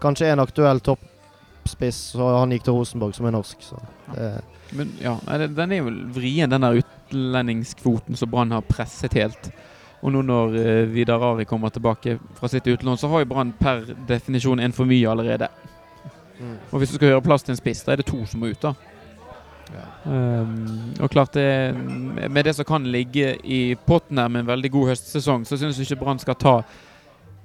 kanskje 0.00 0.32
en 0.32 0.40
aktuell 0.40 0.80
toppspiss, 0.80 2.14
og 2.16 2.40
han 2.40 2.54
gikk 2.54 2.68
til 2.68 2.78
Rosenborg, 2.78 3.16
som 3.16 3.28
er 3.28 3.34
norsk. 3.36 3.62
Så 3.62 3.80
det, 4.14 4.30
Men 4.72 4.92
ja, 5.02 5.16
den 5.46 5.72
er 5.72 5.82
jo 5.82 5.92
vrien, 6.14 6.50
den 6.50 6.64
der 6.64 6.80
utlendingskvoten 6.82 8.16
som 8.16 8.30
Brann 8.30 8.52
har 8.52 8.66
presset 8.68 9.16
helt. 9.18 9.50
Og 10.00 10.12
nå 10.14 10.22
når 10.22 10.54
uh, 10.54 10.90
Vidar 10.92 11.24
Ari 11.32 11.44
kommer 11.48 11.72
tilbake 11.74 12.18
fra 12.38 12.48
sitt 12.48 12.66
utlån, 12.66 12.98
så 12.98 13.08
har 13.08 13.24
jo 13.24 13.30
Brann 13.32 13.52
per 13.58 13.82
definisjon 14.08 14.60
en 14.60 14.72
for 14.72 14.86
mye 14.86 15.08
allerede. 15.10 15.48
mm. 16.38 16.56
Og 16.70 16.78
hvis 16.78 16.92
du 16.92 16.98
skal 17.00 17.08
gjøre 17.08 17.24
plass 17.26 17.42
til 17.42 17.56
en 17.56 17.60
spiss, 17.60 17.82
da 17.82 17.92
er 17.92 18.02
det 18.02 18.06
to 18.06 18.24
som 18.26 18.40
må 18.40 18.52
ut, 18.52 18.62
da. 18.62 18.74
Um, 20.04 20.94
og 21.00 21.10
klart 21.10 21.34
det 21.34 21.74
Med 22.30 22.44
det 22.44 22.54
som 22.56 22.64
kan 22.64 22.86
ligge 22.88 23.34
i 23.44 23.74
potten 23.74 24.16
her 24.18 24.28
med 24.28 24.40
en 24.40 24.46
veldig 24.46 24.70
god 24.70 24.88
høstsesong, 24.88 25.44
så 25.44 25.58
syns 25.60 25.76
jeg 25.76 25.90
ikke 25.90 26.04
Brann 26.04 26.22
skal 26.22 26.38
ta 26.40 26.54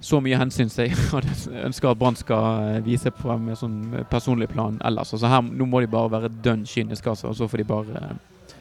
så 0.03 0.19
mye 0.19 0.35
hensyn 0.35 0.67
som 0.71 0.83
jeg 0.83 0.97
ønsker 1.67 1.89
at 1.93 1.99
Brann 2.01 2.17
skal 2.19 2.75
eh, 2.75 2.79
vise 2.85 3.11
på 3.15 3.37
med 3.39 3.55
sånn 3.59 3.77
personlig 4.11 4.49
plan 4.51 4.75
ellers. 4.83 5.13
Altså 5.15 5.29
her, 5.31 5.41
nå 5.47 5.67
må 5.69 5.79
de 5.83 5.87
bare 5.91 6.11
være 6.17 6.31
dønn 6.43 6.65
kyniske, 6.67 7.07
altså, 7.13 7.29
og 7.31 7.37
så 7.39 7.47
får 7.47 7.63
de 7.63 7.67
bare 7.71 8.01
eh, 8.01 8.55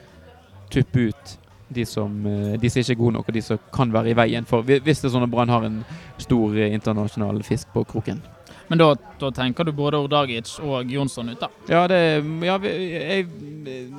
tuppe 0.73 1.09
ut 1.09 1.33
de 1.73 1.83
som, 1.89 2.15
eh, 2.29 2.53
de 2.61 2.69
som 2.69 2.79
ikke 2.83 2.93
er 2.95 2.99
gode 3.01 3.15
nok, 3.17 3.27
og 3.31 3.33
de 3.35 3.41
som 3.43 3.59
kan 3.73 3.91
være 3.93 4.11
i 4.13 4.17
veien 4.17 4.45
for 4.45 4.61
Hvis 4.67 5.01
det 5.01 5.09
er 5.09 5.13
sånn 5.15 5.25
at 5.25 5.31
Brann 5.33 5.49
har 5.51 5.65
en 5.67 5.81
stor 6.21 6.55
eh, 6.55 6.71
internasjonal 6.75 7.43
fisk 7.43 7.71
på 7.73 7.83
kroken. 7.91 8.21
Men 8.69 8.79
da, 8.79 8.93
da 9.19 9.29
tenker 9.35 9.67
du 9.67 9.73
både 9.75 9.99
Ordagic 9.99 10.53
og 10.63 10.87
Jonsson 10.91 11.33
ut, 11.33 11.39
da? 11.41 11.49
Ja, 11.69 11.81
det, 11.91 11.99
ja 12.47 12.55
vi- 12.63 12.71
jeg, 12.93 13.27
jeg 13.67 13.89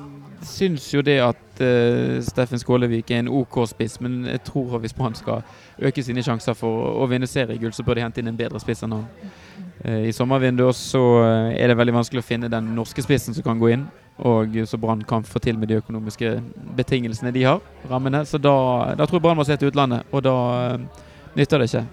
syns 0.47 0.87
jo 0.93 1.01
det 1.05 1.17
at 1.23 1.61
uh, 1.61 2.21
Steffen 2.23 2.59
Skålevik 2.59 3.11
er 3.11 3.23
en 3.23 3.31
OK 3.31 3.57
spiss, 3.69 3.99
men 4.03 4.23
jeg 4.29 4.43
tror 4.47 4.77
at 4.77 4.83
hvis 4.85 4.95
Brann 4.95 5.15
skal 5.17 5.43
øke 5.81 6.03
sine 6.03 6.23
sjanser 6.25 6.55
for 6.57 7.01
å 7.01 7.07
vinne 7.11 7.27
seriegull, 7.29 7.73
så 7.75 7.83
bør 7.85 7.99
de 7.99 8.05
hente 8.05 8.21
inn 8.21 8.31
en 8.31 8.39
bedre 8.39 8.61
spiss 8.63 8.85
enn 8.85 8.95
han. 8.97 9.05
Uh, 9.85 10.07
I 10.09 10.13
sommervinduet 10.15 10.77
så 10.77 11.01
eh, 11.23 11.57
er 11.59 11.69
det 11.69 11.77
veldig 11.77 11.97
vanskelig 11.97 12.23
å 12.23 12.25
finne 12.25 12.49
den 12.51 12.71
norske 12.77 13.03
spissen 13.05 13.35
som 13.35 13.45
kan 13.45 13.59
gå 13.61 13.73
inn, 13.75 13.83
og 14.25 14.55
så 14.69 14.79
Brann 14.79 15.03
kan 15.07 15.27
få 15.27 15.41
til 15.43 15.59
med 15.59 15.69
de 15.69 15.81
økonomiske 15.81 16.37
betingelsene 16.77 17.33
de 17.35 17.43
har, 17.43 17.59
rammene. 17.91 18.23
Så 18.25 18.39
da, 18.39 18.55
da 18.95 19.05
tror 19.05 19.19
jeg 19.19 19.25
Brann 19.27 19.37
må 19.37 19.45
se 19.47 19.57
til 19.59 19.73
utlandet, 19.73 20.07
og 20.11 20.23
da 20.25 20.35
uh, 20.75 21.05
nytter 21.35 21.61
det 21.61 21.71
ikke. 21.71 21.85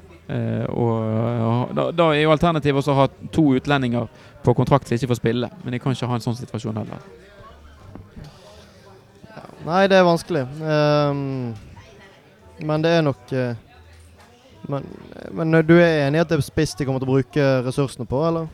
Og 0.72 1.72
da, 1.76 1.88
da 1.92 2.04
er 2.14 2.22
jo 2.22 2.30
alternativet 2.32 2.86
å 2.88 2.94
ha 2.96 3.08
to 3.34 3.42
utlendinger 3.58 4.06
på 4.46 4.54
kontrakt 4.56 4.88
som 4.88 4.96
ikke 4.96 5.10
får 5.10 5.18
spille. 5.18 5.50
Men 5.64 5.74
de 5.74 5.80
kan 5.82 5.92
ikke 5.92 6.08
ha 6.08 6.16
en 6.16 6.24
sånn 6.24 6.38
situasjon 6.38 6.78
heller. 6.78 7.02
Nei, 9.66 9.82
det 9.90 9.98
er 9.98 10.06
vanskelig. 10.06 10.42
Um, 10.62 11.52
men 12.62 12.84
det 12.84 12.96
er 12.96 13.04
nok 13.06 13.32
uh, 13.34 13.54
men, 14.70 14.86
men 15.34 15.58
du 15.66 15.74
er 15.78 16.06
enig 16.06 16.20
i 16.20 16.22
at 16.22 16.30
det 16.30 16.38
er 16.38 16.44
spiss 16.46 16.76
de 16.78 16.86
kommer 16.86 17.02
til 17.02 17.10
å 17.10 17.16
bruke 17.16 17.46
ressursene 17.66 18.06
på, 18.08 18.20
eller? 18.28 18.50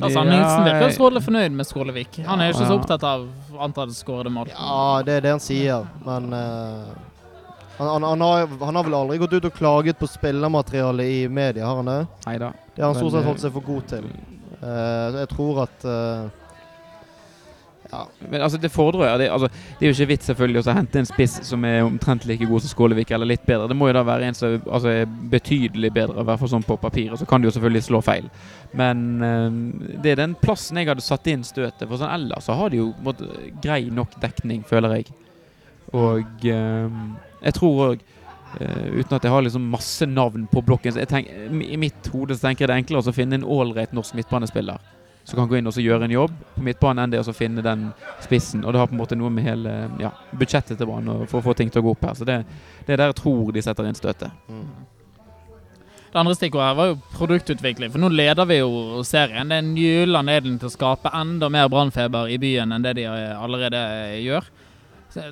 Altså, 0.00 0.18
han 0.18 0.30
Nilsen 0.30 0.66
virker 0.66 0.92
strålende 0.94 1.22
fornøyd 1.24 1.56
med 1.56 1.68
Skålevik. 1.68 2.20
Han 2.26 2.42
er 2.42 2.50
jo 2.50 2.56
ikke 2.56 2.68
så 2.68 2.76
opptatt 2.78 3.06
av 3.06 3.26
antall 3.62 3.92
skårede 3.94 4.32
mål. 4.34 4.50
Ja, 4.52 5.02
det 5.06 5.18
er 5.18 5.26
det 5.26 5.34
han 5.36 5.42
sier, 5.42 5.86
men 6.06 6.30
uh, 6.34 6.94
han, 7.78 7.88
han, 7.88 8.06
han, 8.06 8.24
har, 8.26 8.46
han 8.60 8.78
har 8.78 8.86
vel 8.86 8.96
aldri 8.98 9.18
gått 9.22 9.36
ut 9.38 9.48
og 9.50 9.56
klaget 9.56 9.98
på 9.98 10.08
spillermaterialet 10.10 11.10
i 11.10 11.20
media, 11.28 11.66
har 11.66 11.82
han 11.82 11.90
det? 11.90 12.00
Neida. 12.26 12.52
Det 12.74 12.82
har 12.82 12.92
han 12.92 12.98
stort 12.98 13.16
sett 13.16 13.28
holdt 13.28 13.44
seg 13.44 13.54
for 13.54 13.66
god 13.66 13.90
til. 13.94 14.08
Uh, 14.64 15.20
jeg 15.20 15.30
tror 15.34 15.64
at 15.66 15.86
eh, 15.90 16.43
Ja. 17.90 18.06
Men 18.30 18.42
altså, 18.42 18.58
det 18.58 18.70
fordrer 18.72 19.10
jo 19.12 19.18
det, 19.20 19.28
altså, 19.30 19.48
det 19.78 19.86
er 19.86 19.90
jo 19.90 19.96
ikke 19.96 20.10
vits 20.14 20.28
selvfølgelig 20.30 20.62
å 20.62 20.76
hente 20.76 21.00
en 21.00 21.08
spiss 21.08 21.36
som 21.46 21.64
er 21.68 21.82
omtrent 21.84 22.24
like 22.28 22.46
god 22.48 22.64
som 22.64 22.72
Skålevik, 22.72 23.12
eller 23.14 23.28
litt 23.28 23.44
bedre. 23.46 23.68
Det 23.70 23.76
må 23.78 23.90
jo 23.90 23.96
da 23.98 24.04
være 24.06 24.30
en 24.30 24.38
som 24.38 24.56
altså, 24.64 24.90
er 25.02 25.12
betydelig 25.32 25.92
bedre, 25.94 26.22
i 26.22 26.28
hvert 26.30 26.42
fall 26.42 26.52
sånn 26.56 26.66
på 26.66 26.78
papiret. 26.80 27.18
Så 27.20 27.28
kan 27.28 27.42
det 27.42 27.50
jo 27.50 27.54
selvfølgelig 27.58 27.84
slå 27.88 28.00
feil. 28.04 28.30
Men 28.76 29.04
eh, 29.24 29.60
det 30.02 30.14
er 30.14 30.22
den 30.24 30.38
plassen 30.40 30.80
jeg 30.80 30.90
hadde 30.90 31.04
satt 31.04 31.30
inn 31.30 31.44
støtet. 31.46 31.86
For 31.86 32.00
sånn 32.00 32.14
ellers 32.14 32.48
så 32.48 32.58
har 32.58 32.72
de 32.72 32.82
jo 32.82 32.90
måtte, 33.04 33.28
grei 33.62 33.84
nok 33.92 34.18
dekning, 34.24 34.64
føler 34.68 34.98
jeg. 34.98 35.14
Og 35.94 36.48
eh, 36.50 37.00
jeg 37.44 37.58
tror 37.60 37.88
òg 37.92 38.10
uten 38.54 39.16
at 39.16 39.24
jeg 39.26 39.32
har 39.34 39.42
liksom 39.42 39.64
masse 39.66 40.06
navn 40.06 40.44
på 40.46 40.60
blokken 40.62 40.92
så 40.94 41.00
jeg 41.02 41.08
tenk, 41.10 41.30
I 41.50 41.74
mitt 41.80 42.06
hode 42.12 42.36
så 42.36 42.44
tenker 42.44 42.62
jeg 42.62 42.68
det 42.70 42.76
er 42.76 42.82
enklere 42.84 43.10
å 43.10 43.14
finne 43.16 43.40
en 43.40 43.46
ålreit 43.50 43.90
norsk 43.96 44.14
midtbanespiller 44.14 44.78
som 45.24 45.38
kan 45.38 45.48
gå 45.48 45.56
inn 45.58 45.68
og 45.68 45.78
gjøre 45.80 46.04
en 46.04 46.14
jobb 46.14 46.32
på 46.54 46.62
midtbanen, 46.66 47.04
enn 47.04 47.12
det 47.14 47.22
å 47.24 47.36
finne 47.36 47.64
den 47.64 47.86
spissen. 48.24 48.64
Og 48.64 48.74
det 48.74 48.82
har 48.82 48.90
på 48.90 48.96
en 48.96 49.00
måte 49.00 49.16
noe 49.16 49.32
med 49.32 49.46
hele 49.46 49.76
ja, 50.02 50.12
budsjettet 50.36 50.76
til 50.76 50.90
Brann 50.90 51.08
for 51.30 51.40
å 51.40 51.46
få 51.46 51.54
ting 51.56 51.72
til 51.72 51.80
å 51.80 51.86
gå 51.86 51.94
opp 51.96 52.04
her. 52.04 52.18
Så 52.18 52.28
det, 52.28 52.42
det 52.84 52.96
er 52.96 53.00
der 53.00 53.14
jeg 53.14 53.22
tror 53.22 53.54
de 53.54 53.62
setter 53.64 53.88
inn 53.88 53.96
støtet. 53.96 54.44
Mm. 54.52 54.66
Det 56.14 56.20
andre 56.20 56.34
stikkordet 56.36 56.66
her 56.68 56.76
var 56.78 56.90
jo 56.92 56.98
produktutvikling, 57.16 57.90
for 57.90 57.98
nå 57.98 58.06
leder 58.12 58.46
vi 58.46 58.60
jo 58.60 59.00
serien. 59.02 59.48
Det 59.50 59.56
er 59.56 59.64
en 59.64 59.72
gyllen 59.80 60.20
anledning 60.20 60.60
til 60.62 60.68
å 60.68 60.74
skape 60.76 61.10
enda 61.10 61.48
mer 61.50 61.66
brannfeber 61.72 62.30
i 62.30 62.36
byen 62.38 62.76
enn 62.76 62.84
det 62.84 62.92
de 63.00 63.08
eh, 63.10 63.32
allerede 63.34 63.80
eh, 63.96 64.20
gjør. 64.22 64.46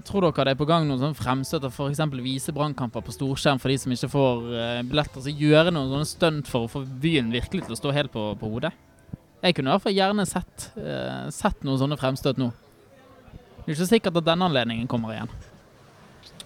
Tror 0.06 0.24
dere 0.24 0.46
det 0.46 0.54
er 0.54 0.58
på 0.58 0.66
gang 0.66 0.88
noen 0.88 0.98
sånne 0.98 1.18
fremstøt 1.18 1.68
å 1.68 1.70
f.eks. 1.70 2.02
vise 2.22 2.54
brannkamper 2.54 3.02
på 3.02 3.14
storskjerm 3.14 3.62
for 3.62 3.70
de 3.70 3.78
som 3.78 3.94
ikke 3.94 4.10
får 4.10 4.50
eh, 4.58 4.80
billetter? 4.88 5.22
Så 5.22 5.36
gjøre 5.36 5.70
noen 5.70 5.92
sånne 5.92 6.10
stunt 6.10 6.50
for 6.50 6.66
å 6.66 6.72
få 6.72 6.82
byen 7.02 7.30
virkelig 7.34 7.68
til 7.68 7.76
å 7.76 7.78
stå 7.78 7.94
helt 7.94 8.14
på, 8.14 8.32
på 8.40 8.50
hodet? 8.50 8.74
Jeg 9.42 9.56
kunne 9.56 9.70
i 9.70 9.74
hvert 9.74 9.82
fall 9.82 9.96
gjerne 9.96 10.26
sett, 10.28 10.68
eh, 10.78 11.30
sett 11.34 11.64
noen 11.66 11.80
sånne 11.80 11.98
fremstøt 11.98 12.38
nå. 12.38 12.52
Det 13.62 13.72
er 13.72 13.74
ikke 13.74 13.88
sikkert 13.90 14.20
at 14.20 14.28
denne 14.28 14.46
anledningen 14.46 14.86
kommer 14.90 15.14
igjen. 15.14 15.32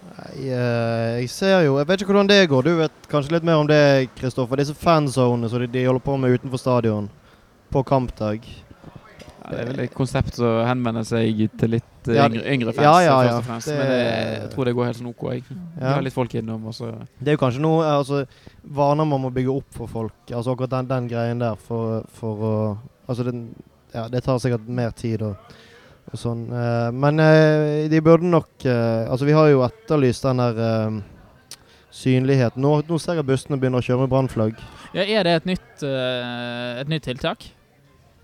Nei, 0.07 0.49
eh, 0.49 1.19
jeg 1.21 1.29
ser 1.29 1.65
jo 1.65 1.77
Jeg 1.77 1.87
vet 1.87 2.01
ikke 2.01 2.13
hvordan 2.13 2.29
det 2.29 2.49
går. 2.49 2.63
Du 2.63 2.75
vet 2.77 3.09
kanskje 3.11 3.35
litt 3.35 3.45
mer 3.45 3.61
om 3.61 3.67
det, 3.69 4.09
Kristoffer. 4.17 4.57
Disse 4.57 4.73
fanzonene 4.73 5.49
som 5.49 5.61
de, 5.61 5.67
de 5.67 5.85
holder 5.85 6.05
på 6.05 6.17
med 6.17 6.37
utenfor 6.37 6.61
stadion 6.61 7.09
på 7.73 7.83
kampdag. 7.85 8.45
Det 9.47 9.59
er 9.61 9.69
vel 9.69 9.79
et 9.85 9.93
konsept 9.95 10.35
som 10.35 10.57
henvender 10.67 11.05
seg 11.07 11.37
til 11.59 11.71
litt 11.77 12.09
eh, 12.09 12.17
Ja, 12.17 12.25
yngre, 12.27 12.41
yngre 12.51 12.73
fans, 12.75 12.83
ja, 12.83 12.95
ja, 13.05 13.13
først 13.15 13.29
ja. 13.31 13.37
og 13.37 13.45
fremst. 13.47 13.67
Det- 13.71 13.77
Men 13.77 13.87
det, 13.91 13.99
jeg 14.41 14.49
tror 14.53 14.65
det 14.67 14.73
går 14.75 14.85
helt 14.89 14.97
sånn 14.97 15.09
OK. 15.13 15.23
Jeg. 15.31 15.43
Vi 15.47 15.55
Ja. 15.81 15.93
har 15.93 16.01
litt 16.01 16.13
folk 16.13 16.35
innom, 16.35 16.65
Også. 16.67 16.89
Det 17.21 17.27
er 17.31 17.37
jo 17.37 17.43
kanskje 17.45 17.61
noe 17.63 17.85
altså, 17.85 18.25
vaner 18.63 19.05
man 19.07 19.21
må 19.21 19.31
bygge 19.31 19.55
opp 19.55 19.71
for 19.71 19.87
folk. 19.87 20.13
Altså 20.31 20.51
akkurat 20.51 20.69
den, 20.69 20.87
den 20.87 21.07
greien 21.07 21.39
der 21.39 21.55
for, 21.55 22.03
for 22.11 22.35
å 22.43 22.77
Altså 23.07 23.23
den, 23.23 23.55
ja, 23.93 24.09
det 24.11 24.21
tar 24.25 24.37
sikkert 24.43 24.67
mer 24.67 24.91
tid 24.91 25.21
og, 25.23 25.37
og 26.11 26.19
sånn. 26.19 26.41
Uh, 26.51 26.91
men 26.91 27.19
uh, 27.23 27.87
de 27.87 28.01
burde 28.03 28.27
nok 28.27 28.49
uh, 28.65 29.07
Altså 29.07 29.23
vi 29.23 29.31
har 29.31 29.47
jo 29.47 29.63
etterlyst 29.63 30.23
den 30.27 30.37
der 30.43 31.01
synligheten. 31.91 32.61
Nå, 32.61 32.81
nå 32.89 32.99
ser 32.99 33.15
jeg 33.15 33.25
bussene 33.25 33.57
begynner 33.57 33.79
å 33.79 33.85
kjøre 33.85 34.03
med 34.03 34.11
brannflagg. 34.11 34.59
Ja, 34.93 35.03
er 35.07 35.23
det 35.23 35.35
et 35.39 35.45
nytt, 35.45 35.83
et 35.83 36.91
nytt 36.91 37.07
tiltak? 37.07 37.47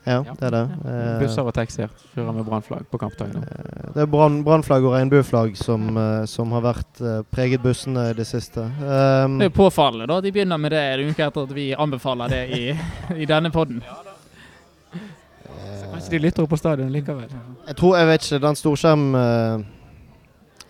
Ja, 0.06 0.18
det 0.36 0.44
er 0.50 0.52
det. 0.52 0.62
Eh, 0.92 1.20
busser 1.22 1.46
og 1.48 1.54
taxier 1.56 1.88
kjører 2.14 2.34
med 2.36 2.44
brannflagg 2.48 2.84
på 2.92 2.98
kampdagen. 3.00 3.38
eh, 3.44 3.92
det 3.96 4.02
er 4.04 4.10
brannflagg 4.44 4.84
og 4.84 4.96
regnbueflagg 4.98 5.56
som, 5.56 5.86
eh, 5.98 6.26
som 6.28 6.52
har 6.52 6.62
vært 6.66 7.00
eh, 7.02 7.22
preget 7.32 7.62
bussene 7.64 8.10
i 8.12 8.14
det 8.18 8.26
siste. 8.28 8.60
Um, 8.82 9.38
Det 9.40 9.48
er 9.48 9.52
jo 9.52 9.56
påfallende 9.62 10.08
da, 10.12 10.20
de 10.22 10.32
begynner 10.36 10.58
med 10.60 10.72
det 10.76 10.82
en 10.84 11.10
uke 11.14 11.24
etter 11.24 11.44
at 11.48 11.54
vi 11.56 11.70
anbefaler 11.76 12.28
det 12.36 12.44
i, 12.58 12.64
i 13.24 13.26
denne 13.30 13.52
podden. 13.52 13.80
eh, 13.84 15.92
Kanskje 15.94 16.10
de 16.10 16.20
lytter 16.20 16.46
på 16.52 16.58
stadion 16.60 16.92
likevel. 16.92 17.30
Jeg 17.68 17.76
tror, 17.80 17.96
jeg 17.98 18.08
vet 18.12 18.24
ikke, 18.28 18.42
den 18.44 18.56
storskjerm 18.60 19.08
eh, 19.16 19.64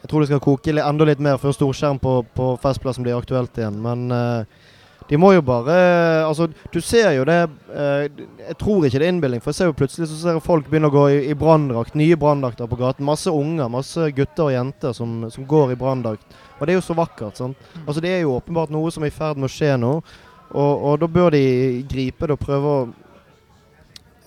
Jeg 0.03 0.09
tror 0.11 0.19
det 0.19 0.27
skal 0.29 0.39
koke 0.43 0.69
enda 0.83 1.05
litt 1.07 1.19
mer 1.23 1.37
før 1.39 1.51
storskjerm 1.55 1.97
på, 2.03 2.17
på 2.35 2.51
Festplassen 2.61 3.03
blir 3.05 3.15
aktuelt 3.17 3.55
igjen. 3.57 3.77
Men 3.81 4.11
eh, 4.11 4.43
de 5.09 5.19
må 5.19 5.33
jo 5.33 5.41
bare 5.45 5.75
Altså, 6.23 6.47
du 6.73 6.79
ser 6.81 7.11
jo 7.17 7.25
det 7.27 7.37
eh, 7.75 8.05
Jeg 8.47 8.57
tror 8.61 8.85
ikke 8.85 9.01
det 9.01 9.07
er 9.07 9.13
innbilning, 9.13 9.43
for 9.43 9.51
jeg 9.51 9.59
ser 9.59 9.71
jo 9.71 9.77
plutselig 9.77 10.09
så 10.09 10.19
ser 10.19 10.37
jeg 10.37 10.45
folk 10.45 10.69
begynne 10.69 10.91
å 10.91 10.93
gå 10.93 11.05
i, 11.11 11.19
i 11.31 11.37
branndrakt. 11.37 11.97
Nye 11.99 12.17
branndrakter 12.19 12.69
på 12.69 12.79
gaten. 12.79 13.05
Masse 13.07 13.31
unger, 13.31 13.71
masse 13.71 14.09
gutter 14.15 14.47
og 14.47 14.55
jenter 14.55 14.95
som, 14.95 15.23
som 15.33 15.47
går 15.47 15.73
i 15.75 15.79
branndrakt. 15.79 16.37
Og 16.59 16.65
det 16.65 16.75
er 16.75 16.79
jo 16.79 16.85
så 16.85 16.97
vakkert. 16.97 17.39
sant? 17.39 17.71
Altså, 17.85 17.99
det 18.03 18.13
er 18.13 18.23
jo 18.23 18.37
åpenbart 18.37 18.73
noe 18.73 18.91
som 18.93 19.03
er 19.03 19.11
i 19.11 19.15
ferd 19.15 19.39
med 19.39 19.49
å 19.49 19.53
skje 19.53 19.75
nå. 19.81 19.93
Og, 20.53 20.73
og 20.73 20.99
da 21.01 21.09
bør 21.09 21.33
de 21.33 21.45
gripe 21.89 22.29
det 22.29 22.37
og 22.37 22.43
prøve 22.43 22.73
å 22.73 22.83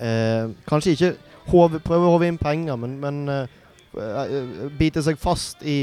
eh, 0.03 0.51
Kanskje 0.69 0.97
ikke 0.97 1.15
prøve 1.47 2.03
å 2.03 2.17
håve 2.17 2.27
inn 2.27 2.41
penger, 2.41 2.79
men, 2.83 2.97
men 3.03 3.21
eh, 3.31 3.61
bite 4.79 5.01
seg 5.03 5.17
fast 5.21 5.63
i, 5.65 5.77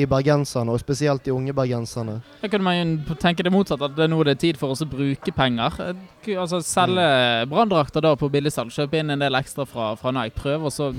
i 0.00 0.06
bergenserne, 0.08 0.72
og 0.72 0.80
spesielt 0.80 1.24
de 1.26 1.34
unge 1.34 1.52
bergenserne. 1.52 2.18
Da 2.40 2.48
kunne 2.48 2.64
man 2.64 2.78
jo 2.78 3.16
tenke 3.20 3.44
det 3.44 3.52
motsatte, 3.52 3.84
at 3.90 3.96
det 3.96 4.06
er 4.06 4.12
nå 4.12 4.22
det 4.24 4.36
er 4.36 4.40
tid 4.46 4.60
for 4.60 4.72
oss 4.72 4.84
å 4.84 4.88
bruke 4.88 5.34
penger. 5.36 5.76
Eh, 5.90 6.06
Altså 6.38 6.58
Selge 6.60 7.46
branndrakter 7.48 8.04
da 8.04 8.10
på 8.18 8.28
billigsalg, 8.32 8.72
kjøpe 8.74 8.98
inn 9.00 9.14
en 9.14 9.22
del 9.22 9.36
ekstra 9.38 9.64
fra, 9.68 9.94
fra 9.96 10.12
Nike. 10.12 10.36
Prøve 10.36 10.68
og 10.68 10.74
så 10.74 10.90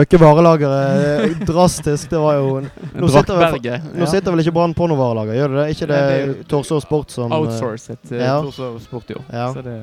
øke 0.00 0.20
varelageret 0.20 1.26
eh, 1.26 1.42
drastisk. 1.48 2.08
Det 2.12 2.20
var 2.22 2.38
jo 2.38 2.60
Nå 2.62 3.10
sitter 3.16 3.40
vel-. 3.40 3.84
Nå 3.96 4.08
sitter 4.08 4.32
vel 4.32 4.44
ikke 4.44 4.54
Brann 4.56 4.76
på 4.76 4.88
noe 4.88 5.00
varelager, 5.00 5.36
gjør 5.40 5.54
det 5.56 5.60
det? 5.60 5.68
Ikke 5.76 5.90
det 5.90 6.00
det 6.08 6.48
Torshov 6.48 6.80
Sport 6.84 7.12
som 7.16 7.32
eh, 7.32 7.38
Outsourcet 7.40 8.12
Ja. 8.16 8.38
Ja. 8.40 8.72
Sport, 8.80 9.12
jo. 9.16 9.24
Ja. 9.28 9.50
Så 9.52 9.64
det, 9.66 9.76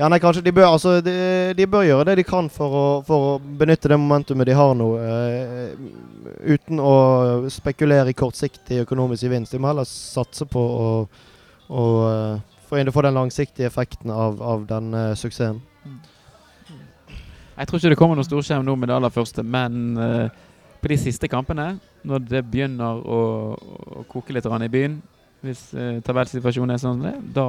Ja, 0.00 0.08
nei, 0.08 0.16
kanskje 0.16 0.40
de 0.40 0.52
bør, 0.56 0.64
altså, 0.64 0.94
de, 1.04 1.12
de 1.52 1.64
bør 1.68 1.82
gjøre 1.84 2.04
det 2.08 2.22
de 2.22 2.24
kan 2.24 2.46
for 2.48 2.72
å, 2.72 2.84
for 3.04 3.24
å 3.26 3.32
benytte 3.60 3.90
det 3.92 3.98
momentumet 4.00 4.48
de 4.48 4.54
har 4.56 4.72
nå, 4.78 4.86
Uh, 5.00 5.74
uten 6.54 6.80
å 6.80 6.94
spekulere 7.52 8.12
i 8.12 8.16
kortsiktig 8.16 8.78
økonomisk 8.86 9.26
gevinst. 9.26 9.52
De 9.52 9.60
må 9.60 9.68
heller 9.68 9.88
satse 9.88 10.46
på 10.48 10.60
å, 10.60 10.86
å 11.68 11.84
uh, 12.06 12.40
få, 12.68 12.78
inn- 12.80 12.88
den 12.88 13.18
langsiktige 13.18 13.68
effekten 13.68 14.12
av, 14.14 14.40
av 14.40 14.64
den 14.70 14.94
eh, 14.94 15.12
suksessen. 15.18 15.60
jeg 17.58 17.68
tror 17.68 17.78
ikke 17.78 17.92
det 17.92 17.98
kommer 17.98 18.16
noen 18.16 18.28
storskjerm 18.28 18.64
nå 18.64 18.76
med 18.76 18.88
det 18.88 18.96
aller 18.96 19.12
første, 19.12 19.42
men 19.42 19.98
uh, 19.98 20.28
på 20.80 20.92
de 20.94 21.00
siste 21.02 21.28
kampene, 21.28 21.74
når 22.08 22.24
det 22.30 22.44
begynner 22.48 23.04
å, 23.04 23.20
å 24.00 24.04
koke 24.08 24.32
litt 24.32 24.46
i 24.46 24.72
byen, 24.72 25.00
hvis 25.44 25.66
uh, 25.74 25.98
tabellsituasjonen 26.06 26.76
er 26.76 26.84
sånn 26.84 27.04
da 27.34 27.48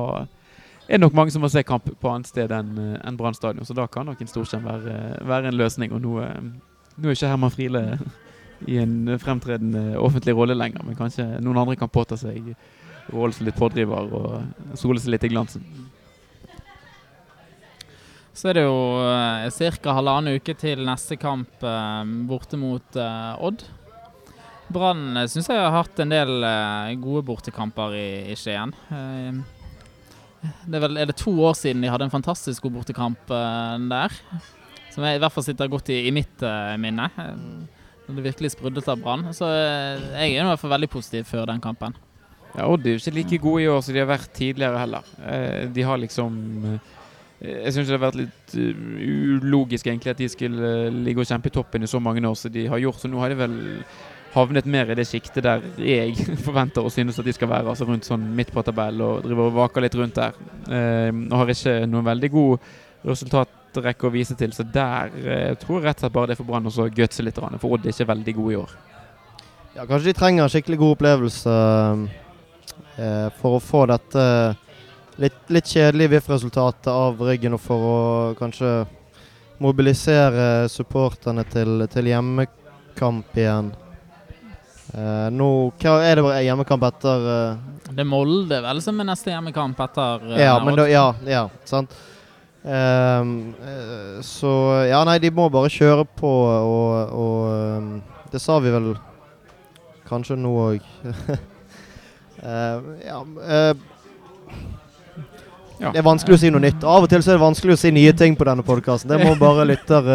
er 0.92 1.00
det 1.00 1.06
nok 1.06 1.16
mange 1.16 1.32
som 1.32 1.44
må 1.44 1.48
se 1.52 1.64
kamp 1.64 1.86
på 1.88 2.10
annet 2.12 2.28
sted 2.28 2.52
enn 2.52 2.76
en 3.00 3.18
Brann 3.20 3.38
stadion. 3.38 3.64
Så 3.66 3.76
da 3.78 3.86
kan 3.88 4.10
nok 4.10 4.20
en 4.20 4.28
storskjerm 4.28 4.68
være, 4.68 4.96
være 5.24 5.48
en 5.48 5.60
løsning. 5.60 5.94
Og 5.96 6.04
nå, 6.04 6.18
eh, 6.20 6.42
nå 6.98 7.08
er 7.08 7.16
ikke 7.16 7.32
Herman 7.32 7.54
Friele 7.54 7.84
i 8.68 8.78
en 8.82 9.16
fremtredende 9.22 9.96
offentlig 9.98 10.36
rolle 10.38 10.58
lenger, 10.58 10.84
men 10.86 11.00
kanskje 11.00 11.26
noen 11.42 11.64
andre 11.64 11.80
kan 11.80 11.90
påta 11.90 12.20
seg 12.20 12.52
rollen 13.12 13.34
som 13.34 13.48
litt 13.48 13.58
pådriver 13.58 14.12
og 14.14 14.78
sole 14.78 15.02
seg 15.02 15.16
litt 15.16 15.26
i 15.26 15.32
glansen. 15.32 15.66
Så 18.36 18.52
er 18.52 18.60
det 18.60 18.66
jo 18.66 18.78
eh, 19.06 19.78
ca. 19.82 19.96
halvannen 19.98 20.40
uke 20.40 20.56
til 20.60 20.84
neste 20.88 21.18
kamp 21.20 21.64
eh, 21.64 22.04
borte 22.30 22.60
mot 22.60 23.00
eh, 23.00 23.44
Odd. 23.48 23.64
Brann 24.72 25.18
uh, 25.20 25.26
syns 25.28 25.50
jeg 25.52 25.60
har 25.60 25.74
hatt 25.76 26.00
en 26.00 26.14
del 26.14 26.46
eh, 26.48 26.94
gode 27.02 27.26
bortekamper 27.28 27.98
i, 27.98 28.12
i 28.32 28.38
Skien. 28.40 28.72
Det 30.42 30.78
er, 30.78 30.82
vel, 30.82 30.98
er 30.98 31.10
det 31.10 31.18
to 31.20 31.34
år 31.46 31.54
siden 31.58 31.84
de 31.84 31.90
hadde 31.92 32.08
en 32.08 32.14
fantastisk 32.14 32.66
god 32.66 32.80
bortekamp 32.80 33.34
eh, 33.36 33.76
der? 33.92 34.16
Som 34.92 35.06
jeg, 35.06 35.20
i 35.20 35.22
hvert 35.22 35.34
fall 35.34 35.46
sitter 35.46 35.70
godt 35.72 35.92
i, 35.94 36.02
i 36.10 36.14
mitt 36.16 36.44
eh, 36.44 36.78
minne. 36.82 37.08
Når 38.08 38.18
det 38.18 38.26
virkelig 38.32 38.56
sprudlet 38.56 38.90
av 38.92 39.00
Brann. 39.04 39.28
Så 39.38 39.48
eh, 39.48 40.02
jeg 40.18 40.34
er 40.36 40.42
i 40.42 40.50
hvert 40.50 40.64
fall 40.64 40.74
veldig 40.74 40.90
positiv 40.92 41.30
før 41.30 41.46
den 41.52 41.62
kampen. 41.64 41.96
Ja, 42.52 42.66
Odd 42.68 42.84
er 42.84 42.98
jo 42.98 43.00
ikke 43.00 43.16
like 43.16 43.40
gode 43.40 43.64
i 43.64 43.70
år 43.72 43.84
som 43.86 43.96
de 43.96 44.02
har 44.02 44.10
vært 44.10 44.34
tidligere 44.36 44.82
heller. 44.82 45.14
Eh, 45.24 45.70
de 45.72 45.86
har 45.88 46.02
liksom 46.02 46.42
Jeg 47.42 47.74
syns 47.74 47.88
det 47.90 47.96
har 47.96 48.04
vært 48.04 48.20
litt 48.20 48.52
ulogisk 48.54 49.88
egentlig 49.88 50.12
at 50.12 50.20
de 50.20 50.28
skulle 50.30 50.74
ligge 50.94 51.24
og 51.24 51.30
kjempe 51.30 51.50
i 51.50 51.56
toppen 51.56 51.82
i 51.82 51.90
så 51.90 51.98
mange 52.04 52.22
år 52.28 52.36
som 52.38 52.54
de 52.54 52.68
har 52.70 52.82
gjort. 52.84 53.00
Så 53.02 53.10
nå 53.10 53.22
har 53.22 53.32
de 53.32 53.40
vel 53.40 53.56
havnet 54.34 54.68
mer 54.70 54.92
i 54.92 54.96
det 54.96 55.08
siktet 55.10 55.44
der 55.44 55.64
jeg 55.82 56.16
forventer 56.46 56.86
og 56.86 56.94
synes 56.94 57.20
at 57.20 57.28
de 57.28 57.34
skal 57.36 57.52
være. 57.52 57.72
Altså 57.74 57.88
rundt 57.88 58.08
sånn 58.08 58.30
midt 58.36 58.54
på 58.54 58.64
tabell 58.66 59.02
og 59.04 59.26
driver 59.26 59.50
og 59.50 59.58
vaker 59.60 59.86
litt 59.86 59.98
rundt 60.00 60.20
der. 60.20 60.38
Eh, 60.72 61.10
og 61.12 61.38
har 61.42 61.54
ikke 61.54 61.76
noen 61.90 62.08
veldig 62.08 62.32
god 62.32 62.72
resultatrekke 63.08 64.08
å 64.08 64.14
vise 64.14 64.38
til, 64.38 64.54
så 64.54 64.64
der 64.68 65.14
eh, 65.26 65.52
tror 65.60 65.80
jeg 65.80 65.90
rett 65.90 66.00
og 66.00 66.06
slett 66.06 66.16
bare 66.16 66.32
det 66.32 66.38
er 66.38 66.42
for 66.44 66.52
Brann 66.52 66.70
å 66.70 66.88
gutse 66.96 67.26
litt. 67.26 67.40
For 67.42 67.76
Odd 67.76 67.86
er 67.86 67.96
ikke 67.96 68.12
veldig 68.14 68.38
god 68.40 68.52
i 68.52 68.60
år. 68.62 68.80
Ja, 69.72 69.86
kanskje 69.88 70.12
de 70.12 70.18
trenger 70.18 70.44
en 70.46 70.52
skikkelig 70.52 70.82
god 70.82 70.98
opplevelse 70.98 71.54
eh, 73.00 73.28
for 73.40 73.58
å 73.58 73.64
få 73.64 73.86
dette 73.90 74.26
litt, 75.22 75.38
litt 75.48 75.70
kjedelige 75.72 76.18
VIF-resultatet 76.18 76.92
av 76.92 77.22
ryggen, 77.24 77.56
og 77.56 77.64
for 77.64 77.88
å 77.88 78.00
kanskje 78.40 78.74
mobilisere 79.62 80.68
supporterne 80.72 81.46
til, 81.50 81.86
til 81.92 82.10
hjemmekamp 82.10 83.38
igjen. 83.38 83.72
Eh, 84.92 85.28
nå 85.32 85.50
hva 85.80 85.98
er 86.04 86.20
det 86.20 86.40
hjemmekamp 86.44 86.82
etter 86.84 87.22
uh, 87.24 87.60
Det 87.88 88.04
er 88.04 88.08
Molde 88.12 88.58
vel 88.60 88.82
som 88.84 88.98
er 89.00 89.08
neste 89.08 89.32
hjemmekamp 89.32 89.80
etter 89.86 90.26
uh, 90.26 90.34
Ja, 90.36 90.58
men 90.60 90.76
da, 90.76 90.88
ja, 90.92 91.06
ja, 91.24 91.46
sant. 91.64 91.96
Ehm, 92.64 93.54
eh, 93.66 94.22
så 94.22 94.86
Ja, 94.86 95.04
nei, 95.04 95.18
de 95.18 95.32
må 95.34 95.48
bare 95.50 95.70
kjøre 95.72 96.06
på, 96.06 96.30
og, 96.30 97.10
og 97.10 98.32
Det 98.32 98.42
sa 98.42 98.60
vi 98.62 98.70
vel 98.70 98.92
kanskje 100.12 100.36
nå 100.36 100.52
òg. 100.52 100.84
ja, 103.08 103.22
eh, 103.48 103.74
Ja. 105.82 105.90
Det 105.90 105.98
er 105.98 106.06
vanskelig 106.06 106.36
å 106.36 106.40
si 106.44 106.50
noe 106.54 106.62
nytt. 106.62 106.84
Av 106.86 107.02
og 107.02 107.10
til 107.10 107.24
så 107.24 107.32
er 107.32 107.40
det 107.40 107.42
vanskelig 107.42 107.74
å 107.74 107.80
si 107.82 107.90
nye 107.96 108.12
ting 108.14 108.36
på 108.38 108.46
denne 108.46 108.62
podkasten. 108.62 109.10
Det 109.10 109.18
må 109.24 109.34
bare 109.42 109.66
lytter 109.66 110.12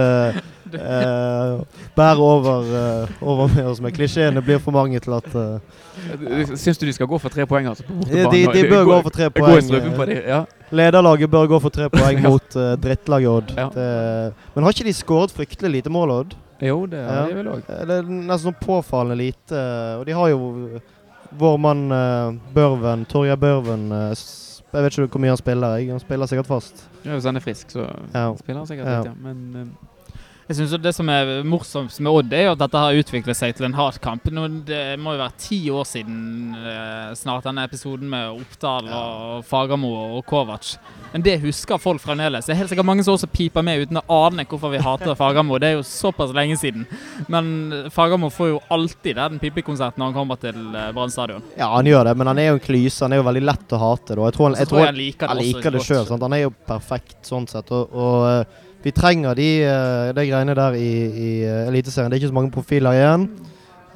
eh, 0.77 1.03
eh, 1.03 1.61
bære 1.97 2.19
over, 2.21 2.63
eh, 2.81 3.09
over 3.23 3.49
med 3.55 3.67
oss 3.67 3.81
med. 3.81 3.93
Klisjeene 3.97 4.43
blir 4.45 4.59
for 4.63 4.73
mange 4.77 5.01
til 5.01 5.13
at 5.17 5.27
eh, 5.35 5.59
Syns 6.57 6.79
du 6.79 6.87
de 6.87 6.93
skal 6.93 7.07
gå 7.09 7.19
for 7.19 7.33
tre 7.33 7.47
poeng? 7.49 7.67
Altså, 7.71 7.85
på 7.89 8.09
de, 8.11 8.47
de, 8.53 8.65
bør 8.71 8.85
gå 8.85 9.03
for 9.03 9.11
tre 9.11 9.31
poeng. 9.31 9.71
eh, 9.75 10.07
de, 10.07 10.17
ja. 10.29 10.41
Lederlaget 10.71 11.31
bør 11.31 11.47
gå 11.47 11.61
for 11.61 11.71
tre 11.71 11.89
poeng 11.91 12.21
Ja. 12.23 12.29
mot 12.29 12.57
uh, 12.57 12.75
drittlaget 12.77 13.29
Odd. 13.29 13.55
Ja. 13.57 13.69
Det, 13.75 14.35
men 14.55 14.65
har 14.65 14.73
ikke 14.77 14.85
de 14.89 14.93
skåret 14.93 15.33
fryktelig 15.33 15.71
lite 15.79 15.91
mål, 15.91 16.11
Odd? 16.11 16.35
Jo, 16.61 16.87
det 16.87 16.99
Ja. 17.01 17.09
har 17.23 17.29
de 17.29 17.35
vel 17.39 17.49
òg. 17.53 17.63
Eh, 17.69 17.85
Det 17.87 17.99
er 17.99 18.03
nesten 18.11 18.51
sånn 18.51 18.61
påfallende 18.61 19.17
lite. 19.21 19.63
Og 20.01 20.07
de 20.07 20.13
har 20.17 20.29
jo 20.33 20.81
vår 21.37 21.57
mann 21.59 21.87
uh, 21.93 22.33
Børven, 22.55 23.05
Torgeir 23.09 23.37
Børven. 23.37 23.91
uh, 23.93 24.13
jeg 24.77 24.83
vet 24.85 24.93
ikke 24.99 25.09
hvor 25.17 25.21
mye 25.23 25.33
han 25.33 25.41
spiller. 25.41 25.77
Jeg. 25.79 25.91
Han 25.91 26.01
spiller 26.03 26.27
sikkert 26.29 26.47
fast. 26.51 26.85
Hvis 27.05 27.25
han 27.25 27.37
er 27.37 27.41
frisk, 27.41 27.71
så 27.73 27.87
Ja. 28.13 28.35
spiller 28.37 28.59
han 28.61 28.67
sikkert 28.67 28.87
Ja. 28.87 28.97
litt, 28.99 29.07
ja. 29.07 29.13
Men 29.23 29.57
eh, 29.57 29.96
Jeg 30.47 30.61
synes 30.61 30.77
Det 30.79 30.93
som 30.95 31.09
er 31.11 31.31
morsomst 31.43 31.99
med 31.99 32.13
Odd, 32.21 32.35
er 32.37 32.45
jo 32.47 32.53
at 32.55 32.61
dette 32.61 32.79
har 32.79 32.95
utviklet 33.01 33.35
seg 33.35 33.57
til 33.59 33.67
en 33.67 33.75
hardkamp. 33.75 34.29
Det 34.69 34.83
må 35.03 35.17
jo 35.17 35.19
være 35.19 35.41
ti 35.43 35.59
år 35.75 35.89
siden 35.91 36.55
eh, 36.55 37.09
snart 37.19 37.49
denne 37.49 37.65
episoden 37.67 38.07
med 38.13 38.37
Oppdal 38.37 38.87
og 38.87 39.41
Fagermo 39.49 39.91
og 40.19 40.21
Kovac. 40.29 40.77
Men 41.11 41.25
det 41.27 41.41
husker 41.43 41.81
folk 41.83 41.99
fremdeles. 42.03 42.47
Det 42.47 42.55
er 42.55 42.61
helt 42.61 42.71
sikkert 42.71 42.87
mange 42.87 43.03
som 43.03 43.17
også 43.17 43.27
piper 43.33 43.65
med 43.67 43.87
uten 43.87 43.99
å 43.99 44.05
ane 44.29 44.45
hvorfor 44.47 44.71
vi 44.71 44.83
hater 44.85 45.17
Fagermo. 45.19 45.59
Det 45.59 45.73
er 45.73 45.81
jo 45.81 45.87
såpass 45.89 46.35
lenge 46.37 46.59
siden. 46.61 46.87
Men 47.33 47.91
Fagermo 47.91 48.31
får 48.31 48.53
jo 48.53 48.61
alltid 48.77 49.19
den 49.19 49.41
pipekonserten 49.43 49.99
når 49.99 50.13
han 50.13 50.19
kommer 50.21 50.39
til 50.45 50.61
eh, 50.71 50.93
Brann 50.95 51.11
stadion. 51.11 51.43
Ja, 51.59 51.73
han 51.75 51.91
gjør 51.91 52.07
det, 52.13 52.15
men 52.23 52.31
han 52.31 52.43
er 52.45 52.53
jo 52.53 52.61
en 52.61 52.63
klyse. 52.69 53.03
Han 53.03 53.17
er 53.17 53.23
jo 53.25 53.27
veldig 53.33 53.43
lett 53.51 53.75
å 53.75 53.83
hate. 53.83 54.15
Da. 54.15 54.31
Jeg 54.31 54.39
tror 54.39 54.51
han, 54.53 54.61
jeg 54.63 54.71
tror 54.71 54.85
jeg 54.85 54.99
liker 55.01 55.27
det 55.27 55.35
han 55.35 55.43
liker 55.43 55.75
det 55.75 55.85
sjøl. 55.89 56.15
Han 56.15 56.39
er 56.39 56.45
jo 56.45 56.55
perfekt 56.71 57.19
sånn 57.27 57.51
sett. 57.51 57.75
Og, 57.75 57.99
og 57.99 58.31
eh, 58.31 58.63
vi 58.87 58.93
trenger 58.95 59.35
de, 59.35 59.49
eh, 59.67 60.15
de 60.15 60.25
greiene 60.29 60.55
der 60.55 60.77
i, 60.79 60.91
i 61.11 61.31
eh, 61.43 61.67
Eliteserien. 61.67 62.11
Det 62.11 62.17
er 62.17 62.23
ikke 62.23 62.31
så 62.31 62.37
mange 62.37 62.55
profiler 62.55 62.95
igjen. 62.95 63.25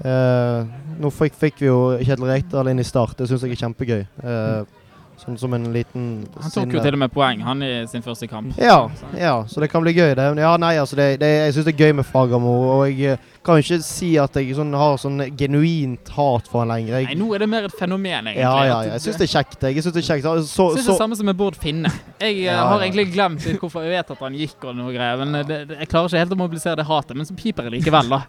Eh, 0.02 0.64
nå 1.00 1.10
fikk, 1.14 1.36
fikk 1.38 1.60
vi 1.62 1.68
jo 1.68 1.78
Kjetil 2.00 2.26
Rekdal 2.26 2.72
inn 2.72 2.82
i 2.82 2.86
start. 2.86 3.14
Det 3.20 3.28
syns 3.30 3.44
jeg 3.46 3.54
er 3.54 3.60
kjempegøy. 3.62 4.00
Eh, 4.02 4.79
sånn 5.20 5.36
som 5.40 5.54
en 5.56 5.66
liten 5.74 6.06
Han 6.40 6.52
tok 6.54 6.74
jo 6.76 6.82
til 6.82 6.96
og 6.96 7.02
med 7.02 7.12
poeng, 7.12 7.42
han 7.44 7.64
i 7.64 7.70
sin 7.90 8.04
første 8.04 8.28
kamp. 8.30 8.56
Ja, 8.60 8.88
ja, 9.18 9.34
så 9.48 9.62
det 9.62 9.70
kan 9.72 9.84
bli 9.84 9.92
gøy. 9.94 10.14
Det. 10.16 10.28
Ja, 10.40 10.54
nei, 10.60 10.74
altså, 10.80 10.96
det, 10.98 11.12
det, 11.20 11.28
jeg 11.28 11.56
syns 11.56 11.68
det 11.68 11.74
er 11.74 11.84
gøy 11.86 11.96
med 12.00 12.08
Fagermo. 12.08 12.54
Og 12.74 12.82
jeg 12.88 13.14
eh, 13.18 13.28
kan 13.46 13.60
ikke 13.60 13.80
si 13.84 14.10
at 14.20 14.36
jeg 14.40 14.56
sånn, 14.56 14.72
har 14.76 14.98
sånn 15.00 15.22
genuint 15.38 16.12
hat 16.16 16.48
for 16.50 16.64
han 16.64 16.72
lenger. 16.72 17.04
Nei, 17.08 17.16
nå 17.20 17.30
er 17.36 17.44
det 17.44 17.50
mer 17.52 17.68
et 17.68 17.76
fenomen, 17.76 18.30
egentlig. 18.32 18.42
ja, 18.42 18.54
ja, 18.64 18.78
ja, 18.86 18.94
jeg 18.96 19.04
syns 19.06 19.20
det 19.20 19.28
er 19.28 19.32
kjekt. 19.34 19.58
Jeg, 19.60 19.78
jeg 19.78 19.86
synes 19.86 19.98
det 19.98 20.04
er 20.04 20.08
kjekt. 20.10 20.28
Så, 20.28 20.36
Så, 20.48 20.68
Jeg 20.70 20.80
synes 20.80 20.90
det 20.90 20.94
er 20.96 21.02
samme 21.04 21.20
som 21.20 21.30
med 21.30 21.40
Bård 21.40 21.58
Finne. 21.60 21.92
Jeg 22.20 22.36
eh, 22.38 22.46
Ja, 22.48 22.62
har 22.72 22.84
egentlig 22.84 23.10
glemt 23.14 23.48
hvorfor 23.60 23.84
jeg 23.86 23.98
vet 23.98 24.14
at 24.16 24.24
han 24.24 24.38
gikk 24.38 24.70
og 24.70 24.78
noe 24.78 24.94
greier. 24.94 25.20
Men 25.20 25.42
eh, 25.42 25.48
det, 25.48 25.60
jeg 25.82 25.90
klarer 25.92 26.10
ikke 26.10 26.24
helt 26.24 26.38
å 26.38 26.40
mobilisere 26.40 26.80
det 26.80 26.88
hatet, 26.88 27.16
men 27.18 27.28
så 27.28 27.36
piper 27.36 27.68
jeg 27.68 27.80
likevel, 27.80 28.16
da. 28.16 28.24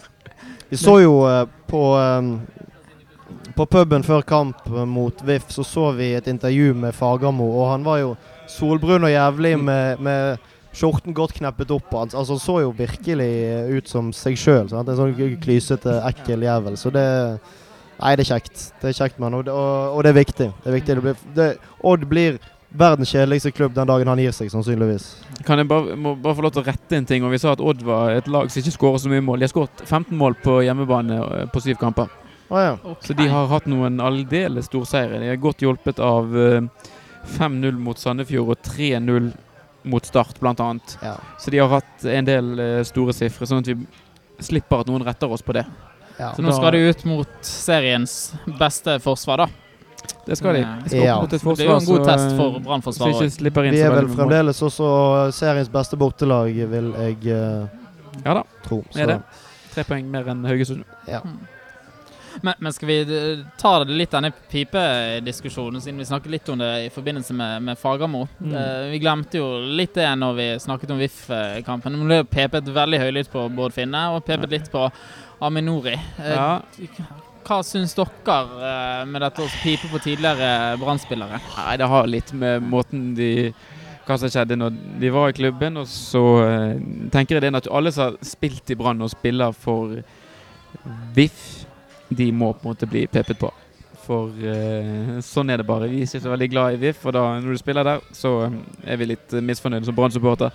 Vi 0.71 0.79
så 0.79 1.01
jo 1.03 1.17
uh, 1.27 1.43
på 1.67 1.81
eh, 1.99 2.27
På 3.61 3.67
puben 3.69 4.01
før 4.01 4.23
kamp 4.25 4.63
mot 4.89 5.19
VIF, 5.21 5.51
så 5.53 5.61
så 5.67 5.91
vi 5.93 6.07
et 6.17 6.25
intervju 6.31 6.71
med 6.81 6.95
Fagermo, 6.97 7.45
og 7.61 7.67
han 7.69 7.83
var 7.85 7.99
jo 8.01 8.15
solbrun 8.49 9.03
og 9.05 9.11
jævlig 9.13 9.51
med, 9.61 9.99
med 10.01 10.39
skjorten 10.73 11.13
godt 11.13 11.35
kneppet 11.37 11.69
opp. 11.75 11.91
Han 11.93 12.09
altså, 12.09 12.39
så 12.41 12.55
jo 12.63 12.71
virkelig 12.73 13.27
ut 13.77 13.91
som 13.91 14.09
seg 14.15 14.39
sjøl. 14.39 14.71
En 14.73 14.89
sånn 14.97 15.13
klysete, 15.43 15.93
ekkel 16.09 16.47
jævel. 16.47 16.79
Så 16.79 16.89
det 16.95 17.05
Nei, 18.01 18.15
det 18.17 18.23
er 18.25 18.31
kjekt. 18.31 18.63
Det 18.81 18.89
er 18.89 18.95
kjekt 18.97 19.19
med 19.21 19.35
og, 19.37 19.43
det- 19.45 19.53
og, 19.53 19.97
og 19.99 20.01
det 20.01 20.09
er 20.09 20.17
viktig. 20.17 20.47
Det 20.63 20.71
er 20.71 20.73
viktig. 20.79 20.95
Det 20.97 21.03
blir, 21.05 21.19
det, 21.37 21.45
Odd 21.85 22.05
blir 22.09 22.39
verdens 22.73 23.11
kjedeligste 23.13 23.51
klubb 23.53 23.75
den 23.75 23.85
dagen 23.91 24.09
han 24.09 24.17
gir 24.23 24.33
seg, 24.33 24.49
sannsynligvis. 24.49 25.05
kan 25.45 25.61
jeg 25.61 25.67
bare, 25.69 25.93
må 25.93 26.15
bare 26.17 26.33
få 26.39 26.47
lov 26.47 26.55
til 26.55 26.63
å 26.63 26.65
rette 26.65 26.97
en 26.97 27.05
ting. 27.05 27.21
Og 27.21 27.29
Vi 27.35 27.37
sa 27.43 27.51
at 27.53 27.61
Odd 27.61 27.85
var 27.85 28.15
et 28.15 28.25
lag 28.31 28.49
som 28.49 28.63
ikke 28.63 28.73
skårer 28.73 29.03
så 29.05 29.11
mye 29.13 29.21
mål. 29.21 29.37
De 29.37 29.45
har 29.45 29.53
skåret 29.53 29.85
15 29.85 30.17
mål 30.17 30.39
på 30.41 30.57
hjemmebane 30.65 31.19
eh, 31.21 31.45
på 31.53 31.61
syv 31.61 31.77
kamper. 31.77 32.09
Å 32.51 32.59
ja. 32.59 32.71
Så 32.99 33.15
de 33.15 33.27
har 33.31 33.47
hatt 33.47 33.67
noen 33.71 34.01
aldeles 34.03 34.67
storseire. 34.67 35.21
De 35.23 35.29
er 35.31 35.39
godt 35.39 35.63
hjulpet 35.63 36.01
av 36.03 36.33
eh, 36.35 36.89
5-0 37.37 37.77
mot 37.79 37.99
Sandefjord 37.99 38.51
og 38.57 38.65
3-0 38.67 39.31
mot 39.91 40.05
Start, 40.05 40.41
annet. 40.43 40.97
ja. 41.01 41.15
Så 41.39 41.51
de 41.53 41.61
har 41.61 41.71
hatt 41.71 42.05
en 42.05 42.27
del 42.27 42.59
eh, 42.59 42.81
store 42.85 43.15
sifre, 43.15 43.47
sånn 43.47 43.63
at 43.63 43.71
vi 43.71 43.77
slipper 44.41 44.83
at 44.83 44.91
noen 44.91 45.05
retter 45.05 45.31
oss 45.31 45.41
på 45.45 45.55
det. 45.57 45.63
ja. 46.19 46.33
Så 46.35 46.43
nå 46.43 46.51
skal 46.53 46.75
de 46.75 46.89
ut 46.91 47.05
mot 47.09 47.39
seriens 47.47 48.33
beste 48.59 48.99
forsvar, 48.99 49.45
da. 49.45 49.49
Det 50.25 50.35
skal 50.37 50.53
de. 50.59 50.65
De 50.83 50.89
skal 50.89 51.05
Ja. 51.05 51.15
Det 51.29 51.39
er 51.39 51.65
jo 51.65 51.77
en 51.77 51.85
god 51.85 52.05
test 52.05 52.27
eh, 52.27 52.35
for 52.37 52.57
så 52.57 52.63
Brannforsvaret. 52.67 53.39
Vi 53.71 53.81
er 53.81 53.95
vel 53.95 54.11
fremdeles 54.11 54.61
også 54.61 54.91
seriens 55.33 55.69
beste 55.71 55.97
bortelag, 55.97 56.51
vil 56.75 56.91
jeg 56.99 57.17
uh, 57.31 57.65
Ja 58.25 58.35
da, 58.37 58.43
tro. 58.65 58.83
er 58.95 59.15
det. 59.15 59.19
Tre 59.71 59.87
poeng 59.87 60.11
mer 60.11 60.27
enn 60.33 60.43
Haugesund. 60.45 60.83
Ja. 61.07 61.21
Men, 62.41 62.53
men 62.59 62.73
skal 62.73 62.87
vi 62.87 62.99
eh, 63.01 63.39
ta 63.59 63.73
litt 63.83 64.11
denne 64.13 64.31
pipediskusjonen, 64.51 65.81
siden 65.81 65.99
vi 65.99 66.05
snakket 66.05 66.31
litt 66.31 66.49
om 66.49 66.61
det 66.61 66.69
i 66.85 66.91
forbindelse 66.93 67.33
med, 67.37 67.63
med 67.63 67.79
Fagermo. 67.79 68.27
Mm. 68.39 68.53
Uh, 68.55 68.85
vi 68.91 69.01
glemte 69.03 69.41
jo 69.41 69.49
litt 69.79 69.95
det 69.97 70.07
når 70.19 70.37
vi 70.37 70.47
snakket 70.63 70.93
om 70.93 71.01
VIF-kampen. 71.01 71.97
Men 71.97 72.13
det 72.13 72.21
pepet 72.31 72.71
veldig 72.71 73.01
høylytt 73.01 73.33
på 73.33 73.47
Bård 73.55 73.75
Finne, 73.75 74.07
og 74.15 74.23
pepet 74.27 74.53
litt 74.53 74.71
på 74.71 74.87
Aminori. 75.41 75.97
Uh, 76.19 76.31
Ja. 76.31 77.19
Hva 77.41 77.57
syns 77.65 77.95
dere 77.97 79.05
med 79.09 79.23
dette 79.25 79.41
å 79.41 79.49
pipe 79.63 79.89
på 79.89 79.99
tidligere 79.99 80.77
Brann-spillere? 80.79 81.39
Nei, 81.57 81.71
det 81.81 81.87
har 81.89 82.07
litt 82.07 82.29
med 82.37 82.67
måten 82.69 83.15
de 83.17 83.51
Hva 84.05 84.17
som 84.21 84.29
skjedde 84.31 84.59
når 84.59 84.77
de 85.01 85.09
var 85.13 85.31
i 85.31 85.35
klubben. 85.35 85.79
Og 85.81 85.89
så 85.89 86.21
tenker 87.13 87.37
jeg 87.37 87.43
det 87.47 87.51
at 87.63 87.69
alle 87.73 87.91
som 87.93 88.11
har 88.11 88.19
spilt 88.25 88.71
i 88.71 88.77
Brann 88.77 89.01
og 89.01 89.09
spiller 89.13 89.57
for 89.57 89.97
VIF, 91.15 91.60
de 92.17 92.31
må 92.35 92.51
på 92.53 92.65
en 92.67 92.73
måte 92.73 92.87
bli 92.89 93.05
pepet 93.07 93.39
på. 93.39 93.49
For 94.01 94.31
eh, 94.41 95.17
sånn 95.23 95.51
er 95.53 95.61
det 95.61 95.67
bare. 95.69 95.87
Vi 95.91 96.01
er 96.01 96.07
ikke 96.09 96.21
så 96.23 96.31
veldig 96.33 96.49
glad 96.51 96.73
i 96.73 96.79
VIF, 96.81 97.03
og 97.05 97.13
da 97.13 97.25
når 97.39 97.51
du 97.53 97.59
spiller 97.61 97.85
der, 97.85 97.99
så 98.17 98.31
eh, 98.47 98.55
er 98.93 98.97
vi 98.97 99.11
litt 99.13 99.33
eh, 99.37 99.43
misfornøyde 99.45 99.85
som 99.87 99.95
Brann-supporter. 99.97 100.51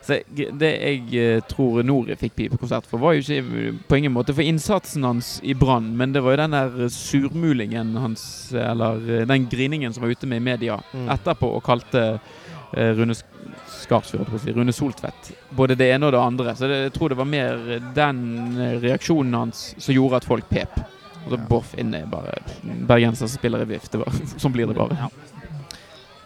Så 0.00 0.16
det 0.32 0.68
jeg 0.80 1.00
eh, 1.20 1.40
tror 1.48 1.82
Nori 1.84 2.14
fikk 2.16 2.32
pipekonsert 2.38 2.86
for, 2.88 3.00
var 3.02 3.16
jo 3.16 3.20
ikke 3.24 3.72
på 3.88 3.98
ingen 4.00 4.14
måte 4.14 4.32
for 4.36 4.44
innsatsen 4.44 5.04
hans 5.04 5.34
i 5.44 5.52
Brann, 5.56 5.90
men 5.96 6.12
det 6.14 6.22
var 6.24 6.36
jo 6.36 6.40
den 6.42 6.54
der 6.56 6.92
surmulingen 6.94 7.90
hans, 8.00 8.22
eller 8.56 9.00
eh, 9.20 9.26
den 9.28 9.48
griningen 9.52 9.92
som 9.92 10.04
var 10.06 10.14
ute 10.14 10.28
med 10.30 10.40
i 10.40 10.46
media 10.52 10.78
Mm. 10.92 11.08
etterpå 11.16 11.50
og 11.56 11.62
kalte 11.66 12.04
eh, 12.76 12.92
Rune 12.96 13.14
Sk- 13.14 13.26
Skarsfjord, 13.80 14.28
Rune 14.56 14.72
Soltvedt, 14.72 15.32
både 15.56 15.74
det 15.78 15.88
ene 15.94 16.06
og 16.08 16.12
det 16.14 16.20
andre. 16.20 16.54
Så 16.56 16.68
det, 16.68 16.80
jeg 16.88 16.92
tror 16.96 17.08
det 17.12 17.18
var 17.20 17.28
mer 17.28 17.60
den 17.96 18.20
eh, 18.60 18.76
reaksjonen 18.82 19.34
hans 19.40 19.62
som 19.78 19.94
gjorde 19.94 20.20
at 20.20 20.28
folk 20.28 20.48
pep. 20.50 20.80
Og 21.24 21.32
så 21.32 21.38
Ja. 21.38 21.46
Boff 21.48 21.74
inne 21.78 22.02
er 22.02 22.06
bare 22.06 22.38
bergensere 22.88 23.28
som 23.28 23.38
spiller 23.38 23.62
i 23.62 23.68
vifte. 23.74 24.00
Sånn 24.40 24.52
blir 24.52 24.66
det 24.66 24.76
bare. 24.76 25.10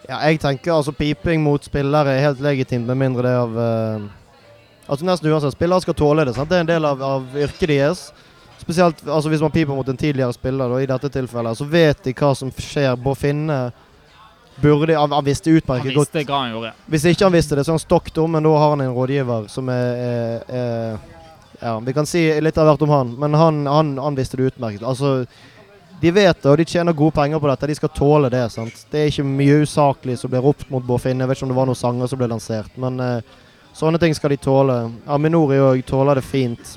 Ja, 0.05 0.19
jeg 0.29 0.39
tenker 0.39 0.75
altså 0.75 0.93
piping 0.93 1.41
mot 1.43 1.63
spillere 1.65 2.13
er 2.13 2.27
helt 2.27 2.41
legitimt, 2.43 2.85
med 2.85 2.97
mindre 2.97 3.25
det 3.25 3.31
er 3.33 3.41
av 3.41 3.57
uh, 3.57 4.05
Altså 4.85 5.05
Nesten 5.05 5.31
uansett. 5.31 5.55
Spillere 5.55 5.81
skal 5.81 5.95
tåle 5.97 6.25
det. 6.25 6.35
sant? 6.35 6.49
Det 6.49 6.59
er 6.59 6.61
en 6.61 6.69
del 6.69 6.85
av, 6.85 7.01
av 7.01 7.37
yrket 7.41 7.71
deres. 7.71 8.03
Spesielt 8.59 9.01
altså 9.07 9.31
hvis 9.31 9.41
man 9.41 9.51
piper 9.51 9.73
mot 9.73 9.87
en 9.89 9.97
tidligere 9.97 10.33
spiller, 10.33 10.69
da, 10.69 10.77
i 10.77 10.89
dette 10.89 11.09
tilfellet, 11.09 11.57
så 11.57 11.65
vet 11.65 12.03
de 12.05 12.13
hva 12.13 12.29
som 12.37 12.51
skjer. 12.53 12.93
Boff 13.01 13.25
inne 13.25 13.71
burde 14.61 14.95
Han, 14.95 15.11
han 15.11 15.25
visste 15.25 15.51
utmerket 15.51 15.95
godt 15.95 16.13
visste 16.13 16.29
hva 16.29 16.43
han 16.43 16.53
gjorde. 16.53 16.71
Hvis 16.85 17.05
ikke 17.09 17.25
han 17.25 17.33
visste 17.33 17.57
det, 17.57 17.65
så 17.65 17.73
er 17.73 17.79
han 17.79 17.83
stokk 17.83 18.13
dum, 18.13 18.31
men 18.37 18.45
da 18.45 18.53
har 18.55 18.75
han 18.75 18.85
en 18.85 18.93
rådgiver 18.95 19.49
som 19.51 19.69
er, 19.73 20.05
er, 20.05 20.45
er 20.47 21.14
Ja, 21.65 21.79
vi 21.79 21.93
kan 21.97 22.05
si 22.05 22.19
litt 22.45 22.57
av 22.61 22.67
hvert 22.69 22.83
om 22.85 22.91
han, 22.93 23.11
men 23.17 23.33
han, 23.33 23.63
han, 23.65 23.95
han 23.97 24.17
visste 24.17 24.37
det 24.37 24.51
utmerket. 24.51 24.83
Altså, 24.85 25.23
de 25.97 26.11
vet 26.13 26.37
det, 26.43 26.51
og 26.51 26.59
de 26.61 26.65
tjener 26.69 26.93
gode 26.93 27.15
penger 27.15 27.41
på 27.41 27.49
dette. 27.49 27.69
De 27.71 27.77
skal 27.79 27.89
tåle 27.95 28.29
det. 28.29 28.43
sant? 28.53 28.83
Det 28.91 29.01
er 29.01 29.09
ikke 29.09 29.25
mye 29.25 29.63
usaklig 29.63 30.19
som 30.21 30.29
blir 30.29 30.45
ropt 30.45 30.69
mot 30.69 30.85
Bård 30.85 31.07
Jeg 31.09 31.17
vet 31.17 31.33
ikke 31.39 31.47
om 31.47 31.53
det 31.55 31.57
var 31.57 31.71
noen 31.71 31.79
sanger 31.79 32.11
som 32.11 32.21
ble 32.21 32.29
lansert, 32.29 32.77
men 32.77 33.01
eh, 33.01 33.33
sånne 33.73 33.97
ting 33.97 34.13
skal 34.13 34.35
de 34.35 34.37
tåle. 34.45 34.75
Aminori 35.09 35.57
òg 35.57 35.81
tåler 35.89 36.21
det 36.21 36.27
fint. 36.27 36.75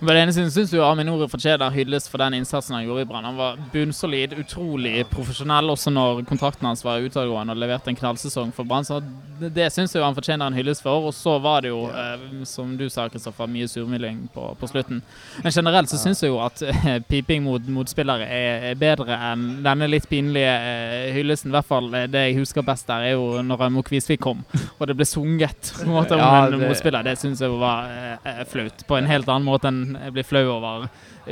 Men 0.00 0.10
det 0.10 0.22
ene 0.22 0.34
siden, 0.34 0.50
syns 0.54 0.72
jo 0.74 0.82
Aminori 0.86 1.28
fortjener 1.30 1.74
hylles 1.74 2.08
for 2.10 2.22
den 2.22 2.38
innsatsen 2.40 2.74
han 2.76 2.84
gjorde 2.86 3.04
i 3.04 3.08
Brann. 3.08 3.26
Han 3.28 3.38
var 3.38 3.60
bunnsolid, 3.72 4.34
utrolig 4.42 5.04
profesjonell 5.12 5.70
også 5.74 5.92
når 5.94 6.24
kontrakten 6.28 6.66
hans 6.68 6.84
var 6.84 7.04
utadgående 7.04 7.54
og 7.54 7.62
leverte 7.62 7.92
en 7.92 7.98
knallsesong 7.98 8.52
for 8.56 8.66
Brann. 8.68 8.86
Så 8.86 9.00
det, 9.38 9.68
syns 9.74 9.94
jeg 9.94 10.04
han 10.04 10.16
fortjener 10.16 10.50
en 10.50 10.56
hyllest 10.58 10.82
for. 10.84 11.08
Og 11.08 11.14
så 11.14 11.36
var 11.42 11.64
det 11.64 11.70
jo, 11.72 11.84
eh, 11.90 12.24
som 12.48 12.74
du 12.78 12.86
sa, 12.90 13.06
Kristoffer, 13.12 13.50
mye 13.50 13.68
surmuling 13.70 14.24
på, 14.34 14.48
på 14.60 14.70
slutten. 14.70 15.02
Men 15.44 15.54
generelt 15.54 15.92
så 15.92 16.00
syns 16.00 16.22
jeg 16.24 16.32
jo 16.32 16.40
at 16.42 16.62
eh, 16.66 16.98
piping 17.08 17.44
mot 17.46 17.70
motspillere 17.76 18.26
er, 18.26 18.68
er 18.72 18.80
bedre 18.80 19.18
enn 19.30 19.46
denne 19.64 19.88
litt 19.90 20.08
pinlige 20.10 20.50
eh, 20.54 21.10
hyllesten. 21.16 21.52
I 21.52 21.58
hvert 21.58 21.70
fall 21.70 21.90
eh, 21.94 22.08
det 22.10 22.26
jeg 22.28 22.38
husker 22.40 22.66
best 22.66 22.88
der, 22.90 23.10
er 23.10 23.16
jo 23.16 23.42
når 23.44 23.68
Mo 23.74 23.84
Kvisvik 23.86 24.22
kom, 24.24 24.42
og 24.78 24.86
det 24.88 24.96
ble 24.98 25.06
sunget 25.08 25.72
på 25.78 25.86
en 25.86 25.94
måte 25.94 26.18
om 26.18 26.24
Ja, 26.24 26.46
en 26.48 26.66
motspiller. 26.66 27.06
Det 27.06 27.16
syns 27.20 27.42
jeg 27.44 27.54
var 27.60 27.90
eh, 28.24 28.44
flaut. 28.50 28.86
På 28.88 28.98
en 28.98 29.10
helt 29.10 29.28
annen 29.30 29.46
måte 29.46 29.70
enn 29.70 29.83
jeg 29.92 30.16
blir 30.16 30.26
flau 30.26 30.44
over 30.56 30.88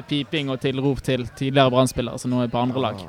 piping 0.08 0.52
og 0.52 0.60
tilrop 0.62 1.02
til 1.04 1.26
tidligere 1.38 1.72
Brann-spillere 1.72 2.20
som 2.20 2.32
nå 2.32 2.44
er 2.44 2.52
på 2.52 2.60
andre 2.62 2.84
lag. 2.84 3.02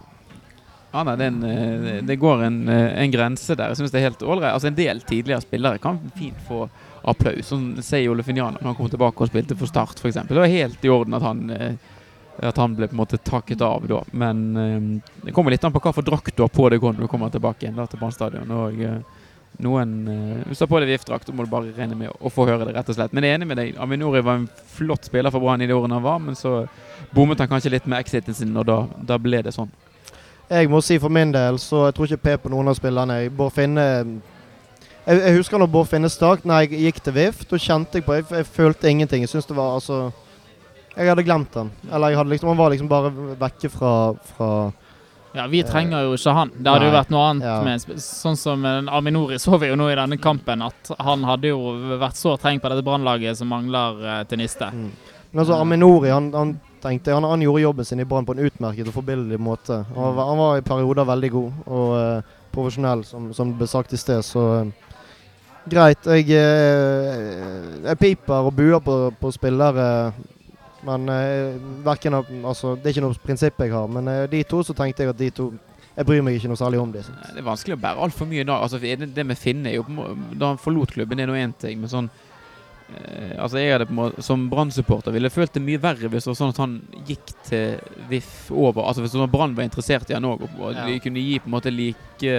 Ja, 0.93 1.01
nei, 1.07 1.15
det, 1.17 1.25
en, 1.25 1.43
eh, 1.43 2.03
det 2.05 2.19
går 2.21 2.43
en, 2.45 2.57
eh, 2.69 3.01
en 3.01 3.11
grense 3.11 3.55
der. 3.57 3.71
Jeg 3.71 3.79
synes 3.79 3.91
det 3.91 3.97
er 3.99 4.09
helt 4.11 4.21
ålreit. 4.21 4.53
Altså, 4.53 4.69
en 4.69 4.77
del 4.77 5.01
tidligere 5.01 5.41
spillere 5.41 5.81
kan 5.81 5.97
fint 6.13 6.37
få 6.45 6.67
applaus. 7.09 7.47
Sånn 7.49 7.81
sier 7.81 8.11
Ole 8.11 8.21
Finiano 8.23 8.59
når 8.59 8.69
han 8.69 8.77
kom 8.77 8.91
tilbake 8.93 9.25
og 9.25 9.31
spilte 9.31 9.57
for 9.57 9.71
Start, 9.71 9.97
f.eks. 9.97 10.21
Det 10.29 10.37
var 10.37 10.51
helt 10.51 10.85
i 10.85 10.91
orden 10.93 11.17
at 11.17 11.25
han, 11.25 11.49
eh, 11.49 11.73
at 12.45 12.61
han 12.61 12.77
ble 12.77 12.91
på 12.91 12.93
en 12.93 13.01
måte 13.01 13.17
takket 13.17 13.63
av 13.65 13.87
da. 13.89 14.03
Men 14.13 15.01
det 15.23 15.33
kommer 15.33 15.53
litt 15.53 15.65
an 15.65 15.73
på 15.73 15.81
hva 15.81 15.93
for 15.93 16.05
drakt 16.05 16.37
du 16.37 16.45
har 16.45 16.53
på 16.53 16.69
deg 16.69 16.81
når 16.81 17.05
du 17.05 17.09
kommer 17.09 17.33
tilbake 17.33 17.65
igjen 17.65 17.77
da, 17.77 17.85
til 17.89 18.01
Brann. 18.01 18.53
Og 18.53 18.81
noen 19.61 19.91
uh, 20.07 20.43
Hvis 20.47 20.59
du 20.59 20.65
har 20.65 20.71
på 20.71 20.81
deg 20.81 20.89
VIF-drakt, 20.93 21.29
må 21.35 21.45
du 21.45 21.51
bare 21.51 21.73
regne 21.75 21.97
med 21.99 22.13
å 22.17 22.31
få 22.33 22.47
høre 22.49 22.65
det, 22.65 22.73
rett 22.77 22.89
og 22.89 22.97
slett. 22.97 23.13
Men 23.13 23.25
jeg 23.25 23.35
er 23.35 23.39
enig 23.39 23.49
med 23.51 23.59
deg. 23.61 23.77
Aminori 23.81 24.23
var 24.25 24.41
en 24.41 24.49
flott 24.73 25.09
spiller 25.09 25.33
for 25.33 25.43
Brann 25.43 25.61
i 25.61 25.69
de 25.69 25.77
årene 25.77 25.99
han 25.99 26.05
var, 26.05 26.19
men 26.23 26.37
så 26.39 26.63
bommet 27.13 27.41
han 27.43 27.51
kanskje 27.51 27.75
litt 27.75 27.89
med 27.89 28.01
exiten 28.01 28.37
sin, 28.37 28.55
og 28.57 28.67
da, 28.69 28.83
da 29.13 29.19
ble 29.21 29.43
det 29.45 29.53
sånn. 29.55 29.71
Jeg 30.49 30.69
må 30.69 30.81
si 30.83 30.99
for 31.01 31.13
min 31.13 31.31
del, 31.33 31.57
så 31.61 31.87
jeg 31.87 31.95
tror 31.97 32.09
ikke 32.09 32.23
P 32.25 32.37
på 32.43 32.53
noen 32.53 32.69
av 32.69 32.77
spillerne. 32.77 33.23
Bård 33.33 33.53
Finne 33.55 33.85
jeg, 35.03 35.19
jeg 35.19 35.35
husker 35.35 35.59
når 35.59 35.71
Bård 35.71 35.89
Finne 35.91 36.07
stakk, 36.11 36.45
når 36.47 36.63
jeg 36.63 36.83
gikk 36.85 36.99
til 37.03 37.15
VIF. 37.17 37.41
Da 37.49 37.59
kjente 37.59 37.99
jeg 37.99 38.05
på 38.05 38.15
Jeg, 38.15 38.27
jeg 38.31 38.47
følte 38.47 38.91
ingenting. 38.91 39.25
Jeg 39.25 39.33
syns 39.33 39.49
det 39.49 39.57
var 39.57 39.75
altså 39.75 40.05
Jeg 40.95 41.09
hadde 41.09 41.25
glemt 41.27 41.57
han. 41.59 41.71
Eller 41.89 42.13
jeg 42.13 42.21
hadde 42.21 42.31
liksom, 42.31 42.51
han 42.53 42.61
var 42.61 42.71
liksom 42.71 42.91
bare 42.91 43.11
vekke 43.41 43.71
fra, 43.73 43.93
fra 44.35 44.49
Ja, 45.33 45.47
Vi 45.49 45.63
trenger 45.65 46.03
jo 46.05 46.13
ikke 46.13 46.33
han. 46.37 46.51
Det 46.57 46.69
hadde 46.69 46.85
jo 46.85 46.93
vært 46.93 47.09
noe 47.09 47.23
annet 47.31 47.43
Ja. 47.47 47.55
med 47.65 47.79
Sånn 48.03 48.35
som 48.37 48.65
eh, 48.65 48.83
Aminori 48.93 49.39
så 49.41 49.57
vi 49.59 49.67
jo 49.71 49.75
nå 49.79 49.87
i 49.89 49.95
denne 49.97 50.17
kampen, 50.21 50.61
at 50.61 50.91
han 50.99 51.23
hadde 51.25 51.49
jo 51.49 51.57
vært 51.97 52.15
så 52.19 52.35
trengt 52.37 52.61
på 52.61 52.69
dette 52.69 52.85
brannlaget 52.85 53.37
som 53.39 53.49
mangler 53.49 53.97
uh, 54.03 54.23
til 54.29 54.37
Niste. 54.37 54.69
mm. 54.71 54.91
Men 55.33 55.39
altså, 55.41 55.57
Aminori 55.57 56.11
han, 56.13 56.27
han 56.33 56.59
tenkte 56.83 57.13
han, 57.15 57.23
han 57.25 57.41
gjorde 57.41 57.61
jobben 57.63 57.85
sin 57.85 57.99
i 57.99 58.05
Brann 58.05 58.25
på 58.27 58.35
en 58.37 58.45
utmerket 58.45 58.87
og 58.87 58.93
forbilledlig 58.93 59.39
måte. 59.41 59.79
Han, 59.95 60.15
var- 60.15 60.27
han 60.29 60.37
var 60.37 60.57
i 60.57 60.61
perioder 60.61 61.05
veldig 61.09 61.31
god 61.31 61.51
og 61.65 61.89
uh, 61.97 62.21
profesjonell, 62.53 63.01
som, 63.03 63.31
som 63.33 63.49
det 63.49 63.57
ble 63.57 63.67
sagt 63.67 63.93
i 63.93 63.97
sted. 63.97 64.21
Så 64.21 64.43
uh, 64.61 64.71
greit. 65.65 66.05
Jeg, 66.05 66.29
eh, 66.37 67.81
jeg 67.87 67.97
piper 67.97 68.45
og 68.49 68.53
buer 68.53 68.79
på, 68.83 68.97
på 69.19 69.31
spillere. 69.33 70.13
Men 70.83 71.07
eh, 71.09 71.55
hverken 71.85 72.17
altså, 72.19 72.73
det 72.75 72.89
er 72.89 72.95
ikke 72.97 73.05
noe 73.05 73.19
prinsipp 73.23 73.61
jeg 73.63 73.71
har. 73.71 73.87
Men 73.87 74.07
eh, 74.11 74.25
de 74.31 74.41
to 74.43 74.63
så 74.67 74.75
tenkte 74.75 75.03
jeg 75.05 75.13
at 75.13 75.21
de 75.21 75.29
to 75.31 75.51
Jeg 75.95 76.05
bryr 76.09 76.23
meg 76.25 76.35
ikke 76.39 76.49
noe 76.49 76.57
særlig 76.57 76.79
om 76.81 76.91
de. 76.91 77.03
så. 77.05 77.13
Det 77.31 77.39
er 77.39 77.45
vanskelig 77.45 77.75
å 77.77 77.81
bære 77.83 78.01
altfor 78.07 78.25
mye 78.27 78.43
da. 78.49 78.57
Altså, 78.65 78.79
det, 78.81 79.11
det 79.15 79.25
med 79.29 79.37
Finne 79.37 79.69
er 79.71 79.77
jo 79.77 79.85
Da 80.39 80.49
han 80.53 80.57
forlot 80.61 80.91
klubben, 80.95 81.19
er 81.21 81.29
nå 81.29 81.35
én 81.37 81.53
ting, 81.61 81.79
men 81.79 81.91
sånn 81.91 82.09
eh, 82.97 83.35
Altså 83.37 83.61
jeg 83.61 83.75
hadde 83.75 83.85
på 83.87 83.93
en 83.93 83.99
måte 84.01 84.25
Som 84.25 84.47
Brann-supporter 84.51 85.13
ville 85.15 85.29
følt 85.33 85.53
det 85.53 85.61
mye 85.63 85.79
verre 85.83 86.09
hvis 86.11 86.25
det 86.25 86.31
var 86.33 86.39
sånn 86.41 86.53
at 86.55 86.61
han 86.63 86.73
gikk 87.07 87.31
til 87.47 87.77
VIF 88.09 88.49
over. 88.51 88.83
Altså 88.89 89.05
Hvis 89.05 89.13
sånn 89.15 89.31
Brann 89.31 89.55
var 89.55 89.67
interessert 89.69 90.09
i 90.11 90.17
han 90.17 90.25
òg, 90.27 90.43
og, 90.59 90.73
Ja. 90.73 90.87
de 90.89 90.99
kunne 91.05 91.21
gi 91.23 91.37
på 91.39 91.47
en 91.51 91.55
måte 91.59 91.71
like 91.73 92.35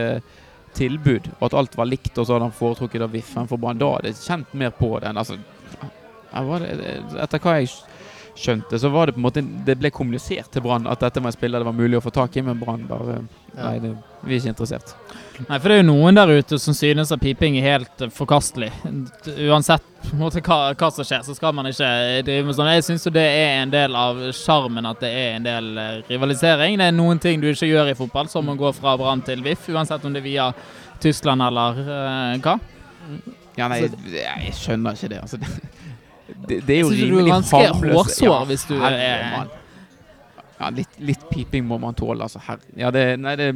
tilbud, 0.75 1.29
og 1.39 1.45
at 1.47 1.55
alt 1.55 1.77
var 1.79 1.87
likt, 1.87 2.17
og 2.19 2.27
så 2.27 2.35
hadde 2.35 2.49
han 2.49 2.55
foretrukket 2.59 3.03
av 3.07 3.13
VIF 3.15 3.29
for 3.47 3.57
Brann, 3.63 3.79
da 3.79 3.93
hadde 3.95 4.11
jeg 4.11 4.19
kjent 4.25 4.55
mer 4.59 4.73
på 4.75 4.89
den. 5.05 5.17
Altså, 5.21 5.37
ja, 6.33 6.41
var 6.43 6.65
det, 6.65 6.73
etter 7.23 7.39
hva 7.45 7.53
jeg 7.61 7.69
skjønte, 8.35 8.79
så 8.79 8.91
var 8.91 9.07
det 9.07 9.15
på 9.15 9.21
en 9.23 9.27
måte 9.29 9.43
Det 9.67 9.77
ble 9.79 9.91
kommunisert 9.95 10.51
til 10.53 10.65
Brann 10.65 10.89
at 10.91 11.03
dette 11.05 11.23
var 11.23 11.31
en 11.31 11.37
spiller 11.37 11.63
det 11.63 11.69
var 11.69 11.77
mulig 11.77 11.99
å 12.01 12.03
få 12.05 12.11
tak 12.15 12.37
i, 12.37 12.43
men 12.43 12.59
Brann 12.59 12.87
bare 12.89 13.21
Nei, 13.55 13.77
det, 13.79 13.93
vi 14.27 14.35
er 14.35 14.41
ikke 14.41 14.51
interessert. 14.51 14.95
Nei, 15.47 15.59
for 15.61 15.71
det 15.71 15.77
er 15.77 15.81
jo 15.85 15.87
noen 15.93 16.17
der 16.19 16.33
ute 16.41 16.59
som 16.59 16.75
synes 16.75 17.13
at 17.15 17.21
piping 17.23 17.55
er 17.61 17.69
helt 17.69 18.03
eh, 18.03 18.11
forkastelig. 18.11 18.73
Uansett 19.47 19.85
på 20.01 20.11
en 20.17 20.23
måte, 20.25 20.43
hva, 20.43 20.73
hva 20.75 20.89
som 20.91 21.07
skjer, 21.07 21.23
så 21.23 21.37
skal 21.37 21.55
man 21.55 21.69
ikke 21.71 21.91
drive 22.27 22.49
med 22.49 22.57
sånn. 22.59 22.73
Jeg 22.75 22.87
syns 22.89 23.07
jo 23.07 23.13
det 23.15 23.25
er 23.29 23.61
en 23.61 23.71
del 23.71 23.95
av 23.99 24.19
sjarmen 24.35 24.91
at 24.91 24.99
det 25.05 25.13
er 25.15 25.37
en 25.37 25.47
del 25.47 25.71
eh, 25.79 26.01
rivalisering. 26.11 26.81
Det 26.83 26.91
er 26.91 26.99
noen 26.99 27.23
ting 27.23 27.39
du 27.43 27.47
ikke 27.53 27.71
gjør 27.71 27.93
i 27.93 27.97
fotball, 27.99 28.31
som 28.33 28.51
å 28.51 28.59
gå 28.59 28.75
fra 28.75 28.97
Brann 28.99 29.23
til 29.27 29.47
VIF, 29.47 29.71
uansett 29.71 30.03
om 30.03 30.15
det 30.15 30.25
er 30.25 30.27
via 30.27 30.51
Tyskland 31.03 31.47
eller 31.47 31.79
uh, 31.79 32.35
hva. 32.43 32.59
Ja, 33.55 33.69
nei, 33.71 33.85
jeg, 33.85 33.99
jeg 34.19 34.55
skjønner 34.59 34.99
ikke 34.99 35.13
det. 35.15 35.23
Altså, 35.23 35.39
det, 35.39 35.51
det, 36.27 36.61
det 36.67 36.77
er 36.77 36.81
jo 36.81 36.91
Jeg 36.91 36.99
synes 36.99 37.11
du 37.11 37.19
er 37.21 37.29
ganske 37.29 37.61
harmløst. 37.67 38.21
hårsår 38.21 38.47
hvis 38.51 38.67
du 38.69 38.75
er- 38.81 39.49
Ja, 40.61 40.71
litt, 40.71 40.89
litt 41.03 41.25
piping 41.31 41.65
må 41.67 41.79
man 41.81 41.95
tåle, 41.95 42.23
altså. 42.23 42.41
Ja, 42.79 42.91
det, 42.95 43.19
nei, 43.21 43.35
det 43.37 43.49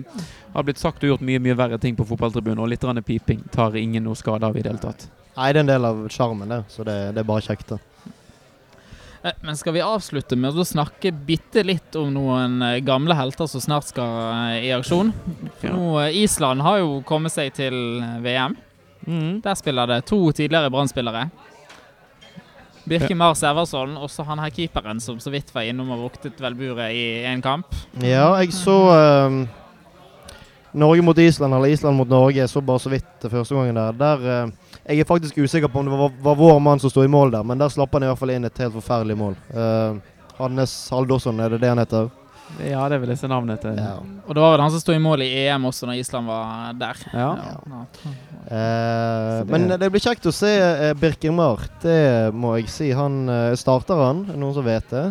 har 0.53 0.62
blitt 0.66 0.79
sagt 0.79 1.03
og 1.05 1.12
gjort 1.12 1.21
mye 1.25 1.39
mye 1.41 1.55
verre 1.57 1.79
ting 1.81 1.95
på 1.97 2.05
fotballtribunen, 2.05 2.59
og 2.59 2.69
litt 2.69 2.83
piping 3.07 3.45
tar 3.55 3.77
ingen 3.77 4.03
noe 4.05 4.14
skade 4.19 4.43
av 4.45 4.57
i 4.57 4.62
det 4.62 4.73
hele 4.73 4.83
tatt. 4.83 5.07
Nei, 5.37 5.53
det 5.53 5.61
er 5.61 5.61
en 5.61 5.66
del 5.71 5.85
av 5.85 6.09
sjarmen, 6.11 6.49
det. 6.49 6.64
Så 6.69 6.85
det, 6.85 7.14
det 7.14 7.23
er 7.23 7.29
bare 7.29 7.41
kjekt. 7.41 7.69
det. 7.69 7.79
Eh, 9.25 9.33
Men 9.43 9.57
skal 9.57 9.73
vi 9.73 9.81
avslutte 9.81 10.37
med 10.37 10.55
å 10.59 10.64
snakke 10.66 11.12
bitte 11.12 11.64
litt 11.64 11.95
om 11.97 12.12
noen 12.14 12.61
eh, 12.62 12.81
gamle 12.81 13.14
helter 13.14 13.47
som 13.47 13.61
snart 13.62 13.85
skal 13.85 14.59
eh, 14.59 14.66
i 14.66 14.73
aksjon? 14.75 15.12
For 15.61 15.69
nå, 15.75 16.09
Island 16.12 16.62
har 16.66 16.79
jo 16.83 17.01
kommet 17.07 17.33
seg 17.33 17.55
til 17.55 17.73
VM. 18.23 18.57
VM. 19.07 19.41
Der 19.43 19.55
spiller 19.55 19.87
det 19.87 20.03
to 20.11 20.19
tidligere 20.33 20.69
Brann-spillere. 20.75 21.29
Birke 22.89 23.14
Mars 23.18 23.43
Everson, 23.47 23.97
også 23.97 24.24
han 24.28 24.41
her 24.43 24.53
keeperen 24.55 25.01
som 25.01 25.20
så 25.20 25.32
vidt 25.32 25.53
var 25.55 25.68
innom 25.68 25.91
og 25.95 26.07
voktet 26.09 26.41
vel 26.43 26.57
buret 26.59 26.95
i 26.97 27.05
én 27.28 27.43
kamp. 27.45 27.74
Ja, 28.03 28.30
jeg 28.41 28.53
så 28.57 28.76
um, 29.28 29.43
Norge 30.72 31.05
mot 31.05 31.18
Island, 31.18 31.55
eller 31.55 31.72
Island 31.72 31.97
mot 31.97 32.09
Norge. 32.09 32.41
Jeg 32.41 32.49
så 32.49 32.61
bare 32.61 32.82
så 32.82 32.93
vidt 32.93 33.28
første 33.30 33.55
gangen 33.55 33.76
der. 33.76 33.93
Der 33.93 34.45
uh, 34.47 34.53
Jeg 34.89 35.01
er 35.01 35.09
faktisk 35.09 35.39
usikker 35.39 35.68
på 35.68 35.82
om 35.82 35.89
det 35.89 35.99
var, 35.99 36.12
var 36.22 36.39
vår 36.39 36.59
mann 36.64 36.80
som 36.80 36.91
sto 36.91 37.03
i 37.05 37.11
mål 37.12 37.32
der, 37.32 37.43
men 37.43 37.61
der 37.61 37.68
slapp 37.68 37.93
han 37.93 38.07
i 38.07 38.09
hvert 38.09 38.20
fall 38.20 38.32
inn 38.32 38.49
et 38.49 38.62
helt 38.62 38.72
forferdelig 38.72 39.18
mål. 39.20 39.36
Uh, 39.53 39.99
Hannes 40.39 40.72
Haldorsson, 40.91 41.41
er 41.41 41.53
det 41.53 41.61
det 41.61 41.68
han 41.68 41.82
heter? 41.82 42.09
Ja, 42.64 42.82
det 42.88 42.96
er 42.96 43.03
vel 43.05 43.12
disse 43.12 43.28
navnet 43.30 43.61
til 43.62 43.76
Ja. 43.78 43.96
Og 44.26 44.34
det 44.34 44.42
var 44.42 44.55
vel 44.57 44.61
han 44.64 44.70
som 44.74 44.80
sto 44.82 44.92
i 44.92 44.99
mål 45.03 45.22
i 45.24 45.28
EM 45.46 45.64
også 45.68 45.86
når 45.88 45.99
Island 46.01 46.26
var 46.26 46.72
der. 46.78 46.96
Ja. 47.14 47.28
Ja. 47.68 47.82
Eh, 48.49 49.44
det- 49.44 49.51
men 49.53 49.68
det 49.80 49.90
blir 49.92 50.01
kjekt 50.01 50.26
å 50.26 50.32
se 50.32 50.51
uh, 50.90 50.94
Birkemar. 50.99 51.66
Det 51.82 52.32
må 52.34 52.57
jeg 52.59 52.68
si. 52.72 52.90
Han 52.92 53.28
eh, 53.28 53.55
Starter 53.61 53.94
han? 54.01 54.24
Noen 54.36 54.55
som 54.57 54.64
vet 54.64 54.88
det? 54.90 55.07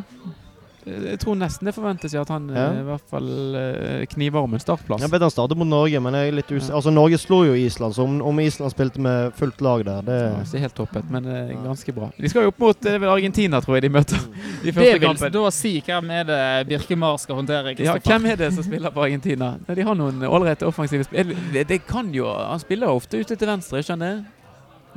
Jeg 0.88 1.19
tror 1.19 1.35
nesten 1.35 1.67
det 1.67 1.73
forventes 1.75 2.13
ja, 2.15 2.21
at 2.23 2.29
han 2.31 2.47
Ja. 2.49 2.65
eh, 2.71 2.79
i 2.79 2.83
hvert 2.88 3.09
fall 3.11 3.27
eh, 3.59 4.05
kniver 4.13 4.39
om 4.47 4.53
en 4.55 4.59
startplass. 4.63 5.01
Jeg 5.03 5.11
vet 5.11 5.21
han 5.25 5.33
starter 5.33 5.55
mot 5.59 5.67
Norge, 5.67 5.99
men 5.99 6.13
jeg 6.15 6.27
er 6.31 6.38
litt 6.38 6.51
usikker. 6.51 6.75
Altså, 6.79 6.93
Norge 6.95 7.17
slo 7.19 7.41
jo 7.45 7.53
Island, 7.59 7.93
så 7.97 8.03
om, 8.07 8.21
om 8.21 8.39
Island 8.39 8.71
spilte 8.71 9.01
med 9.03 9.33
fullt 9.35 9.59
lag 9.61 9.83
der, 9.85 10.01
det 10.07 10.17
Ja, 10.21 10.38
ikke 10.45 10.61
helt 10.63 10.75
toppet, 10.79 11.09
men 11.11 11.25
eh, 11.27 11.51
ganske 11.65 11.93
bra. 11.97 12.09
De 12.17 12.29
skal 12.31 12.47
jo 12.47 12.53
opp 12.53 12.59
mot 12.59 12.85
Argentina, 12.88 13.59
tror 13.61 13.75
jeg 13.77 13.88
de 13.89 13.89
møter. 13.97 14.17
De 14.63 14.71
Det 14.71 14.75
vil 14.75 14.99
kampen. 15.03 15.31
da 15.31 15.49
si 15.53 15.75
hvem 15.85 16.09
er 16.11 16.23
det 16.25 16.39
Birkemar 16.71 17.17
skal 17.21 17.35
håndtere? 17.35 17.75
Ja, 17.79 17.93
hvem 18.01 18.25
er 18.31 18.35
det 18.39 18.53
som 18.55 18.63
spiller 18.65 18.89
på 18.95 19.03
Argentina? 19.03 19.51
De 19.67 19.81
har 19.85 19.95
noen 19.95 20.23
ålreite 20.25 20.65
offensive 20.65 21.03
spill. 21.05 21.35
Det, 21.53 21.67
det 21.69 21.81
kan 21.85 22.09
jo 22.15 22.25
Han 22.31 22.59
spiller 22.59 22.88
ofte 22.89 23.19
ute 23.21 23.35
til 23.38 23.47
venstre, 23.47 23.83
skjønner 23.85 24.15
jeg. 24.15 24.23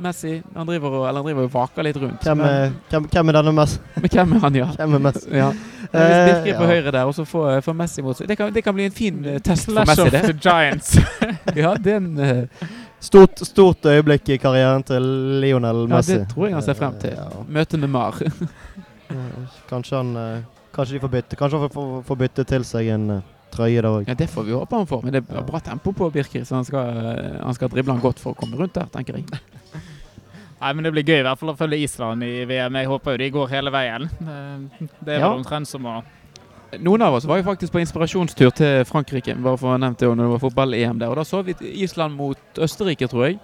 Messi 0.01 0.33
han 0.55 0.67
driver 0.67 0.95
og, 0.99 1.03
eller 1.09 1.21
han 1.21 1.27
driver 1.29 1.47
og 1.47 1.53
vaker 1.53 1.85
litt 1.87 1.99
rundt. 2.01 2.23
Hvem 2.25 2.41
er, 2.47 2.71
hvem, 2.91 3.05
hvem 3.13 3.31
er 3.31 3.37
denne 3.39 3.53
Messi? 3.57 3.79
Men 3.95 4.11
hvem 4.15 4.33
er 4.37 4.43
han, 4.45 4.57
ja? 4.61 4.67
Hvem 4.77 4.97
er 4.99 5.03
Messi? 5.07 5.25
ja. 5.37 5.49
Hvis 5.91 5.91
Birke 5.91 6.51
er 6.53 6.57
på 6.57 6.63
Eh, 6.63 6.69
ja. 6.69 6.69
høyre 6.71 6.91
der, 6.95 7.05
og 7.09 7.15
så 7.17 7.25
får 7.27 7.61
får 7.65 7.75
Messi 7.81 8.01
mot 8.05 8.15
seg 8.17 8.29
det 8.31 8.37
kan, 8.39 8.51
det 8.55 8.61
kan 8.63 8.75
bli 8.77 8.85
en 8.87 8.95
fin 8.95 9.17
eh, 9.27 9.39
test 9.43 9.65
for 9.67 9.75
Clash 9.81 9.99
Messi, 9.99 10.21
of 10.21 10.29
the 10.29 10.37
Giants. 10.39 10.93
Ja, 11.63 11.73
det 11.75 11.93
er 11.97 11.99
en, 12.01 12.11
eh, 12.19 12.67
Stort, 13.01 13.39
stort 13.47 13.85
øyeblikk 13.89 14.29
i 14.29 14.37
karrieren 14.37 14.83
til 14.85 15.01
Lionel 15.41 15.87
Messi. 15.89 16.13
ja, 16.13 16.19
det 16.21 16.29
tror 16.35 16.47
jeg 16.47 16.53
han 16.53 16.63
ser 16.67 16.77
frem 16.77 16.99
til. 17.01 17.15
Ja. 17.17 17.29
Møte 17.49 17.79
med 17.81 17.89
Mar. 17.89 18.19
Kanskje 19.69 19.97
han 19.97 20.15
eh, 20.15 20.41
Kanskje 20.75 20.95
de 20.95 20.99
får 21.03 21.09
bytte 21.17 21.35
Kanskje 21.39 21.59
han 21.59 21.69
får, 21.73 21.87
får 22.07 22.19
bytte 22.21 22.45
til 22.47 22.63
seg 22.67 22.87
en 22.93 23.09
eh, 23.17 23.23
trøye 23.51 23.81
der 23.81 23.89
òg. 23.89 24.05
Ja, 24.07 24.13
Det 24.15 24.29
får 24.31 24.45
vi 24.47 24.53
håpe 24.55 24.77
han 24.79 24.85
får, 24.87 25.01
men 25.03 25.11
det 25.17 25.23
er 25.27 25.43
bra 25.43 25.59
tempo 25.59 25.91
på 25.91 26.07
Birker, 26.13 26.45
så 26.47 26.55
han 26.61 26.63
skal, 26.67 26.87
eh, 27.01 27.33
han 27.43 27.57
skal 27.57 27.67
drible 27.73 27.91
han 27.91 27.99
godt 28.05 28.21
for 28.23 28.31
å 28.31 28.37
komme 28.39 28.55
rundt 28.55 28.77
der, 28.77 28.87
tenker 28.93 29.17
jeg. 29.19 29.25
Nei, 30.61 30.73
men 30.73 30.83
Det 30.85 30.91
blir 30.93 31.03
gøy 31.03 31.19
i 31.19 31.25
hvert 31.25 31.39
fall 31.41 31.49
å 31.49 31.57
følge 31.57 31.79
Island 31.81 32.23
i 32.23 32.45
VM. 32.45 32.75
Jeg 32.77 32.87
håper 32.91 33.11
jo 33.15 33.17
de 33.17 33.29
går 33.33 33.47
hele 33.49 33.71
veien. 33.73 34.03
Eh, 34.21 34.87
Det 35.03 35.15
er 35.15 35.19
Ja. 35.19 35.29
vel 35.29 35.39
omtrent 35.43 35.67
som 35.67 35.83
å 35.85 36.03
Noen 36.79 37.01
av 37.01 37.13
oss 37.13 37.25
var 37.25 37.35
jo 37.41 37.43
faktisk 37.43 37.73
på 37.73 37.81
inspirasjonstur 37.81 38.53
til 38.55 38.85
Frankrike, 38.85 39.35
bare 39.43 39.57
for 39.57 39.75
å 39.75 39.77
nevne 39.77 39.97
det, 39.97 40.07
når 40.07 40.23
det 40.23 40.39
var 40.39 40.39
fotball-EM 40.49 40.99
der. 40.99 41.09
Og 41.09 41.15
da 41.17 41.23
så 41.23 41.43
vi 41.43 41.53
Island 41.83 42.15
mot 42.15 42.37
Østerrike, 42.55 43.09
tror 43.09 43.25
jeg, 43.27 43.39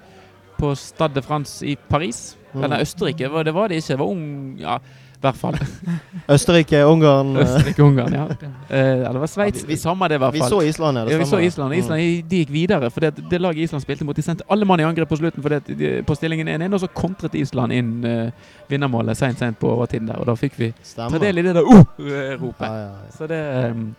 på 0.57 0.71
Stade 0.77 1.13
de 1.15 1.21
France 1.21 1.61
i 1.67 1.75
Paris. 1.75 2.37
Mm. 2.55 2.63
Eller 2.63 2.79
Østerrike, 2.85 3.17
det 3.17 3.31
var 3.31 3.43
det 3.43 3.53
var 3.53 3.67
det 3.67 3.77
ikke. 3.83 3.87
Det 3.87 3.99
var 3.99 4.07
ung 4.07 4.57
Ja, 4.61 4.77
i 5.17 5.21
hvert 5.25 5.35
fall. 5.39 5.55
Østerrike, 6.35 6.83
Ungarn 6.85 7.31
eh, 7.35 7.41
Østerrike-Ungarn, 7.41 8.13
ja. 8.13 8.25
Eh, 8.69 8.77
eller 8.77 9.13
det 9.15 9.21
var 9.23 9.29
Sveits. 9.31 9.61
Ja, 9.63 9.67
vi- 9.67 9.75
Samme 9.81 10.07
det, 10.11 10.15
i 10.15 10.21
hvert 10.21 10.35
fall. 10.37 10.43
Vi 10.43 10.49
så 10.49 10.61
Island, 10.61 10.97
ja. 10.97 11.05
Det 11.05 11.11
Ja, 11.11 11.17
vi 11.17 11.25
så 11.25 11.39
Island. 11.39 11.73
Island. 11.73 12.01
Mm. 12.01 12.27
De 12.29 12.37
gikk 12.43 12.51
videre. 12.53 12.89
For 12.91 12.99
det, 12.99 13.23
det 13.31 13.39
laget 13.41 13.57
Island 13.63 13.81
spilte 13.81 14.05
mot, 14.05 14.15
de 14.15 14.21
sendte 14.21 14.43
alle 14.49 14.65
mann 14.65 14.79
i 14.79 14.83
angrep 14.83 15.09
på 15.09 15.17
slutten 15.17 15.41
for 15.41 15.49
det, 15.55 15.63
de, 15.79 16.03
på 16.05 16.15
stillingen 16.15 16.47
1-1, 16.61 16.73
og 16.73 16.79
så 16.83 16.87
kontret 16.93 17.33
Island 17.39 17.73
inn 17.73 17.91
uh, 18.05 18.29
vinnermålet 18.69 19.17
seint 19.17 19.39
seint 19.39 19.57
på 19.59 19.71
overtiden 19.73 20.07
der. 20.11 20.19
Og 20.21 20.27
da 20.29 20.35
fikk 20.37 20.59
vi 20.59 20.69
ta 20.71 20.83
Stemmer. 20.91 21.19
del 21.23 21.37
i 21.41 21.45
det 21.47 21.55
der 21.55 21.63
uh-ropet. 21.65 22.67
Ja, 22.67 22.73
ja, 22.75 22.87
ja. 22.91 23.11
Så 23.17 23.27
det, 23.31 23.41
um, 23.71 23.95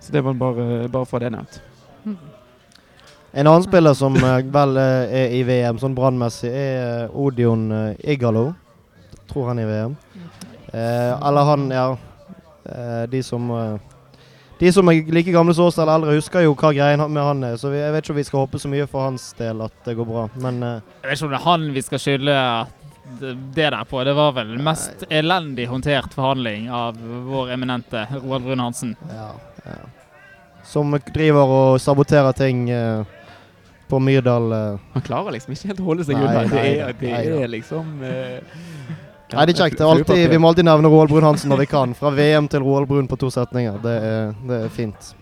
så 0.00 0.12
det 0.12 0.24
var 0.24 0.32
bare, 0.40 0.88
bare 0.88 1.06
for 1.06 1.18
det 1.22 1.30
nevnt. 1.36 1.60
En 3.36 3.46
annen 3.46 3.62
spiller 3.66 3.92
som 3.94 4.14
eh, 4.16 4.38
vel 4.52 4.76
eh, 4.80 5.16
er 5.20 5.32
i 5.36 5.42
VM, 5.44 5.76
sånn 5.82 5.94
brannmessig, 5.96 6.48
er 6.48 7.02
eh, 7.04 7.16
Odion 7.20 7.66
eh, 7.72 8.12
Igalo. 8.14 8.46
Tror 9.28 9.50
han 9.50 9.58
er 9.60 9.66
i 9.66 9.72
VM. 9.74 9.96
Eh, 10.76 11.12
eller 11.28 11.46
han, 11.48 11.62
ja 11.72 11.84
eh, 12.68 13.02
De 13.08 13.22
som 13.24 13.46
eh, 13.50 13.76
De 14.60 14.72
som 14.72 14.88
er 14.92 15.08
like 15.12 15.32
gamle 15.32 15.54
som 15.56 15.70
oss 15.70 15.78
eller 15.78 15.94
eldre, 15.98 16.16
husker 16.18 16.44
jo 16.44 16.54
hva 16.56 16.72
greien 16.76 17.00
med 17.12 17.22
han 17.22 17.44
er. 17.44 17.56
Så 17.60 17.68
vi, 17.72 17.80
jeg 17.80 17.92
vet 17.94 18.04
ikke 18.04 18.14
om 18.14 18.20
vi 18.20 18.24
skal 18.28 18.42
håpe 18.44 18.60
så 18.60 18.68
mye 18.72 18.86
for 18.88 19.04
hans 19.08 19.30
del 19.38 19.60
at 19.66 19.74
det 19.84 19.94
går 19.98 20.08
bra. 20.08 20.26
Men 20.40 20.62
eh, 20.64 20.78
Jeg 21.02 21.10
vet 21.10 21.18
ikke 21.18 21.28
om 21.28 21.34
det 21.34 21.40
er 21.40 21.46
han 21.50 21.66
vi 21.76 21.82
skal 21.84 22.02
skylde 22.02 22.36
det 23.20 23.34
det 23.54 23.68
der 23.70 23.84
på. 23.86 24.00
Det 24.04 24.16
var 24.18 24.32
vel 24.34 24.56
mest 24.58 25.04
elendig 25.14 25.68
håndtert 25.70 26.14
forhandling 26.16 26.64
av 26.74 26.96
vår 27.28 27.52
eminente 27.54 28.00
Roald 28.16 28.48
Brun 28.48 28.64
Hansen. 28.64 28.96
ja, 29.12 29.28
ja. 29.64 29.76
Som 30.66 30.90
driver 31.14 31.46
og 31.46 31.76
saboterer 31.80 32.32
ting 32.34 32.64
eh, 32.74 33.04
på 33.86 34.00
Myrdal. 34.02 34.48
eh. 34.52 34.80
Han 34.96 35.04
klarer 35.06 35.36
liksom 35.36 35.52
ikke 35.54 35.68
helt 35.70 35.82
å 35.84 35.86
holde 35.86 36.06
seg 36.08 36.18
Nei, 36.18 36.24
unna. 36.26 36.42
Det 36.50 36.64
er, 36.80 36.96
det 36.98 37.12
er 37.44 37.52
liksom 37.52 37.92
uh, 38.02 38.40
Nei, 39.32 39.44
det 39.48 39.56
er 39.56 39.64
kjekt. 39.64 39.80
Er 39.82 40.28
vi 40.30 40.38
må 40.38 40.52
alltid 40.52 40.66
nevne 40.68 40.90
Roald 40.90 41.10
Brun 41.10 41.24
Hansen 41.26 41.50
når 41.50 41.64
vi 41.64 41.68
kan. 41.70 41.94
Fra 41.98 42.12
VM 42.14 42.46
til 42.50 42.62
Roald 42.62 42.86
Brun 42.86 43.08
på 43.10 43.18
to 43.18 43.30
setninger. 43.34 43.78
Det 43.82 43.94
er, 44.10 44.34
det 44.46 44.58
er 44.66 44.74
fint. 44.74 45.14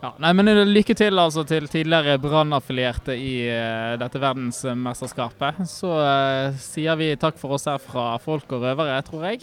Ja, 0.00 0.12
nei, 0.22 0.30
men 0.38 0.48
eh, 0.52 0.62
Lykke 0.68 0.94
til 0.96 1.18
altså 1.18 1.42
til 1.48 1.68
tidligere 1.72 2.16
Brann-affilierte 2.22 3.16
i 3.18 3.32
uh, 3.50 3.96
dette 4.00 4.20
verdensmesterskapet. 4.22 5.60
Så 5.68 5.90
uh, 5.92 6.56
sier 6.62 6.96
vi 7.00 7.10
takk 7.20 7.40
for 7.40 7.56
oss 7.56 7.68
her 7.68 7.80
fra 7.82 8.14
Folk 8.22 8.56
og 8.56 8.64
røvere, 8.64 9.00
tror 9.08 9.26
jeg. 9.28 9.42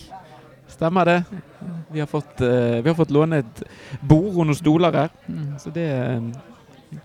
Stemmer 0.73 1.09
det. 1.09 1.19
Vi 1.93 2.01
har 2.01 2.09
fått, 2.09 2.41
uh, 2.41 2.79
vi 2.79 2.89
har 2.89 2.97
fått 2.97 3.13
låne 3.13 3.43
et 3.43 3.63
bord 4.01 4.31
og 4.31 4.47
noen 4.47 4.57
stoler 4.57 4.97
her. 5.03 5.13
Så 5.61 5.73
det 5.73 5.89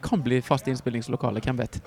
kan 0.04 0.24
bli 0.24 0.40
fast 0.44 0.68
innspillingslokale, 0.68 1.44
hvem 1.44 1.60
vet. 1.60 1.80